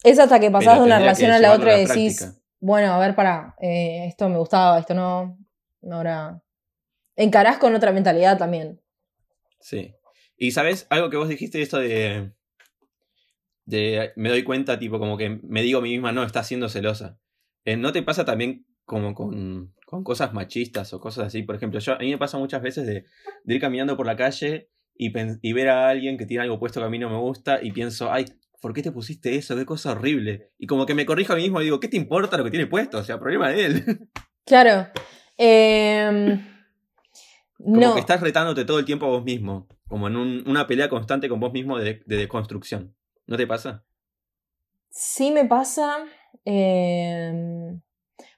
Es 0.03 0.19
hasta 0.19 0.37
que 0.41 0.51
pasás 0.51 0.79
de 0.79 0.83
una 0.83 0.99
relación 0.99 1.31
a 1.31 1.39
la 1.39 1.53
otra 1.53 1.77
y 1.77 1.85
decís, 1.85 2.17
práctica. 2.17 2.43
bueno, 2.59 2.91
a 2.91 2.99
ver, 2.99 3.15
para, 3.15 3.55
esto 3.61 4.27
me 4.27 4.37
gustaba, 4.37 4.77
esto 4.79 4.93
no. 4.93 5.37
Ahora. 5.89 6.43
Encarás 7.15 7.57
con 7.57 7.73
otra 7.73 7.93
mentalidad 7.93 8.37
también. 8.37 8.81
Sí. 9.61 9.93
Y 10.35 10.51
sabes, 10.51 10.87
algo 10.89 11.09
que 11.09 11.17
vos 11.17 11.29
dijiste, 11.29 11.61
esto 11.61 11.77
de, 11.77 12.33
de, 13.63 14.11
me 14.17 14.29
doy 14.29 14.43
cuenta, 14.43 14.77
tipo, 14.77 14.99
como 14.99 15.17
que 15.17 15.39
me 15.43 15.61
digo 15.61 15.79
a 15.79 15.81
mí 15.81 15.91
misma, 15.91 16.11
no, 16.11 16.23
estás 16.23 16.47
siendo 16.47 16.67
celosa. 16.67 17.17
Eh, 17.63 17.77
¿No 17.77 17.93
te 17.93 18.03
pasa 18.03 18.25
también 18.25 18.65
como 18.85 19.13
con, 19.13 19.73
con 19.85 20.03
cosas 20.03 20.33
machistas 20.33 20.93
o 20.93 20.99
cosas 20.99 21.27
así? 21.27 21.43
Por 21.43 21.55
ejemplo, 21.55 21.79
yo, 21.79 21.93
a 21.93 21.99
mí 21.99 22.09
me 22.11 22.17
pasa 22.17 22.37
muchas 22.37 22.61
veces 22.61 22.85
de, 22.85 23.05
de 23.43 23.53
ir 23.55 23.61
caminando 23.61 23.95
por 23.97 24.05
la 24.05 24.15
calle 24.15 24.69
y, 24.95 25.09
ver 25.53 25.69
a 25.69 25.89
alguien 25.89 26.17
que 26.17 26.25
tiene 26.25 26.43
algo 26.43 26.59
puesto 26.59 26.79
que 26.79 26.85
a 26.85 26.89
mí 26.89 26.99
no 26.99 27.09
me 27.09 27.17
gusta 27.17 27.59
y 27.63 27.71
pienso, 27.71 28.11
ay, 28.11 28.25
¿por 28.61 28.73
qué 28.73 28.83
te 28.83 28.91
pusiste 28.91 29.35
eso? 29.35 29.55
Qué 29.55 29.65
cosa 29.65 29.93
horrible. 29.93 30.51
Y 30.59 30.67
como 30.67 30.85
que 30.85 30.93
me 30.93 31.05
corrijo 31.05 31.33
a 31.33 31.35
mí 31.37 31.41
mismo 31.43 31.59
y 31.61 31.63
digo, 31.65 31.79
¿qué 31.79 31.87
te 31.87 31.97
importa 31.97 32.37
lo 32.37 32.43
que 32.43 32.51
tiene 32.51 32.67
puesto? 32.67 32.99
O 32.99 33.03
sea, 33.03 33.19
problema 33.19 33.49
de 33.49 33.65
él. 33.65 34.09
Claro. 34.45 34.87
Em, 35.37 36.43
Como 37.57 37.79
no. 37.79 37.93
que 37.93 37.99
estás 37.99 38.19
retándote 38.21 38.65
todo 38.65 38.79
el 38.79 38.85
tiempo 38.85 39.05
a 39.05 39.09
vos 39.09 39.23
mismo. 39.23 39.67
Como 39.87 40.07
en 40.07 40.15
un- 40.17 40.43
una 40.47 40.67
pelea 40.67 40.89
constante 40.89 41.29
con 41.29 41.39
vos 41.39 41.53
mismo 41.53 41.77
de, 41.77 42.01
de 42.05 42.17
deconstrucción. 42.17 42.95
¿No 43.27 43.37
te 43.37 43.45
pasa? 43.47 43.85
Sí 44.89 45.31
me 45.31 45.45
pasa. 45.45 46.05
eh, 46.43 47.77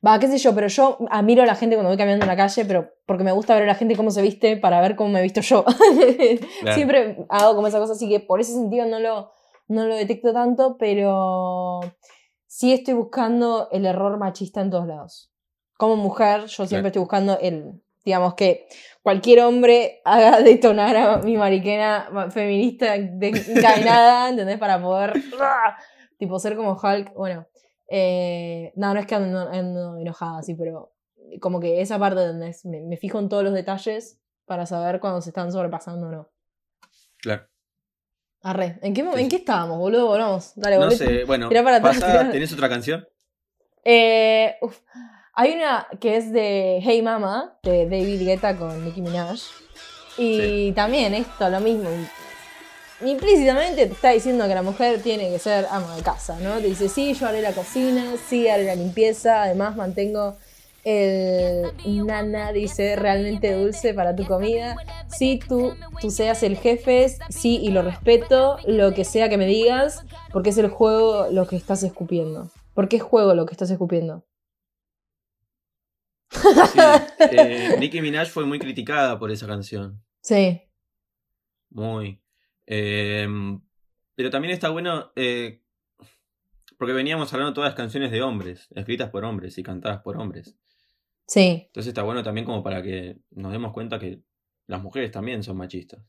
Va, 0.05 0.19
qué 0.19 0.27
sé 0.27 0.37
yo, 0.37 0.53
pero 0.55 0.67
yo 0.67 0.97
admiro 1.09 1.43
a 1.43 1.45
la 1.45 1.55
gente 1.55 1.75
cuando 1.75 1.89
voy 1.89 1.97
caminando 1.97 2.25
en 2.25 2.29
la 2.29 2.35
calle, 2.35 2.65
pero 2.65 2.89
porque 3.05 3.23
me 3.23 3.31
gusta 3.31 3.53
ver 3.55 3.63
a 3.63 3.67
la 3.67 3.75
gente 3.75 3.95
cómo 3.95 4.11
se 4.11 4.21
viste 4.21 4.57
para 4.57 4.81
ver 4.81 4.95
cómo 4.95 5.09
me 5.09 5.19
he 5.19 5.23
visto 5.23 5.41
yo. 5.41 5.63
Claro. 6.61 6.75
Siempre 6.75 7.25
hago 7.29 7.55
como 7.55 7.67
esa 7.67 7.79
cosa, 7.79 7.93
así 7.93 8.07
que 8.09 8.19
por 8.19 8.39
ese 8.41 8.53
sentido 8.53 8.85
no 8.85 8.99
lo, 8.99 9.31
no 9.67 9.85
lo 9.85 9.95
detecto 9.95 10.33
tanto, 10.33 10.77
pero 10.77 11.79
sí 12.47 12.73
estoy 12.73 12.93
buscando 12.93 13.69
el 13.71 13.85
error 13.85 14.17
machista 14.17 14.61
en 14.61 14.69
todos 14.69 14.87
lados. 14.87 15.31
Como 15.77 15.95
mujer, 15.95 16.41
yo 16.45 16.65
siempre 16.65 16.69
Claro. 16.69 16.87
estoy 16.87 16.99
buscando 17.01 17.37
el, 17.39 17.81
digamos, 18.05 18.35
que 18.35 18.67
cualquier 19.01 19.41
hombre 19.41 20.01
haga 20.05 20.39
detonar 20.41 20.95
a 20.95 21.17
mi 21.17 21.35
mariquena 21.37 22.29
feminista 22.31 22.93
de- 22.97 23.43
encadenada, 23.55 24.29
¿entendés? 24.29 24.57
Para 24.59 24.81
poder, 24.81 25.13
tipo, 26.17 26.39
ser 26.39 26.55
como 26.55 26.71
Hulk, 26.81 27.13
bueno. 27.15 27.47
Eh, 27.95 28.73
no, 28.75 28.91
no 28.91 28.99
es 28.99 29.06
que 29.06 29.13
ando, 29.13 29.39
ando 29.49 29.97
enojada, 29.99 30.41
sí, 30.41 30.56
pero 30.56 30.93
como 31.39 31.60
que 31.60 31.79
esa 31.79 31.99
parte 31.99 32.25
donde 32.25 32.49
es- 32.49 32.65
me, 32.65 32.82
me 32.82 32.97
fijo 32.97 33.19
en 33.19 33.29
todos 33.29 33.43
los 33.43 33.53
detalles 33.53 34.19
para 34.45 34.65
saber 34.65 34.99
cuando 34.99 35.21
se 35.21 35.29
están 35.29 35.51
sobrepasando 35.51 36.08
o 36.08 36.12
no. 36.12 36.29
Claro. 37.17 37.47
Arre, 38.41 38.79
¿en 38.82 38.95
qué, 38.95 39.01
¿en 39.01 39.29
qué 39.29 39.36
estábamos, 39.38 39.77
boludo? 39.77 40.08
Volvamos. 40.08 40.53
Dale, 40.56 40.77
No 40.79 40.89
sé, 40.89 41.23
bueno, 41.23 41.49
para 41.49 41.77
atrás. 41.77 42.32
¿tenés 42.32 42.51
otra 42.51 42.67
canción? 42.67 43.08
Eh, 43.86 44.56
uf, 44.62 44.79
hay 45.36 45.53
una 45.53 45.88
que 46.01 46.17
es 46.17 46.34
de 46.34 46.79
Hey 46.82 47.01
Mama, 47.03 47.60
de 47.63 47.86
David 47.86 48.25
Guetta 48.25 48.58
con 48.58 48.84
Nicki 48.84 49.01
Minaj. 49.01 49.39
Y 50.17 50.71
también 50.73 51.13
esto, 51.13 51.47
lo 51.49 51.60
mismo. 51.60 51.89
Implícitamente 53.05 53.85
te 53.87 53.93
está 53.93 54.11
diciendo 54.11 54.47
que 54.47 54.55
la 54.55 54.61
mujer 54.61 55.01
tiene 55.01 55.29
que 55.29 55.39
ser 55.39 55.65
ama 55.69 55.95
de 55.95 56.03
casa, 56.03 56.39
¿no? 56.39 56.57
Te 56.57 56.67
dice, 56.67 56.89
sí, 56.89 57.13
yo 57.13 57.27
haré 57.27 57.41
la 57.41 57.53
cocina, 57.53 58.13
sí, 58.27 58.47
haré 58.47 58.63
la 58.63 58.75
limpieza, 58.75 59.43
además 59.43 59.75
mantengo 59.75 60.37
el 60.83 62.05
nana, 62.05 62.51
dice, 62.51 62.95
realmente 62.95 63.53
dulce 63.53 63.93
para 63.93 64.15
tu 64.15 64.25
comida. 64.25 64.77
Sí, 65.07 65.39
tú, 65.47 65.73
tú 65.99 66.11
seas 66.11 66.43
el 66.43 66.57
jefe, 66.57 67.07
sí, 67.29 67.59
y 67.61 67.71
lo 67.71 67.81
respeto, 67.81 68.59
lo 68.67 68.93
que 68.93 69.05
sea 69.05 69.29
que 69.29 69.37
me 69.37 69.45
digas, 69.45 70.03
porque 70.31 70.49
es 70.49 70.57
el 70.57 70.69
juego 70.69 71.27
lo 71.31 71.47
que 71.47 71.55
estás 71.55 71.83
escupiendo. 71.83 72.51
¿Por 72.73 72.89
qué 72.89 72.97
es 72.97 73.03
juego 73.03 73.33
lo 73.33 73.45
que 73.45 73.53
estás 73.53 73.69
escupiendo? 73.69 74.25
Sí, 76.31 76.79
eh, 77.31 77.75
Nicki 77.79 78.01
Minaj 78.01 78.29
fue 78.29 78.45
muy 78.45 78.59
criticada 78.59 79.19
por 79.19 79.31
esa 79.31 79.47
canción. 79.47 80.03
Sí, 80.21 80.61
Muy. 81.69 82.22
Eh, 82.65 83.28
pero 84.15 84.30
también 84.30 84.54
está 84.54 84.69
bueno. 84.69 85.12
eh, 85.15 85.63
porque 86.78 86.93
veníamos 86.93 87.34
hablando 87.34 87.54
todas 87.54 87.69
las 87.69 87.78
canciones 87.78 88.12
de 88.12 88.21
hombres, 88.21 88.67
escritas 88.76 89.10
por 89.10 89.23
hombres 89.23 89.58
y 89.58 89.63
cantadas 89.63 90.02
por 90.02 90.17
hombres. 90.17 90.58
sí, 91.28 91.63
Entonces 91.67 91.89
está 91.89 92.04
bueno 92.04 92.23
también 92.23 92.45
como 92.45 92.62
para 92.62 92.82
que 92.82 93.19
nos 93.32 93.54
demos 93.54 93.71
cuenta 93.71 93.99
que 93.99 94.21
las 94.67 94.82
mujeres 94.82 95.12
también 95.12 95.43
son 95.43 95.58
machistas. 95.58 96.04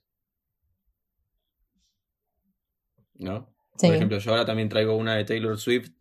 ¿No? 3.15 3.55
sí. 3.77 3.87
Por 3.87 3.95
ejemplo, 3.95 4.19
yo 4.19 4.31
ahora 4.33 4.45
también 4.45 4.69
traigo 4.69 4.97
una 4.97 5.15
de 5.15 5.25
Taylor 5.25 5.57
Swift 5.59 5.93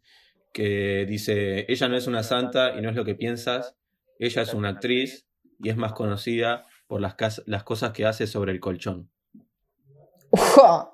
que 0.51 1.05
dice, 1.07 1.65
ella 1.69 1.87
no 1.87 1.95
es 1.95 2.07
una 2.07 2.23
santa 2.23 2.75
y 2.75 2.81
no 2.81 2.89
es 2.89 2.95
lo 2.95 3.05
que 3.05 3.15
piensas, 3.15 3.75
ella 4.17 4.41
es 4.41 4.53
una 4.55 4.69
actriz 4.69 5.27
y 5.59 5.69
es 5.69 5.77
más 5.77 5.93
conocida 5.93 6.65
por 6.87 6.99
las 6.99 7.63
cosas 7.63 7.91
que 7.91 8.05
hace 8.05 8.25
sobre 8.25 8.51
el 8.51 8.59
colchón. 8.59 9.12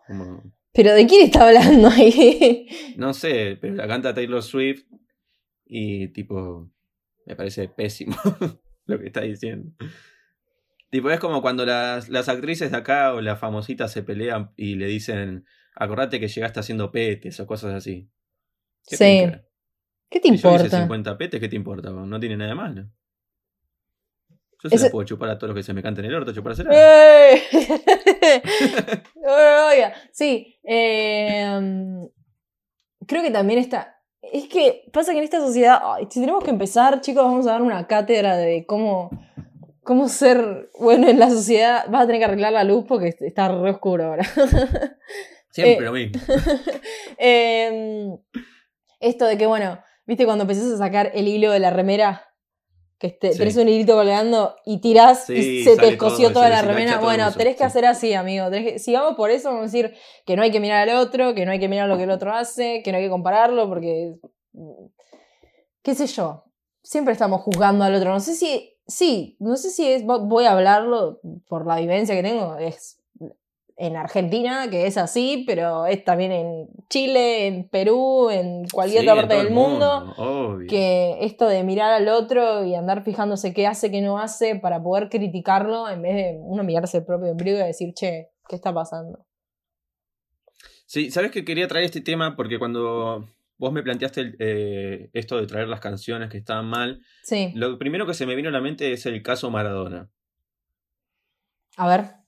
Como- 0.08 0.44
Pero 0.74 0.94
¿de 0.94 1.08
quién 1.08 1.26
está 1.26 1.48
hablando 1.48 1.88
ahí? 1.90 2.68
no 2.98 3.14
sé, 3.14 3.58
pero 3.60 3.76
la 3.76 3.88
canta 3.88 4.14
Taylor 4.14 4.44
Swift 4.44 4.84
y 5.66 6.10
tipo, 6.10 6.70
me 7.26 7.36
parece 7.36 7.68
pésimo 7.70 8.16
lo 8.86 9.00
que 9.00 9.08
está 9.08 9.22
diciendo. 9.22 9.72
Tipo, 10.90 11.10
es 11.12 11.20
como 11.20 11.42
cuando 11.42 11.66
las, 11.66 12.10
las 12.10 12.30
actrices 12.30 12.72
de 12.72 12.78
acá 12.78 13.14
o 13.14 13.22
las 13.22 13.40
famositas 13.40 13.92
se 13.92 14.02
pelean 14.04 14.52
y 14.58 14.76
le 14.76 14.88
dicen, 14.88 15.46
acordate 15.76 16.20
que 16.20 16.28
llegaste 16.28 16.60
haciendo 16.60 16.92
petes 16.92 17.40
o 17.40 17.46
cosas 17.48 17.74
así. 17.76 18.10
¿Qué 18.88 18.98
Sí. 18.98 19.20
pinta? 19.22 19.46
¿Qué 20.10 20.20
te 20.20 20.30
Si 20.30 20.38
yo 20.38 20.50
hice 20.56 20.64
importa? 20.66 20.82
50 20.82 21.18
petes, 21.20 21.40
¿qué 21.40 21.48
te 21.48 21.56
importa? 21.56 21.92
No 21.92 22.20
tiene 22.20 22.36
nada 22.38 22.50
de 22.50 22.56
malo. 22.56 22.90
Yo 24.64 24.70
se 24.70 24.76
Ese- 24.76 24.86
la 24.86 24.92
puedo 24.92 25.06
chupar 25.06 25.30
a 25.30 25.38
todos 25.38 25.50
los 25.50 25.56
que 25.60 25.64
se 25.64 25.74
me 25.74 25.84
canten 25.84 26.04
el 26.06 26.16
orto, 26.16 26.34
chupársela. 26.34 26.72
¡Eh! 26.74 27.44
Sí. 30.12 30.60
eh, 30.64 32.08
creo 33.10 33.24
que 33.24 33.32
también 33.32 33.60
está. 33.60 33.98
Es 34.22 34.48
que 34.48 34.84
pasa 34.94 35.12
que 35.12 35.18
en 35.18 35.24
esta 35.24 35.40
sociedad, 35.40 35.80
ay, 35.84 36.08
si 36.10 36.20
tenemos 36.20 36.44
que 36.44 36.52
empezar, 36.52 37.02
chicos, 37.02 37.24
vamos 37.24 37.48
a 37.48 37.52
dar 37.52 37.62
una 37.62 37.88
cátedra 37.88 38.38
de 38.38 38.66
cómo, 38.66 39.10
cómo 39.84 40.08
ser 40.08 40.70
bueno 40.80 41.10
en 41.10 41.20
la 41.20 41.30
sociedad. 41.30 41.86
Vas 41.90 42.04
a 42.04 42.06
tener 42.06 42.20
que 42.20 42.26
arreglar 42.26 42.54
la 42.54 42.64
luz 42.64 42.86
porque 42.88 43.16
está 43.20 43.48
re 43.48 43.72
oscuro 43.72 44.06
ahora. 44.06 44.24
Siempre 45.52 45.78
eh, 45.78 45.82
lo 45.82 45.92
mismo. 45.92 46.22
Em, 47.18 48.18
esto 49.00 49.26
de 49.26 49.38
que, 49.38 49.48
bueno, 49.48 49.80
viste 50.06 50.26
cuando 50.26 50.44
empezás 50.44 50.72
a 50.72 50.78
sacar 50.78 51.12
el 51.14 51.28
hilo 51.28 51.52
de 51.52 51.60
la 51.60 51.72
remera, 51.72 52.29
que 53.00 53.10
te, 53.10 53.32
Sí. 53.32 53.38
tenés 53.40 53.56
un 53.56 53.70
hilito 53.70 53.94
colgando 53.96 54.56
y 54.66 54.80
tirás 54.82 55.26
Sí, 55.26 55.34
y 55.62 55.64
se 55.64 55.78
te 55.78 55.88
escoció 55.88 56.34
toda 56.34 56.50
la 56.50 56.62
remera. 56.62 57.00
Bueno, 57.00 57.32
tenés 57.34 57.56
que 57.56 57.64
hacer 57.64 57.86
así, 57.86 58.14
amigo. 58.14 58.50
tenés 58.50 58.74
que- 58.74 58.80
si 58.80 58.94
vamos 58.94 59.16
por 59.16 59.32
eso, 59.32 59.48
vamos 59.50 59.62
a 59.62 59.66
decir 59.66 59.94
que 60.26 60.36
no 60.36 60.44
hay 60.44 60.52
que 60.52 60.60
mirar 60.60 60.88
al 60.90 60.98
otro, 60.98 61.34
que 61.34 61.46
no 61.46 61.52
hay 61.54 61.60
que 61.60 61.70
mirar 61.70 61.88
lo 61.88 61.96
que 61.98 62.04
el 62.04 62.12
otro 62.12 62.34
hace, 62.34 62.82
que 62.84 62.92
no 62.92 62.98
hay 62.98 63.06
que 63.06 63.10
compararlo, 63.10 63.68
porque. 63.70 64.16
mm, 64.54 64.86
qué 65.82 65.96
sé 65.96 66.08
yo. 66.08 66.44
Siempre 66.84 67.14
estamos 67.14 67.42
juzgando 67.42 67.84
al 67.86 67.96
otro. 67.96 68.12
No 68.12 68.20
sé 68.20 68.36
si. 68.36 68.76
Sí, 68.88 69.38
no 69.40 69.56
sé 69.56 69.70
si 69.70 69.88
es. 69.92 70.04
vo- 70.04 70.28
Voy 70.28 70.46
a 70.46 70.52
hablarlo 70.52 71.22
por 71.48 71.66
la 71.66 71.78
vivencia 71.80 72.16
que 72.16 72.24
tengo. 72.24 72.58
Es 72.58 72.99
en 73.80 73.96
Argentina, 73.96 74.70
que 74.70 74.88
es 74.88 74.98
así, 74.98 75.46
pero 75.48 75.86
es 75.86 76.04
también 76.04 76.34
en 76.34 76.68
Chile, 76.90 77.48
en 77.48 77.70
Perú, 77.70 78.30
en 78.30 78.68
cualquier 78.68 79.04
Sí, 79.04 79.08
otra 79.08 79.22
parte 79.22 79.36
del 79.38 79.48
el 79.48 79.54
mundo. 79.54 80.14
Obvio. 80.18 80.68
Que 80.70 81.18
esto 81.22 81.48
de 81.48 81.64
mirar 81.64 81.94
al 81.94 82.10
otro 82.10 82.66
y 82.66 82.76
andar 82.76 83.04
fijándose 83.06 83.54
qué 83.54 83.68
hace, 83.68 83.90
qué 83.90 84.02
no 84.02 84.20
hace, 84.20 84.56
para 84.58 84.84
poder 84.84 85.08
criticarlo, 85.08 85.88
en 85.90 86.02
vez 86.02 86.14
de 86.14 86.38
uno 86.42 86.64
mirarse 86.64 86.98
el 86.98 87.06
propio 87.06 87.32
ombligo 87.32 87.58
y 87.58 87.64
decir, 87.64 87.94
che, 87.94 88.28
¿qué 88.50 88.56
está 88.58 88.74
pasando? 88.74 89.26
Sí, 90.86 91.10
sabes 91.10 91.32
que 91.32 91.46
quería 91.46 91.70
traer 91.70 91.86
este 91.86 92.02
tema 92.02 92.36
porque 92.36 92.60
cuando 92.60 93.30
vos 93.58 93.72
me 93.72 93.82
planteaste 93.82 94.36
eh, 94.40 95.10
esto 95.14 95.40
de 95.40 95.48
traer 95.48 95.70
las 95.70 95.80
canciones 95.80 96.30
que 96.30 96.38
estaban 96.38 96.66
mal, 96.66 97.02
Sí, 97.24 97.54
lo 97.56 97.78
primero 97.78 98.06
que 98.06 98.14
se 98.14 98.26
me 98.26 98.36
vino 98.36 98.50
a 98.50 98.52
la 98.52 98.60
mente 98.62 98.92
es 98.92 99.06
el 99.06 99.24
caso 99.24 99.50
Maradona. 99.50 100.10
a 101.78 101.88
ver. 101.88 102.19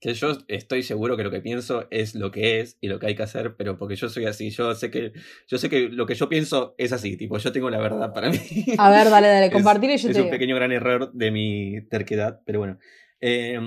Que 0.00 0.14
yo 0.14 0.32
estoy 0.48 0.82
seguro 0.82 1.16
que 1.16 1.24
lo 1.24 1.30
que 1.30 1.42
pienso 1.42 1.86
es 1.90 2.14
lo 2.14 2.30
que 2.30 2.60
es 2.60 2.78
y 2.80 2.88
lo 2.88 2.98
que 2.98 3.06
hay 3.08 3.14
que 3.14 3.22
hacer, 3.22 3.54
pero 3.56 3.76
porque 3.76 3.96
yo 3.96 4.08
soy 4.08 4.24
así, 4.24 4.48
yo 4.50 4.74
sé 4.74 4.90
que, 4.90 5.12
yo 5.46 5.58
sé 5.58 5.68
que 5.68 5.90
lo 5.90 6.06
que 6.06 6.14
yo 6.14 6.28
pienso 6.30 6.74
es 6.78 6.92
así, 6.92 7.16
tipo, 7.18 7.36
yo 7.36 7.52
tengo 7.52 7.68
la 7.68 7.78
verdad 7.78 8.12
para 8.14 8.30
mí. 8.30 8.38
A 8.78 8.90
ver, 8.90 9.10
dale, 9.10 9.28
dale, 9.28 9.46
Es- 9.48 9.52
compartir 9.52 9.90
y 9.90 9.98
yo 9.98 10.08
es 10.08 10.14
te 10.14 10.20
un 10.20 10.24
digo. 10.26 10.30
pequeño 10.30 10.56
gran 10.56 10.72
error 10.72 11.12
de 11.12 11.30
mi 11.30 11.82
terquedad, 11.90 12.40
pero 12.46 12.58
bueno. 12.60 12.78
Eh, 13.20 13.60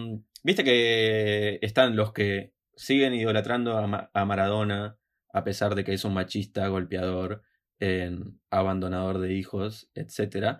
Viste 0.45 0.63
que 0.65 1.57
están 1.61 1.95
los 1.95 2.11
que 2.11 2.51
siguen 2.75 3.13
idolatrando 3.13 3.77
a, 3.77 3.87
Ma- 3.87 4.09
a 4.13 4.25
Maradona, 4.25 4.97
a 5.31 5.43
pesar 5.45 5.73
de 5.75 5.85
que 5.85 5.93
es 5.93 6.03
un 6.03 6.13
machista, 6.15 6.67
golpeador, 6.67 7.43
eh, 7.79 8.11
abandonador 8.49 9.19
de 9.19 9.33
hijos, 9.33 9.89
etc. 9.95 10.57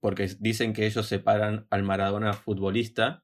porque 0.00 0.28
dicen 0.40 0.72
que 0.72 0.86
ellos 0.86 1.06
separan 1.06 1.66
al 1.70 1.82
Maradona 1.84 2.32
futbolista, 2.32 3.22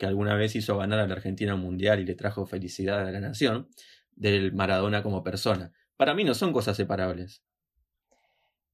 que 0.00 0.06
alguna 0.06 0.34
vez 0.34 0.56
hizo 0.56 0.78
ganar 0.78 0.98
a 0.98 1.06
la 1.06 1.12
Argentina 1.12 1.54
un 1.54 1.60
mundial 1.60 2.00
y 2.00 2.06
le 2.06 2.14
trajo 2.14 2.46
felicidad 2.46 3.06
a 3.06 3.10
la 3.12 3.20
nación, 3.20 3.68
del 4.16 4.54
Maradona 4.54 5.02
como 5.02 5.22
persona. 5.22 5.72
Para 5.98 6.14
mí 6.14 6.24
no 6.24 6.32
son 6.32 6.54
cosas 6.54 6.74
separables. 6.74 7.44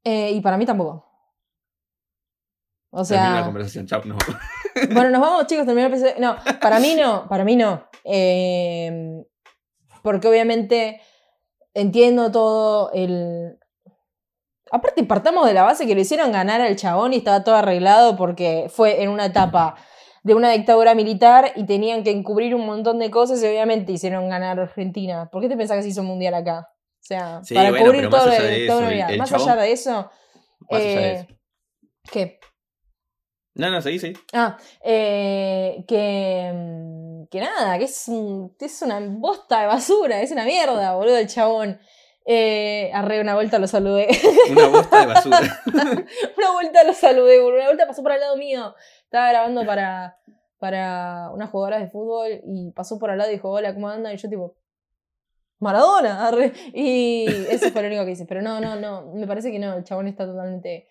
Eh, 0.05 0.31
y 0.31 0.41
para 0.41 0.57
mí 0.57 0.65
tampoco. 0.65 1.05
O 2.91 3.05
Termina 3.05 3.31
la 3.31 3.37
sea, 3.39 3.45
conversación, 3.45 3.87
chao, 3.89 4.03
no. 4.05 4.17
bueno, 4.95 5.11
nos 5.11 5.21
vamos, 5.21 5.47
chicos, 5.49 5.67
terminó 5.67 5.89
el 5.89 5.95
episodio. 5.95 6.15
No, 6.21 6.37
para 6.61 6.79
mí 6.79 6.95
no, 6.95 7.29
para 7.29 7.45
mí 7.45 7.57
no. 7.57 7.89
Eh, 8.05 9.25
porque 10.03 10.29
obviamente 10.29 11.01
entiendo 11.75 12.31
todo 12.31 12.93
el. 12.93 13.59
Aparte, 14.71 15.03
partamos 15.03 15.45
de 15.47 15.55
la 15.55 15.65
base 15.65 15.89
que 15.89 15.97
lo 15.97 16.01
hicieron 16.01 16.31
ganar 16.31 16.61
al 16.61 16.77
chabón 16.77 17.15
y 17.15 17.17
estaba 17.17 17.43
todo 17.43 17.57
arreglado 17.57 18.17
porque 18.17 18.69
fue 18.69 19.03
en 19.03 19.11
una 19.11 19.27
etapa 19.27 19.75
de 20.27 20.35
una 20.35 20.51
dictadura 20.51 20.97
militar 20.97 21.53
y 21.55 21.67
tenían 21.67 22.03
que 22.03 22.11
encubrir 22.11 22.53
un 22.57 22.67
montón 22.67 22.99
de 22.99 23.13
cosas 23.13 23.41
y 23.43 23.47
obviamente 23.47 23.93
hicieron 23.93 24.29
ganar 24.29 24.59
a 24.59 24.63
Argentina. 24.65 25.29
¿Por 25.31 25.41
qué 25.41 25.49
te 25.49 25.57
pensás 25.57 25.77
que 25.77 25.85
se 25.85 25.91
hizo 25.91 26.01
un 26.01 26.09
mundial 26.09 26.35
acá? 26.35 26.69
O 26.69 27.05
sea, 27.07 27.41
Sí, 27.45 27.55
para 27.55 27.71
bueno, 27.71 27.87
cubrir 27.87 28.11
todo 28.11 28.27
de 28.29 28.65
eso, 28.67 28.81
el- 28.81 29.01
el 29.13 29.19
Más 29.19 29.31
chabón- 29.31 29.49
allá 29.51 29.63
de 29.63 29.73
eso, 29.73 30.11
Más 30.69 30.81
allá 30.83 30.85
de 31.01 31.07
eh, 31.11 31.13
eso. 31.21 31.27
¿qué? 32.11 32.41
No, 33.55 33.71
no, 33.71 33.81
seguí, 33.81 34.01
seguí. 34.01 34.15
Ah, 34.33 34.57
eh, 34.83 35.85
que, 35.87 36.53
mm, 36.53 37.27
que 37.31 37.41
nada, 37.41 37.79
que 37.79 37.85
es, 37.85 38.09
un- 38.09 38.55
que 38.59 38.65
es 38.65 38.83
una 38.83 38.99
bosta 39.01 39.61
de 39.61 39.67
basura, 39.69 40.21
es 40.23 40.33
una 40.33 40.45
mierda, 40.45 40.95
boludo, 40.97 41.17
el 41.19 41.29
chabón. 41.29 41.79
Eh, 42.29 42.91
arre, 42.93 43.21
una 43.21 43.35
vuelta 43.37 43.61
lo 43.61 43.69
saludé. 43.69 44.09
Una 44.51 44.67
bosta 44.67 45.01
de 45.03 45.07
basura. 45.07 45.39
una 46.37 46.53
vuelta 46.55 46.83
lo 46.83 46.93
saludé, 46.93 47.39
boludo. 47.39 47.59
Una 47.59 47.67
vuelta 47.67 47.87
pasó 47.87 48.03
por 48.03 48.11
al 48.11 48.19
lado 48.19 48.37
mío. 48.37 48.75
Estaba 49.07 49.31
grabando 49.31 49.65
para, 49.65 50.19
para 50.59 51.31
unas 51.33 51.51
jugadoras 51.51 51.81
de 51.81 51.89
fútbol 51.89 52.41
y 52.45 52.71
pasó 52.73 52.99
por 52.99 53.11
al 53.11 53.19
lado 53.19 53.31
y 53.31 53.35
dijo, 53.35 53.51
hola, 53.51 53.73
¿cómo 53.75 53.89
andan? 53.89 54.13
Y 54.13 54.17
yo 54.19 54.29
tipo, 54.29 54.55
Maradona. 55.59 56.31
Y 56.75 57.27
eso 57.51 57.71
fue 57.71 57.83
lo 57.83 57.89
único 57.89 58.05
que 58.05 58.13
hice. 58.13 58.27
Pero 58.27 58.43
no, 58.43 58.61
no, 58.61 58.77
no, 58.77 59.13
me 59.15 59.27
parece 59.27 59.51
que 59.51 59.59
no, 59.59 59.75
el 59.75 59.85
chabón 59.85 60.09
está 60.09 60.27
totalmente... 60.27 60.87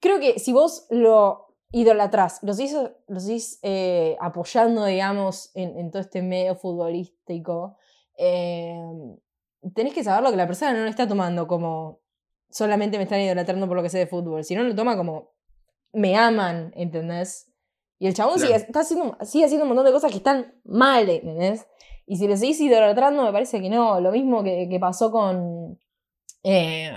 Creo 0.00 0.20
que 0.20 0.38
si 0.38 0.52
vos 0.52 0.86
lo 0.90 1.54
idolatrás, 1.70 2.42
lo 2.42 2.54
seguís, 2.54 2.74
lo 3.08 3.20
seguís, 3.20 3.58
eh, 3.62 4.16
apoyando, 4.20 4.84
digamos, 4.84 5.50
en, 5.54 5.90
todo 5.90 6.00
este 6.00 6.22
medio 6.22 6.54
futbolístico, 6.54 7.76
eh, 8.16 8.80
tenés 9.74 9.92
que 9.92 10.04
saber 10.04 10.22
lo 10.22 10.30
que 10.30 10.36
la 10.36 10.46
persona 10.46 10.72
no 10.72 10.80
lo 10.80 10.88
está 10.88 11.06
tomando 11.06 11.46
como 11.46 12.00
solamente 12.48 12.96
me 12.96 13.04
están 13.04 13.20
idolatrando 13.20 13.66
por 13.66 13.76
lo 13.76 13.82
que 13.82 13.90
sé 13.90 13.98
de 13.98 14.06
fútbol, 14.06 14.44
sino 14.44 14.62
lo 14.62 14.74
toma 14.74 14.96
como 14.96 15.32
me 15.92 16.16
aman, 16.16 16.72
¿entendés? 16.76 17.50
Y 17.98 18.06
el 18.06 18.14
chabón 18.14 18.34
Claro. 18.36 18.46
sigue, 18.54 18.64
está 18.66 18.80
haciendo, 18.80 19.16
sigue 19.22 19.44
haciendo 19.44 19.64
un 19.64 19.68
montón 19.70 19.86
de 19.86 19.92
cosas 19.92 20.10
que 20.10 20.18
están 20.18 20.54
mal, 20.64 21.08
¿entendés? 21.08 21.66
Y 22.06 22.16
si 22.16 22.26
le 22.28 22.36
seguís 22.36 22.60
idolatrando, 22.60 23.22
me 23.24 23.32
parece 23.32 23.60
que 23.60 23.68
no. 23.68 24.00
Lo 24.00 24.12
mismo 24.12 24.42
que, 24.44 24.68
que 24.70 24.78
pasó 24.80 25.10
con, 25.10 25.78
eh, 26.42 26.92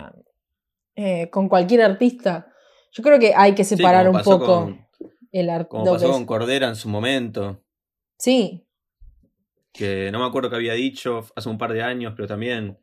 eh, 0.95 1.29
con 1.29 1.49
cualquier 1.49 1.81
artista. 1.81 2.47
Yo 2.91 3.03
creo 3.03 3.19
que 3.19 3.33
hay 3.35 3.53
que 3.55 3.63
separar 3.63 4.07
un 4.09 4.21
poco 4.21 4.45
con- 4.45 4.87
el 5.31 5.49
arte. 5.49 5.69
Como 5.69 5.85
pasó 5.85 6.11
con 6.11 6.25
Cordera 6.25 6.67
en 6.67 6.75
su 6.75 6.87
momento. 6.89 7.61
Sí, 8.17 8.67
Que 9.73 10.11
no 10.11 10.19
me 10.19 10.25
acuerdo 10.25 10.49
qué 10.49 10.57
había 10.57 10.73
dicho 10.73 11.25
hace 11.35 11.47
un 11.49 11.57
par 11.57 11.71
de 11.73 11.81
años, 11.81 12.13
pero 12.15 12.27
también 12.27 12.77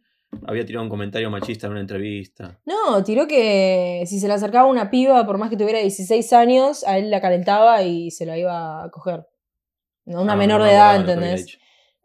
había 0.47 0.65
tirado 0.65 0.85
un 0.85 0.91
comentario 0.91 1.31
machista 1.31 1.67
en 1.67 1.73
una 1.73 1.81
entrevista. 1.81 2.59
No, 2.67 3.03
tiró 3.05 3.27
que 3.27 4.05
si 4.07 4.19
se 4.21 4.29
le 4.29 4.35
acercaba 4.35 4.69
una 4.69 4.91
piba, 4.91 5.25
por 5.27 5.39
más 5.39 5.51
que 5.51 5.57
tuviera 5.57 5.81
16 5.81 6.33
años, 6.33 6.85
a 6.85 6.99
él 6.99 7.11
la 7.11 7.21
calentaba 7.21 7.83
y 7.83 8.11
se 8.11 8.27
la 8.27 8.39
iba 8.39 8.85
a 8.85 8.91
coger. 8.91 9.27
No, 10.05 10.23
una 10.23 10.35
Ah, 10.35 10.37
menor 10.37 10.61
no 10.61 10.67
de 10.67 10.73
edad, 10.73 10.97
había 10.97 11.01
¿entendés? 11.01 11.59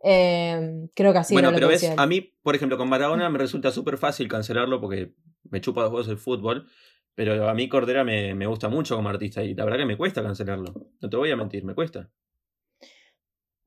Eh, 0.04 0.90
creo 0.94 1.14
que 1.14 1.20
así 1.20 1.34
bueno, 1.34 1.50
era 1.50 1.58
lo 1.58 1.68
pero 1.68 1.80
que 1.80 1.88
ves, 1.88 1.98
a 1.98 2.06
mí, 2.08 2.22
por 2.42 2.56
ejemplo, 2.56 2.78
con 2.78 2.90
Maradona 2.90 3.30
me 3.30 3.38
resulta 3.40 3.72
súper 3.72 3.98
fácil 3.98 4.28
cancelarlo 4.28 4.82
porque 4.82 5.14
me 5.50 5.62
chupa 5.62 5.82
dos 5.82 5.92
juegos 5.92 6.10
el 6.10 6.18
fútbol. 6.18 6.68
Pero 7.16 7.48
a 7.48 7.54
mí 7.54 7.70
Cordera 7.70 8.04
me, 8.04 8.34
me 8.34 8.48
gusta 8.48 8.70
mucho 8.70 8.96
como 8.96 9.08
artista 9.10 9.44
y 9.44 9.54
la 9.54 9.66
verdad 9.66 9.78
que 9.80 9.86
me 9.86 9.98
cuesta 9.98 10.24
cancelarlo. 10.24 10.74
No 11.00 11.10
te 11.10 11.16
voy 11.16 11.30
a 11.30 11.36
mentir, 11.36 11.64
me 11.64 11.76
cuesta. 11.76 12.10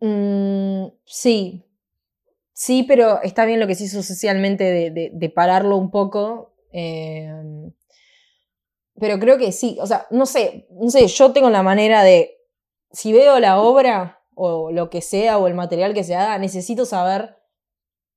Mm, 0.00 0.86
sí. 1.04 1.62
Sí, 2.58 2.84
pero 2.84 3.20
está 3.22 3.44
bien 3.44 3.60
lo 3.60 3.66
que 3.66 3.74
se 3.74 3.84
hizo 3.84 4.02
socialmente 4.02 4.64
de, 4.64 4.90
de- 4.90 5.10
de 5.12 5.28
pararlo 5.28 5.76
un 5.76 5.90
poco. 5.90 6.54
eh, 6.72 7.30
pero 8.98 9.18
creo 9.18 9.36
que 9.38 9.52
sí. 9.52 9.76
O 9.80 9.86
sea, 9.86 10.06
no 10.10 10.26
sé, 10.26 10.66
no 10.70 10.88
sé, 10.90 11.06
yo 11.06 11.32
tengo 11.32 11.50
la 11.50 11.62
manera 11.62 12.02
de. 12.02 12.32
Si 12.92 13.12
veo 13.12 13.38
la 13.40 13.60
obra, 13.60 14.22
o 14.34 14.70
lo 14.72 14.88
que 14.88 15.02
sea, 15.02 15.36
o 15.38 15.46
el 15.48 15.54
material 15.54 15.92
que 15.92 16.04
se 16.04 16.14
haga, 16.14 16.38
necesito 16.38 16.86
saber 16.86 17.36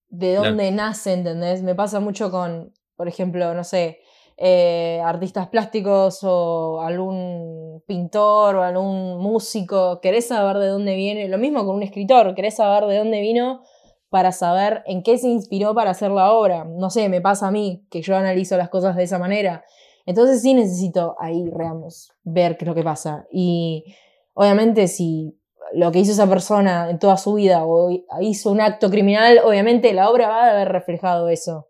de 0.10 0.36
dónde 0.36 0.72
nace, 0.72 1.14
¿entendés? 1.14 1.64
Me 1.64 1.76
pasa 1.76 2.00
mucho 2.00 2.32
con, 2.32 2.74
por 2.96 3.08
ejemplo, 3.10 3.54
no 3.54 3.64
sé, 3.66 4.00
eh, 4.38 5.02
artistas 5.04 5.50
plásticos 5.50 6.20
o 6.24 6.82
algún 6.82 7.84
pintor 7.86 8.56
o 8.56 8.64
algún 8.64 9.18
músico, 9.18 10.00
querés 10.02 10.28
saber 10.30 10.58
de 10.60 10.68
dónde 10.68 10.96
viene, 10.96 11.28
lo 11.28 11.38
mismo 11.38 11.66
con 11.66 11.76
un 11.76 11.84
escritor, 11.84 12.34
querés 12.36 12.56
saber 12.56 12.86
de 12.90 12.98
dónde 13.00 13.20
vino 13.22 13.64
para 14.10 14.32
saber 14.32 14.84
en 14.86 15.04
qué 15.04 15.18
se 15.18 15.28
inspiró 15.28 15.74
para 15.76 15.92
hacer 15.92 16.12
la 16.12 16.32
obra. 16.34 16.66
No 16.66 16.90
sé, 16.90 17.10
me 17.10 17.22
pasa 17.22 17.48
a 17.48 17.52
mí, 17.52 17.86
que 17.90 18.02
yo 18.02 18.16
analizo 18.16 18.58
las 18.58 18.70
cosas 18.70 18.96
de 18.96 19.04
esa 19.04 19.20
manera. 19.20 19.64
Entonces 20.06 20.42
sí 20.42 20.54
necesito 20.54 21.16
ahí, 21.20 21.44
digamos, 21.44 22.12
ver 22.24 22.58
qué 22.58 22.66
es 22.66 22.70
lo 22.70 22.76
que 22.76 22.84
pasa. 22.84 23.28
Y 23.32 23.96
obviamente 24.34 24.88
si 24.88 25.40
lo 25.74 25.92
que 25.92 26.00
hizo 26.00 26.12
esa 26.12 26.28
persona 26.28 26.90
en 26.90 26.98
toda 26.98 27.18
su 27.18 27.36
vida 27.36 27.64
o 27.66 27.92
hizo 28.22 28.52
un 28.52 28.62
acto 28.62 28.90
criminal, 28.90 29.40
obviamente 29.46 29.94
la 29.94 30.10
obra 30.10 30.28
va 30.30 30.46
a 30.46 30.52
haber 30.52 30.70
reflejado 30.70 31.30
eso. 31.30 31.68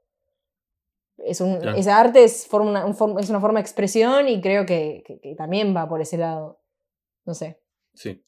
Es 1.18 1.42
un, 1.42 1.58
Claro. 1.60 1.78
Esa 1.78 2.00
arte 2.00 2.24
es, 2.24 2.48
forma 2.48 2.86
un 2.86 3.20
es 3.20 3.30
una 3.30 3.42
forma 3.42 3.60
de 3.60 3.64
expresión 3.64 4.30
y 4.30 4.40
creo 4.40 4.66
que, 4.66 5.04
que- 5.06 5.20
que 5.20 5.36
también 5.36 5.76
va 5.76 5.90
por 5.90 6.00
ese 6.02 6.18
lado. 6.18 6.62
No 7.26 7.34
sé. 7.34 7.60
Sí. 7.94 8.24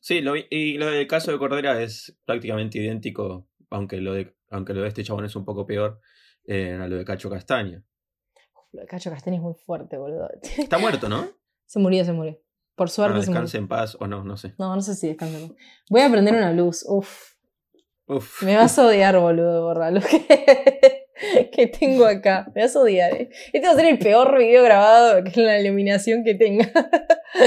Sí, 0.00 0.20
lo, 0.20 0.34
y 0.36 0.78
lo 0.78 0.86
del 0.86 1.06
caso 1.06 1.32
de 1.32 1.38
Cordera 1.38 1.80
es 1.82 2.18
prácticamente 2.24 2.78
idéntico, 2.78 3.48
aunque 3.70 3.98
lo 3.98 4.14
de, 4.14 4.34
aunque 4.50 4.74
lo 4.74 4.82
de 4.82 4.88
este 4.88 5.04
chabón 5.04 5.24
es 5.24 5.34
un 5.36 5.44
poco 5.44 5.66
peor, 5.66 6.00
eh, 6.46 6.72
a 6.80 6.86
lo 6.88 6.96
de 6.96 7.04
Cacho 7.04 7.30
Castaña. 7.30 7.82
Lo 8.72 8.80
de 8.80 8.86
Cacho 8.86 9.10
Castaña 9.10 9.36
es 9.36 9.42
muy 9.42 9.54
fuerte, 9.54 9.96
boludo. 9.96 10.28
Está 10.58 10.78
muerto, 10.78 11.08
¿no? 11.08 11.26
se 11.66 11.78
murió, 11.78 12.04
se 12.04 12.12
murió. 12.12 12.38
Por 12.74 12.90
suerte 12.90 13.20
se 13.20 13.26
murió. 13.26 13.32
descanse 13.40 13.58
en 13.58 13.68
paz 13.68 13.96
o 14.00 14.06
no, 14.06 14.24
no 14.24 14.36
sé. 14.36 14.54
No, 14.58 14.74
no 14.74 14.80
sé 14.82 14.94
si 14.94 15.08
descansa. 15.08 15.38
Voy 15.90 16.00
a 16.02 16.10
prender 16.10 16.34
una 16.34 16.52
luz. 16.52 16.84
Uf. 16.86 17.32
Uf. 18.06 18.42
Me 18.42 18.56
vas 18.56 18.78
a 18.78 18.86
odiar, 18.86 19.18
boludo, 19.18 19.62
borra 19.64 19.90
lo 19.90 20.00
que, 20.00 21.06
que 21.52 21.66
tengo 21.66 22.04
acá. 22.06 22.50
Me 22.54 22.62
vas 22.62 22.74
a 22.76 22.80
odiar. 22.80 23.14
eh. 23.14 23.30
Este 23.52 23.66
va 23.66 23.72
a 23.72 23.76
ser 23.76 23.86
el 23.86 23.98
peor 23.98 24.36
video 24.38 24.62
grabado 24.64 25.22
que 25.24 25.40
la 25.40 25.58
iluminación 25.60 26.24
que 26.24 26.34
tenga. 26.34 26.70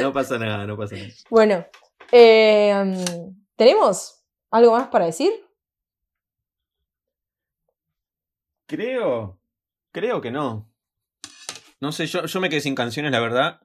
No 0.02 0.14
pasa 0.14 0.38
nada, 0.40 0.66
no 0.66 0.78
pasa 0.78 0.96
nada. 0.96 1.10
Bueno, 1.30 1.66
eh, 2.12 2.74
um, 2.76 3.36
¿tenemos 3.56 4.24
algo 4.52 4.72
más 4.74 4.88
para 4.90 5.06
decir? 5.06 5.32
Creo. 8.68 9.40
Creo 9.92 10.22
que 10.22 10.32
no. 10.32 10.70
No 11.80 11.92
sé, 11.92 12.06
yo, 12.08 12.26
yo 12.26 12.40
me 12.40 12.50
quedé 12.50 12.62
sin 12.62 12.76
canciones, 12.76 13.12
la 13.12 13.20
verdad. 13.20 13.60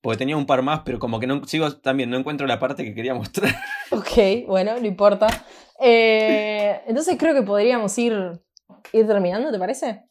Porque 0.00 0.18
tenía 0.18 0.36
un 0.36 0.46
par 0.46 0.62
más, 0.62 0.80
pero 0.84 0.98
como 0.98 1.18
que 1.18 1.26
no 1.26 1.44
sigo 1.46 1.70
también, 1.78 2.10
no 2.10 2.16
encuentro 2.16 2.46
la 2.46 2.58
parte 2.60 2.84
que 2.84 2.94
quería 2.94 3.14
mostrar. 3.14 3.52
Ok, 3.92 4.48
bueno, 4.48 4.72
no 4.80 4.84
importa. 4.86 5.28
Eh, 5.80 6.82
entonces 6.88 7.16
creo 7.16 7.34
que 7.34 7.42
podríamos 7.42 7.96
ir, 7.98 8.12
ir 8.92 9.06
terminando, 9.06 9.52
¿te 9.52 9.58
parece? 9.60 10.02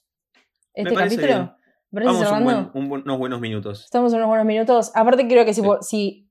Este 0.73 0.93
parece 0.93 1.17
capítulo. 1.17 1.27
bien. 1.27 1.51
¿Me 1.91 2.01
parece 2.05 2.23
Vamos 2.23 2.37
un 2.39 2.43
buen- 2.45 2.71
un 2.73 2.89
buen- 2.89 3.01
unos 3.03 3.17
buenos 3.19 3.41
minutos. 3.41 3.83
Estamos 3.83 4.13
en 4.13 4.19
unos 4.19 4.29
buenos 4.29 4.45
minutos. 4.45 4.91
Aparte, 4.95 5.27
creo 5.27 5.43
que 5.43 5.53
si, 5.53 5.59
Sí. 5.59 5.67
po- 5.67 5.81
si. 5.81 6.24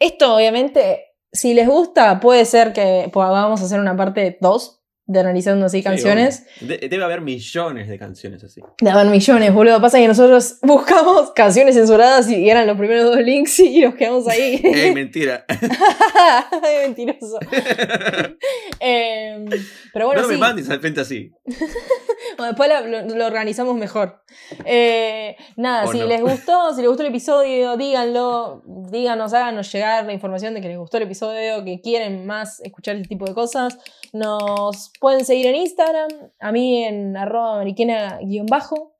Esto, 0.00 0.34
obviamente, 0.34 1.04
si 1.32 1.54
les 1.54 1.68
gusta, 1.68 2.18
puede 2.18 2.44
ser 2.46 2.72
que 2.72 3.08
podamos 3.12 3.62
hacer 3.62 3.78
una 3.78 3.96
parte 3.96 4.38
2 4.40 4.78
de 5.06 5.18
analizando 5.18 5.66
así 5.66 5.78
Sí, 5.78 5.82
canciones. 5.82 6.46
De- 6.60 6.78
debe 6.88 7.02
haber 7.02 7.20
millones 7.20 7.88
de 7.88 7.98
canciones 7.98 8.44
así. 8.44 8.60
De 8.80 8.90
haber 8.90 9.06
millones, 9.06 9.52
boludo. 9.52 9.80
Pasa 9.80 9.98
que 9.98 10.06
nosotros 10.06 10.58
buscamos 10.62 11.32
canciones 11.32 11.74
censuradas 11.74 12.30
y 12.30 12.48
eran 12.48 12.66
los 12.68 12.78
primeros 12.78 13.04
dos 13.04 13.18
links 13.18 13.58
y 13.58 13.80
nos 13.80 13.96
quedamos 13.96 14.28
ahí. 14.28 14.60
¡Ey, 14.64 14.94
mentira! 14.94 15.44
Mentiroso. 16.86 17.38
Em, 18.78 19.46
pero 19.92 20.06
bueno, 20.06 20.22
no 20.22 20.28
sí. 20.28 20.34
me 20.34 20.38
mandes 20.38 20.70
al 20.70 20.80
frente 20.80 21.00
así. 21.00 21.32
Después 22.44 22.68
lo, 22.68 23.16
lo 23.16 23.26
organizamos 23.26 23.76
mejor. 23.76 24.22
Eh, 24.64 25.36
nada, 25.56 25.86
si 25.86 25.98
no. 25.98 26.06
les 26.06 26.20
gustó, 26.20 26.74
si 26.74 26.80
les 26.80 26.88
gustó 26.88 27.02
el 27.02 27.10
episodio, 27.10 27.76
díganlo, 27.76 28.62
díganos, 28.66 29.32
háganos 29.32 29.70
llegar 29.72 30.04
la 30.04 30.12
información 30.12 30.54
de 30.54 30.60
que 30.60 30.68
les 30.68 30.78
gustó 30.78 30.96
el 30.96 31.04
episodio, 31.04 31.64
que 31.64 31.80
quieren 31.80 32.26
más 32.26 32.60
escuchar 32.60 32.96
este 32.96 33.08
tipo 33.08 33.24
de 33.24 33.34
cosas. 33.34 33.78
Nos 34.12 34.92
pueden 35.00 35.24
seguir 35.24 35.46
en 35.46 35.56
Instagram, 35.56 36.08
a 36.38 36.52
mí 36.52 36.84
en 36.84 37.16
arroba 37.16 37.56
mariquena-bajo. 37.56 38.96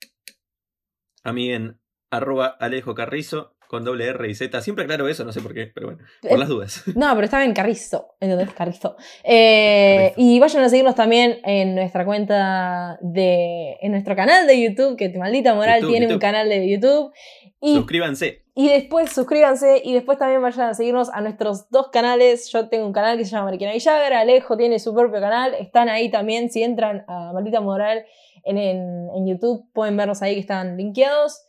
A 1.23 1.33
mí 1.33 1.53
en 1.53 1.81
arroba 2.11 2.47
Alejo 2.47 2.95
Carrizo 2.95 3.55
con 3.71 3.85
doble 3.85 4.05
R 4.09 4.29
y 4.29 4.35
Z. 4.35 4.61
Siempre 4.63 4.83
aclaro 4.83 5.07
eso, 5.09 5.25
no 5.25 5.31
sé 5.31 5.41
por 5.41 5.55
qué, 5.55 5.71
pero 5.73 5.87
bueno, 5.87 6.03
por 6.23 6.33
Eh, 6.33 6.39
las 6.39 6.49
dudas. 6.49 6.83
No, 6.97 7.09
pero 7.15 7.25
estaba 7.27 7.45
en 7.45 7.55
Carrizo, 7.55 8.17
¿entendés? 8.19 8.51
Carrizo. 8.53 8.97
Eh, 9.23 10.11
Carrizo. 10.13 10.15
y 10.17 10.41
vayan 10.41 10.65
a 10.65 10.69
seguirnos 10.69 10.97
también 10.97 11.39
en 11.45 11.77
nuestra 11.77 12.05
cuenta 12.05 12.99
de. 13.01 13.77
en 13.81 13.93
nuestro 13.93 14.17
canal 14.17 14.49
de 14.49 14.61
YouTube, 14.61 14.97
que 14.97 15.09
Maldita 15.17 15.55
Moral 15.55 15.83
YouTube, 15.83 15.97
tiene 15.97 16.13
un 16.13 16.19
canal 16.19 16.49
de 16.49 16.69
YouTube. 16.69 17.13
Y 17.61 17.77
Suscríbanse. 17.77 18.43
Y 18.57 18.69
después 18.71 19.13
suscríbanse 19.13 19.81
y 19.85 19.95
después 19.95 20.19
también 20.19 20.43
vayan 20.43 20.71
a 20.71 20.75
seguirnos 20.75 21.09
a 21.11 21.21
nuestros 21.21 21.71
dos 21.71 21.91
canales. 21.93 22.51
Yo 22.51 22.69
tengo 22.69 22.87
un 22.87 22.93
canal 22.93 23.17
que 23.19 23.25
se 23.25 23.31
llama 23.31 23.45
Mariquena 23.45 23.73
Villagra, 23.73 24.19
Alejo 24.19 24.57
tiene 24.57 24.81
su 24.81 24.93
propio 24.93 25.21
canal. 25.21 25.55
Están 25.55 25.89
ahí 25.89 26.11
también. 26.11 26.51
Si 26.51 26.65
entran 26.65 27.05
a 27.07 27.33
Maldita 27.33 27.61
Moral 27.61 28.05
en, 28.43 28.59
en, 28.59 29.09
en 29.15 29.27
YouTube, 29.29 29.71
pueden 29.73 29.97
vernos 29.97 30.23
ahí 30.23 30.35
que 30.35 30.41
están 30.41 30.77
linkeados. 30.77 31.45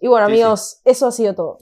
Y 0.00 0.06
bueno, 0.08 0.26
Sí, 0.26 0.32
amigos, 0.32 0.80
eso 0.84 1.06
ha 1.06 1.12
sido 1.12 1.34
todo. 1.34 1.58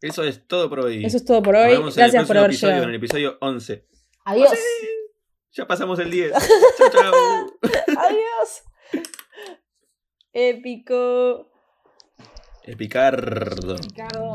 Eso 0.00 0.22
es 0.24 0.46
todo 0.46 0.68
por 0.70 0.80
hoy. 0.80 1.04
Eso 1.04 1.16
es 1.18 1.24
todo 1.24 1.42
por 1.42 1.54
Nos 1.54 1.64
hoy. 1.64 1.70
vemos 1.72 1.96
en 1.96 2.02
el 2.04 2.10
Gracias 2.10 2.26
por 2.26 2.36
haber 2.38 2.50
episodio, 2.50 2.70
llegado. 2.72 2.84
en 2.84 2.90
el 2.90 2.96
episodio 2.96 3.38
11. 3.40 3.86
Adiós. 4.24 4.50
Ya 5.52 5.66
pasamos 5.66 5.98
el 5.98 6.10
10. 6.10 6.32
chau, 6.78 6.90
chau. 6.90 7.12
Adiós. 7.98 8.62
Épico. 10.32 11.50
Epicardo. 12.64 13.76
Ricardo. 13.76 14.32